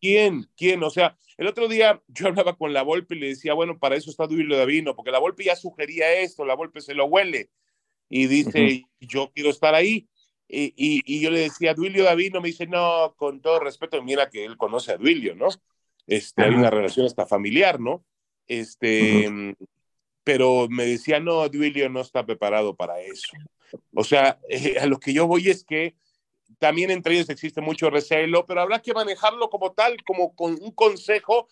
¿Quién? 0.00 0.48
¿Quién? 0.56 0.82
O 0.82 0.90
sea, 0.90 1.16
el 1.36 1.46
otro 1.46 1.68
día 1.68 2.02
yo 2.08 2.28
hablaba 2.28 2.56
con 2.56 2.72
la 2.72 2.82
Volpe 2.82 3.14
y 3.14 3.20
le 3.20 3.28
decía, 3.28 3.54
bueno, 3.54 3.78
para 3.78 3.96
eso 3.96 4.10
está 4.10 4.26
Duilio 4.26 4.56
Davino, 4.56 4.94
porque 4.94 5.10
la 5.10 5.18
Volpe 5.18 5.44
ya 5.44 5.56
sugería 5.56 6.12
esto, 6.20 6.44
la 6.44 6.54
Volpe 6.54 6.80
se 6.80 6.94
lo 6.94 7.06
huele 7.06 7.50
y 8.08 8.26
dice, 8.26 8.84
yo 9.00 9.30
quiero 9.34 9.50
estar 9.50 9.74
ahí. 9.74 10.08
Y, 10.50 10.72
y, 10.76 11.20
yo 11.20 11.30
le 11.30 11.40
decía, 11.40 11.74
Duilio 11.74 12.04
Davino 12.04 12.40
me 12.40 12.48
dice, 12.48 12.66
no, 12.66 13.14
con 13.18 13.42
todo 13.42 13.60
respeto, 13.60 14.02
mira 14.02 14.30
que 14.30 14.46
él 14.46 14.56
conoce 14.56 14.92
a 14.92 14.96
Duilio, 14.96 15.34
¿no? 15.34 15.48
Este, 16.08 16.42
hay 16.42 16.54
una 16.54 16.70
relación 16.70 17.04
hasta 17.04 17.26
familiar, 17.26 17.78
¿no? 17.78 18.02
Este, 18.46 19.54
pero 20.24 20.66
me 20.70 20.86
decía, 20.86 21.20
no, 21.20 21.46
Duilio 21.50 21.90
no 21.90 22.00
está 22.00 22.24
preparado 22.24 22.74
para 22.74 22.98
eso. 23.00 23.36
O 23.94 24.02
sea, 24.02 24.40
eh, 24.48 24.78
a 24.80 24.86
lo 24.86 24.98
que 24.98 25.12
yo 25.12 25.26
voy 25.26 25.50
es 25.50 25.64
que 25.64 25.94
también 26.58 26.90
entre 26.90 27.14
ellos 27.14 27.28
existe 27.28 27.60
mucho 27.60 27.90
recelo, 27.90 28.46
pero 28.46 28.62
habrá 28.62 28.80
que 28.80 28.94
manejarlo 28.94 29.50
como 29.50 29.72
tal, 29.72 30.02
como 30.04 30.34
con 30.34 30.54
un 30.62 30.72
consejo 30.72 31.46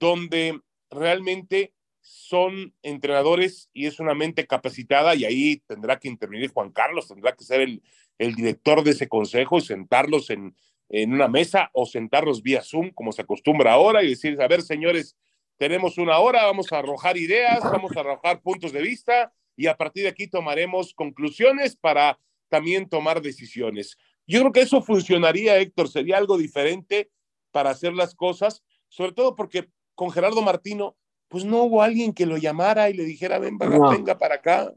donde 0.00 0.58
realmente 0.90 1.74
son 2.00 2.74
entrenadores 2.82 3.68
y 3.74 3.86
es 3.86 4.00
una 4.00 4.14
mente 4.14 4.46
capacitada 4.46 5.14
y 5.14 5.26
ahí 5.26 5.62
tendrá 5.66 5.98
que 5.98 6.08
intervenir 6.08 6.50
Juan 6.50 6.72
Carlos, 6.72 7.08
tendrá 7.08 7.32
que 7.36 7.44
ser 7.44 7.60
el, 7.60 7.82
el 8.18 8.34
director 8.34 8.82
de 8.82 8.92
ese 8.92 9.06
consejo 9.08 9.58
y 9.58 9.60
sentarlos 9.60 10.30
en, 10.30 10.56
en 10.92 11.14
una 11.14 11.26
mesa 11.26 11.70
o 11.72 11.86
sentarlos 11.86 12.42
vía 12.42 12.62
Zoom, 12.62 12.90
como 12.90 13.12
se 13.12 13.22
acostumbra 13.22 13.72
ahora, 13.72 14.02
y 14.02 14.10
decir, 14.10 14.40
a 14.40 14.46
ver, 14.46 14.60
señores, 14.60 15.16
tenemos 15.56 15.96
una 15.96 16.18
hora, 16.18 16.44
vamos 16.44 16.70
a 16.70 16.78
arrojar 16.78 17.16
ideas, 17.16 17.60
vamos 17.62 17.96
a 17.96 18.00
arrojar 18.00 18.42
puntos 18.42 18.72
de 18.72 18.82
vista 18.82 19.32
y 19.56 19.68
a 19.68 19.76
partir 19.76 20.02
de 20.02 20.10
aquí 20.10 20.28
tomaremos 20.28 20.92
conclusiones 20.92 21.76
para 21.76 22.18
también 22.50 22.90
tomar 22.90 23.22
decisiones. 23.22 23.96
Yo 24.26 24.40
creo 24.40 24.52
que 24.52 24.60
eso 24.60 24.82
funcionaría, 24.82 25.56
Héctor, 25.56 25.88
sería 25.88 26.18
algo 26.18 26.36
diferente 26.36 27.10
para 27.52 27.70
hacer 27.70 27.94
las 27.94 28.14
cosas, 28.14 28.62
sobre 28.88 29.12
todo 29.12 29.34
porque 29.34 29.70
con 29.94 30.10
Gerardo 30.10 30.42
Martino, 30.42 30.96
pues 31.28 31.46
no 31.46 31.62
hubo 31.62 31.80
alguien 31.82 32.12
que 32.12 32.26
lo 32.26 32.36
llamara 32.36 32.90
y 32.90 32.92
le 32.92 33.04
dijera, 33.04 33.38
ven, 33.38 33.56
venga 33.56 34.18
para 34.18 34.34
acá. 34.34 34.74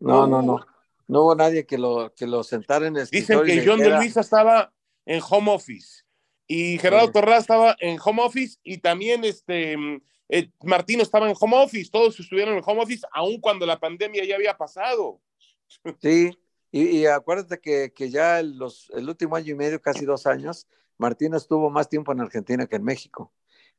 No, 0.00 0.26
no, 0.26 0.40
no, 0.40 0.64
no. 1.06 1.20
hubo 1.22 1.34
nadie 1.34 1.66
que 1.66 1.76
lo, 1.76 2.14
que 2.14 2.26
lo 2.26 2.42
sentara 2.42 2.86
en 2.86 2.96
el 2.96 3.06
Dicen 3.08 3.42
que 3.44 3.62
John 3.66 3.80
de 3.80 3.90
Luisa 3.90 4.22
estaba 4.22 4.72
en 5.08 5.22
home 5.26 5.50
office. 5.50 6.04
Y 6.46 6.78
Gerardo 6.78 7.10
Torra 7.10 7.38
estaba 7.38 7.76
en 7.80 7.98
home 8.02 8.22
office 8.22 8.58
y 8.62 8.78
también 8.78 9.24
este, 9.24 9.74
eh, 10.28 10.50
Martino 10.62 11.02
estaba 11.02 11.28
en 11.28 11.36
home 11.38 11.56
office, 11.56 11.90
todos 11.90 12.20
estuvieron 12.20 12.56
en 12.56 12.62
home 12.64 12.82
office, 12.82 13.06
aun 13.12 13.40
cuando 13.40 13.66
la 13.66 13.80
pandemia 13.80 14.24
ya 14.24 14.36
había 14.36 14.56
pasado. 14.56 15.20
Sí, 16.00 16.30
y, 16.70 17.04
acuérdate 17.06 17.58
que, 17.60 17.92
que 17.94 18.10
ya 18.10 18.42
los, 18.42 18.90
el 18.94 19.08
último 19.08 19.36
año 19.36 19.52
y 19.52 19.54
medio, 19.54 19.80
casi 19.80 20.04
dos 20.04 20.26
años, 20.26 20.66
Martino 20.96 21.36
estuvo 21.36 21.70
más 21.70 21.88
tiempo 21.88 22.12
en 22.12 22.20
Argentina 22.20 22.66
que 22.66 22.76
en 22.76 22.84
México. 22.84 23.32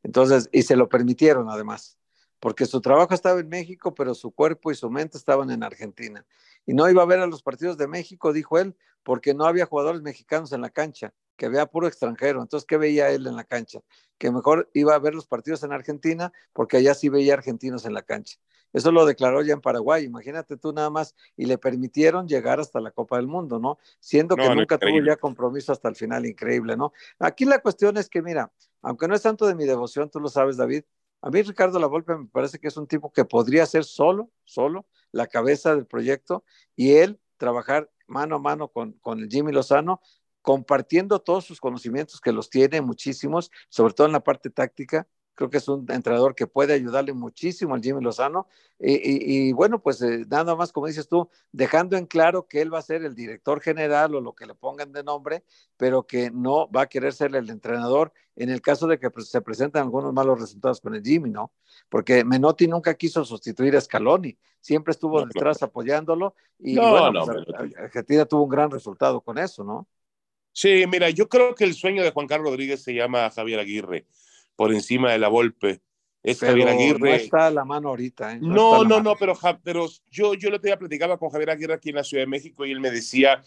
Entonces, 0.03 0.49
y 0.51 0.61
se 0.63 0.75
lo 0.75 0.87
permitieron 0.87 1.49
además, 1.49 1.97
porque 2.39 2.65
su 2.65 2.79
trabajo 2.81 3.13
estaba 3.13 3.39
en 3.39 3.49
México, 3.49 3.93
pero 3.93 4.15
su 4.15 4.31
cuerpo 4.31 4.71
y 4.71 4.75
su 4.75 4.89
mente 4.89 5.17
estaban 5.17 5.49
en 5.51 5.63
Argentina. 5.63 6.25
Y 6.69 6.75
no 6.75 6.87
iba 6.87 7.01
a 7.01 7.05
ver 7.07 7.17
a 7.17 7.25
los 7.25 7.41
partidos 7.41 7.79
de 7.79 7.87
México, 7.87 8.31
dijo 8.31 8.59
él, 8.59 8.75
porque 9.01 9.33
no 9.33 9.45
había 9.45 9.65
jugadores 9.65 10.03
mexicanos 10.03 10.51
en 10.51 10.61
la 10.61 10.69
cancha, 10.69 11.15
que 11.35 11.47
había 11.47 11.65
puro 11.65 11.87
extranjero. 11.87 12.43
Entonces, 12.43 12.67
¿qué 12.67 12.77
veía 12.77 13.09
él 13.09 13.25
en 13.25 13.35
la 13.35 13.43
cancha? 13.43 13.79
Que 14.19 14.29
mejor 14.29 14.69
iba 14.75 14.93
a 14.93 14.99
ver 14.99 15.15
los 15.15 15.25
partidos 15.25 15.63
en 15.63 15.73
Argentina, 15.73 16.31
porque 16.53 16.77
allá 16.77 16.93
sí 16.93 17.09
veía 17.09 17.33
argentinos 17.33 17.85
en 17.85 17.95
la 17.95 18.03
cancha. 18.03 18.37
Eso 18.71 18.91
lo 18.91 19.07
declaró 19.07 19.41
ya 19.41 19.53
en 19.53 19.61
Paraguay, 19.61 20.03
imagínate 20.03 20.57
tú 20.57 20.71
nada 20.71 20.91
más, 20.91 21.15
y 21.35 21.47
le 21.47 21.57
permitieron 21.57 22.27
llegar 22.27 22.59
hasta 22.59 22.79
la 22.79 22.91
Copa 22.91 23.17
del 23.17 23.25
Mundo, 23.25 23.57
¿no? 23.57 23.79
Siendo 23.99 24.35
que 24.35 24.47
nunca 24.53 24.77
tuvo 24.77 25.03
ya 25.03 25.15
compromiso 25.15 25.71
hasta 25.71 25.89
el 25.89 25.95
final, 25.95 26.27
increíble, 26.27 26.77
¿no? 26.77 26.93
Aquí 27.17 27.45
la 27.45 27.63
cuestión 27.63 27.97
es 27.97 28.09
que, 28.09 28.21
mira, 28.21 28.51
aunque 28.83 29.07
no 29.07 29.15
es 29.15 29.23
tanto 29.23 29.47
de 29.47 29.55
mi 29.55 29.65
devoción, 29.65 30.11
tú 30.11 30.19
lo 30.19 30.29
sabes, 30.29 30.57
David, 30.57 30.83
a 31.21 31.29
mí 31.29 31.41
Ricardo 31.41 31.79
Lavolpe 31.79 32.15
me 32.15 32.27
parece 32.27 32.59
que 32.59 32.67
es 32.67 32.77
un 32.77 32.87
tipo 32.87 33.11
que 33.11 33.25
podría 33.25 33.65
ser 33.65 33.83
solo, 33.83 34.29
solo, 34.45 34.85
la 35.11 35.27
cabeza 35.27 35.75
del 35.75 35.85
proyecto 35.85 36.43
y 36.75 36.93
él 36.93 37.19
trabajar 37.37 37.89
mano 38.07 38.35
a 38.35 38.39
mano 38.39 38.69
con, 38.69 38.93
con 38.93 39.29
Jimmy 39.29 39.51
Lozano, 39.51 40.01
compartiendo 40.41 41.19
todos 41.19 41.45
sus 41.45 41.59
conocimientos, 41.59 42.21
que 42.21 42.31
los 42.31 42.49
tiene 42.49 42.81
muchísimos, 42.81 43.51
sobre 43.69 43.93
todo 43.93 44.07
en 44.07 44.13
la 44.13 44.23
parte 44.23 44.49
táctica. 44.49 45.07
Creo 45.39 45.49
que 45.49 45.59
es 45.59 45.69
un 45.69 45.89
entrenador 45.89 46.35
que 46.35 46.47
puede 46.47 46.73
ayudarle 46.73 47.13
muchísimo 47.13 47.73
al 47.73 47.81
Jimmy 47.81 48.03
Lozano. 48.03 48.47
Y, 48.77 49.53
bueno, 49.53 49.81
pues 49.81 50.01
eh, 50.01 50.25
nada 50.27 50.53
más, 50.53 50.73
como 50.73 50.87
dices 50.87 51.07
tú, 51.07 51.29
dejando 51.53 51.95
en 51.95 52.07
claro 52.07 52.45
que 52.45 52.59
él 52.59 52.73
va 52.73 52.79
a 52.79 52.81
ser 52.81 53.05
el 53.05 53.15
director 53.15 53.61
general 53.61 54.15
o 54.15 54.19
lo 54.19 54.35
que 54.35 54.45
le 54.45 54.53
pongan 54.53 54.91
de 54.91 55.01
nombre, 55.01 55.45
pero 55.77 56.05
que 56.05 56.29
no 56.29 56.69
va 56.69 56.81
a 56.81 56.87
querer 56.87 57.13
ser 57.13 57.33
el 57.37 57.49
entrenador 57.49 58.11
en 58.35 58.49
el 58.49 58.61
caso 58.61 58.85
de 58.85 58.99
que 58.99 59.09
pues, 59.11 59.29
se 59.29 59.39
presenten 59.39 59.81
algunos 59.81 60.11
malos 60.11 60.41
resultados 60.41 60.81
con 60.81 60.93
el 60.93 61.01
Jimmy, 61.01 61.29
¿no? 61.29 61.53
Porque 61.87 62.25
Menotti 62.25 62.67
nunca 62.67 62.93
quiso 62.95 63.23
sustituir 63.23 63.77
a 63.77 63.81
Scaloni, 63.81 64.37
siempre 64.59 64.91
estuvo 64.91 65.25
detrás 65.25 65.63
apoyándolo 65.63 66.35
y 66.57 66.77
bueno, 66.77 67.23
pues, 67.25 67.77
Argentina 67.77 68.25
tuvo 68.25 68.43
un 68.43 68.49
gran 68.49 68.69
resultado 68.69 69.21
con 69.21 69.37
eso, 69.37 69.63
¿no? 69.63 69.87
Sí, 70.51 70.83
mira, 70.91 71.09
yo 71.09 71.29
creo 71.29 71.55
que 71.55 71.63
el 71.63 71.75
sueño 71.75 72.03
de 72.03 72.11
Juan 72.11 72.27
Carlos 72.27 72.49
Rodríguez 72.49 72.83
se 72.83 72.93
llama 72.93 73.29
Javier 73.29 73.61
Aguirre, 73.61 74.05
por 74.59 74.73
encima 74.73 75.13
de 75.13 75.19
la 75.19 75.29
Volpe. 75.29 75.79
Es 76.21 76.41
Javier 76.41 76.67
Aguirre. 76.67 76.99
No 76.99 77.15
está 77.15 77.47
a 77.47 77.49
la 77.49 77.63
mano 77.63 77.87
ahorita. 77.87 78.33
¿eh? 78.33 78.39
No, 78.41 78.83
no, 78.83 79.01
no, 79.01 79.15
pero, 79.15 79.33
pero 79.63 79.87
yo, 80.11 80.33
yo 80.33 80.49
lo 80.49 80.59
tenía 80.59 80.77
platicaba 80.77 81.17
con 81.17 81.29
Javier 81.29 81.51
Aguirre 81.51 81.75
aquí 81.75 81.91
en 81.91 81.95
la 81.95 82.03
Ciudad 82.03 82.23
de 82.23 82.27
México 82.27 82.65
y 82.65 82.71
él 82.71 82.81
me 82.81 82.91
decía 82.91 83.41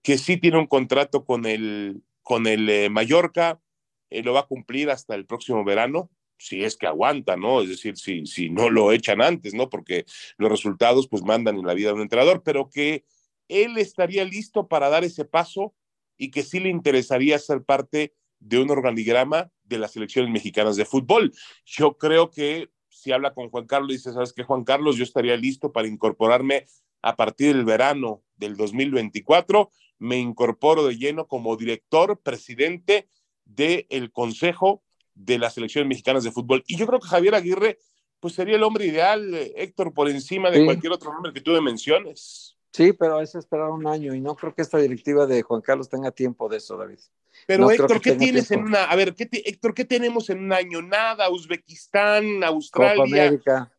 que 0.00 0.16
sí 0.16 0.38
tiene 0.38 0.56
un 0.56 0.66
contrato 0.66 1.26
con 1.26 1.44
el, 1.44 2.02
con 2.22 2.46
el 2.46 2.70
eh, 2.70 2.88
Mallorca, 2.88 3.60
eh, 4.08 4.22
lo 4.22 4.32
va 4.32 4.40
a 4.40 4.46
cumplir 4.46 4.88
hasta 4.88 5.14
el 5.14 5.26
próximo 5.26 5.62
verano, 5.62 6.10
si 6.38 6.64
es 6.64 6.78
que 6.78 6.86
aguanta, 6.86 7.36
¿no? 7.36 7.60
Es 7.60 7.68
decir, 7.68 7.98
si, 7.98 8.24
si 8.24 8.48
no 8.48 8.70
lo 8.70 8.92
echan 8.92 9.20
antes, 9.20 9.52
¿no? 9.52 9.68
Porque 9.68 10.06
los 10.38 10.50
resultados 10.50 11.06
pues 11.06 11.22
mandan 11.22 11.58
en 11.58 11.66
la 11.66 11.74
vida 11.74 11.88
de 11.88 11.96
un 11.96 12.00
entrenador, 12.00 12.42
pero 12.42 12.70
que 12.70 13.04
él 13.48 13.76
estaría 13.76 14.24
listo 14.24 14.68
para 14.68 14.88
dar 14.88 15.04
ese 15.04 15.26
paso 15.26 15.74
y 16.16 16.30
que 16.30 16.42
sí 16.42 16.60
le 16.60 16.70
interesaría 16.70 17.38
ser 17.38 17.62
parte 17.62 18.14
de 18.38 18.58
un 18.58 18.70
organigrama 18.70 19.52
de 19.70 19.78
las 19.78 19.92
selecciones 19.92 20.30
mexicanas 20.30 20.76
de 20.76 20.84
fútbol. 20.84 21.32
Yo 21.64 21.96
creo 21.96 22.30
que 22.30 22.68
si 22.88 23.12
habla 23.12 23.32
con 23.32 23.48
Juan 23.48 23.66
Carlos, 23.66 23.92
dice, 23.92 24.12
¿sabes 24.12 24.34
qué, 24.34 24.42
Juan 24.42 24.64
Carlos? 24.64 24.96
Yo 24.96 25.04
estaría 25.04 25.36
listo 25.36 25.72
para 25.72 25.88
incorporarme 25.88 26.66
a 27.00 27.16
partir 27.16 27.56
del 27.56 27.64
verano 27.64 28.22
del 28.36 28.56
2024. 28.56 29.70
Me 29.98 30.18
incorporo 30.18 30.86
de 30.86 30.98
lleno 30.98 31.26
como 31.26 31.56
director, 31.56 32.20
presidente 32.20 33.08
del 33.44 34.12
Consejo 34.12 34.82
de 35.14 35.38
las 35.38 35.54
selecciones 35.54 35.88
mexicanas 35.88 36.24
de 36.24 36.32
fútbol. 36.32 36.62
Y 36.66 36.76
yo 36.76 36.86
creo 36.86 37.00
que 37.00 37.08
Javier 37.08 37.34
Aguirre, 37.34 37.78
pues 38.18 38.34
sería 38.34 38.56
el 38.56 38.62
hombre 38.62 38.86
ideal, 38.86 39.34
eh, 39.34 39.52
Héctor, 39.56 39.94
por 39.94 40.10
encima 40.10 40.50
de 40.50 40.64
cualquier 40.64 40.92
otro 40.92 41.12
nombre 41.12 41.32
que 41.32 41.40
tú 41.40 41.52
me 41.52 41.60
menciones. 41.60 42.56
Sí, 42.72 42.92
pero 42.92 43.20
es 43.20 43.34
esperar 43.34 43.70
un 43.70 43.86
año 43.86 44.14
y 44.14 44.20
no 44.20 44.36
creo 44.36 44.54
que 44.54 44.62
esta 44.62 44.78
directiva 44.78 45.26
de 45.26 45.42
Juan 45.42 45.60
Carlos 45.60 45.88
tenga 45.88 46.12
tiempo 46.12 46.48
de 46.48 46.58
eso, 46.58 46.76
David. 46.76 46.98
Pero 47.46 47.70
Héctor, 47.70 48.00
¿qué 48.00 48.12
tienes 48.12 48.50
en 48.50 48.62
una? 48.62 48.84
A 48.84 48.96
ver, 48.96 49.14
¿qué 49.14 49.28
Héctor, 49.30 49.74
¿qué 49.74 49.84
tenemos 49.84 50.30
en 50.30 50.44
un 50.44 50.52
año? 50.52 50.80
Nada, 50.80 51.30
Uzbekistán, 51.30 52.44
Australia. 52.44 53.04
Copa 53.04 53.26
América. 53.26 53.72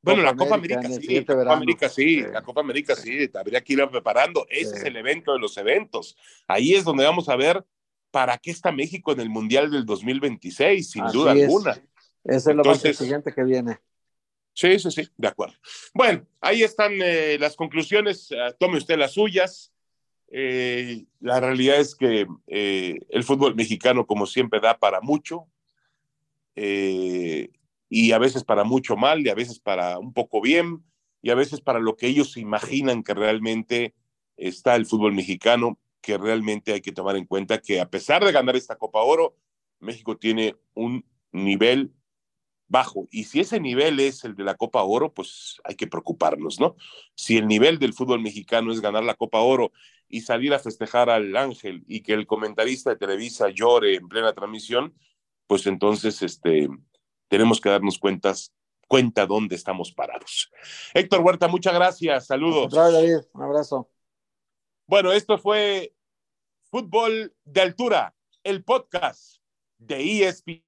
Bueno, 0.00 0.22
la 0.22 0.36
Copa 0.36 0.54
América, 0.54 0.88
sí, 0.88 1.20
la 1.20 1.24
Copa 1.24 1.54
América 1.54 1.88
sí, 1.88 2.22
la 2.22 2.42
Copa 2.42 2.60
América 2.60 2.94
sí, 2.94 3.30
habría 3.34 3.62
que 3.62 3.72
ir 3.72 3.88
preparando. 3.90 4.46
Ese 4.48 4.76
es 4.76 4.84
el 4.84 4.96
evento 4.96 5.32
de 5.32 5.38
los 5.38 5.56
eventos. 5.56 6.16
Ahí 6.46 6.74
es 6.74 6.84
donde 6.84 7.04
vamos 7.04 7.28
a 7.28 7.36
ver 7.36 7.64
para 8.10 8.38
qué 8.38 8.50
está 8.50 8.72
México 8.72 9.12
en 9.12 9.20
el 9.20 9.28
Mundial 9.28 9.70
del 9.70 9.84
2026, 9.84 10.90
sin 10.90 11.06
duda 11.06 11.32
alguna. 11.32 11.82
Ese 12.24 12.50
es 12.50 12.56
lo 12.56 12.64
más 12.64 12.80
siguiente 12.80 13.32
que 13.32 13.42
viene. 13.42 13.80
Sí, 14.58 14.76
sí, 14.80 14.90
sí, 14.90 15.08
de 15.16 15.28
acuerdo. 15.28 15.54
Bueno, 15.94 16.26
ahí 16.40 16.64
están 16.64 16.90
eh, 17.00 17.36
las 17.38 17.54
conclusiones. 17.54 18.28
Ah, 18.32 18.52
tome 18.58 18.78
usted 18.78 18.98
las 18.98 19.12
suyas. 19.12 19.72
Eh, 20.32 21.04
la 21.20 21.38
realidad 21.38 21.78
es 21.78 21.94
que 21.94 22.26
eh, 22.48 22.98
el 23.08 23.22
fútbol 23.22 23.54
mexicano, 23.54 24.04
como 24.04 24.26
siempre, 24.26 24.58
da 24.58 24.76
para 24.76 25.00
mucho. 25.00 25.46
y 26.56 28.12
a 28.12 28.18
veces 28.18 28.42
para 28.42 28.64
mucho 28.64 28.96
mal, 28.96 29.24
y 29.24 29.28
a 29.28 29.36
veces 29.36 29.60
para 29.60 30.00
un 30.00 30.12
poco 30.12 30.40
bien, 30.40 30.82
y 31.22 31.30
a 31.30 31.36
veces 31.36 31.60
para 31.60 31.78
lo 31.78 31.96
que 31.96 32.08
ellos 32.08 32.36
imaginan 32.36 33.04
que 33.04 33.14
realmente 33.14 33.94
está 34.36 34.74
el 34.74 34.86
fútbol 34.86 35.12
mexicano, 35.14 35.78
que 36.00 36.18
realmente 36.18 36.72
hay 36.72 36.80
que 36.80 36.90
tomar 36.90 37.14
en 37.14 37.26
cuenta 37.26 37.60
que 37.60 37.80
a 37.80 37.88
pesar 37.88 38.24
de 38.24 38.32
ganar 38.32 38.56
esta 38.56 38.74
Copa 38.74 39.02
Oro, 39.02 39.36
México 39.78 40.16
tiene 40.16 40.56
un 40.74 41.04
nivel 41.30 41.92
bajo. 42.68 43.08
Y 43.10 43.24
si 43.24 43.40
ese 43.40 43.60
nivel 43.60 43.98
es 43.98 44.24
el 44.24 44.34
de 44.36 44.44
la 44.44 44.54
Copa 44.54 44.82
Oro, 44.82 45.12
pues 45.12 45.60
hay 45.64 45.74
que 45.74 45.86
preocuparnos, 45.86 46.60
¿no? 46.60 46.76
Si 47.14 47.36
el 47.36 47.48
nivel 47.48 47.78
del 47.78 47.94
fútbol 47.94 48.20
mexicano 48.20 48.72
es 48.72 48.80
ganar 48.80 49.02
la 49.04 49.14
Copa 49.14 49.40
Oro 49.40 49.72
y 50.08 50.20
salir 50.20 50.54
a 50.54 50.58
festejar 50.58 51.10
al 51.10 51.36
Ángel 51.36 51.82
y 51.86 52.02
que 52.02 52.12
el 52.12 52.26
comentarista 52.26 52.90
de 52.90 52.96
Televisa 52.96 53.48
llore 53.48 53.96
en 53.96 54.08
plena 54.08 54.32
transmisión, 54.32 54.94
pues 55.46 55.66
entonces 55.66 56.22
este, 56.22 56.68
tenemos 57.28 57.60
que 57.60 57.70
darnos 57.70 57.98
cuentas, 57.98 58.52
cuenta 58.86 59.26
dónde 59.26 59.56
estamos 59.56 59.92
parados. 59.92 60.50
Héctor 60.94 61.20
Huerta, 61.20 61.48
muchas 61.48 61.74
gracias. 61.74 62.26
Saludos. 62.26 62.72
David. 62.72 63.18
Un 63.32 63.42
abrazo. 63.42 63.90
Bueno, 64.86 65.12
esto 65.12 65.38
fue 65.38 65.94
Fútbol 66.70 67.34
de 67.44 67.60
Altura, 67.60 68.14
el 68.42 68.62
podcast 68.64 69.38
de 69.78 70.26
ESPN. 70.26 70.67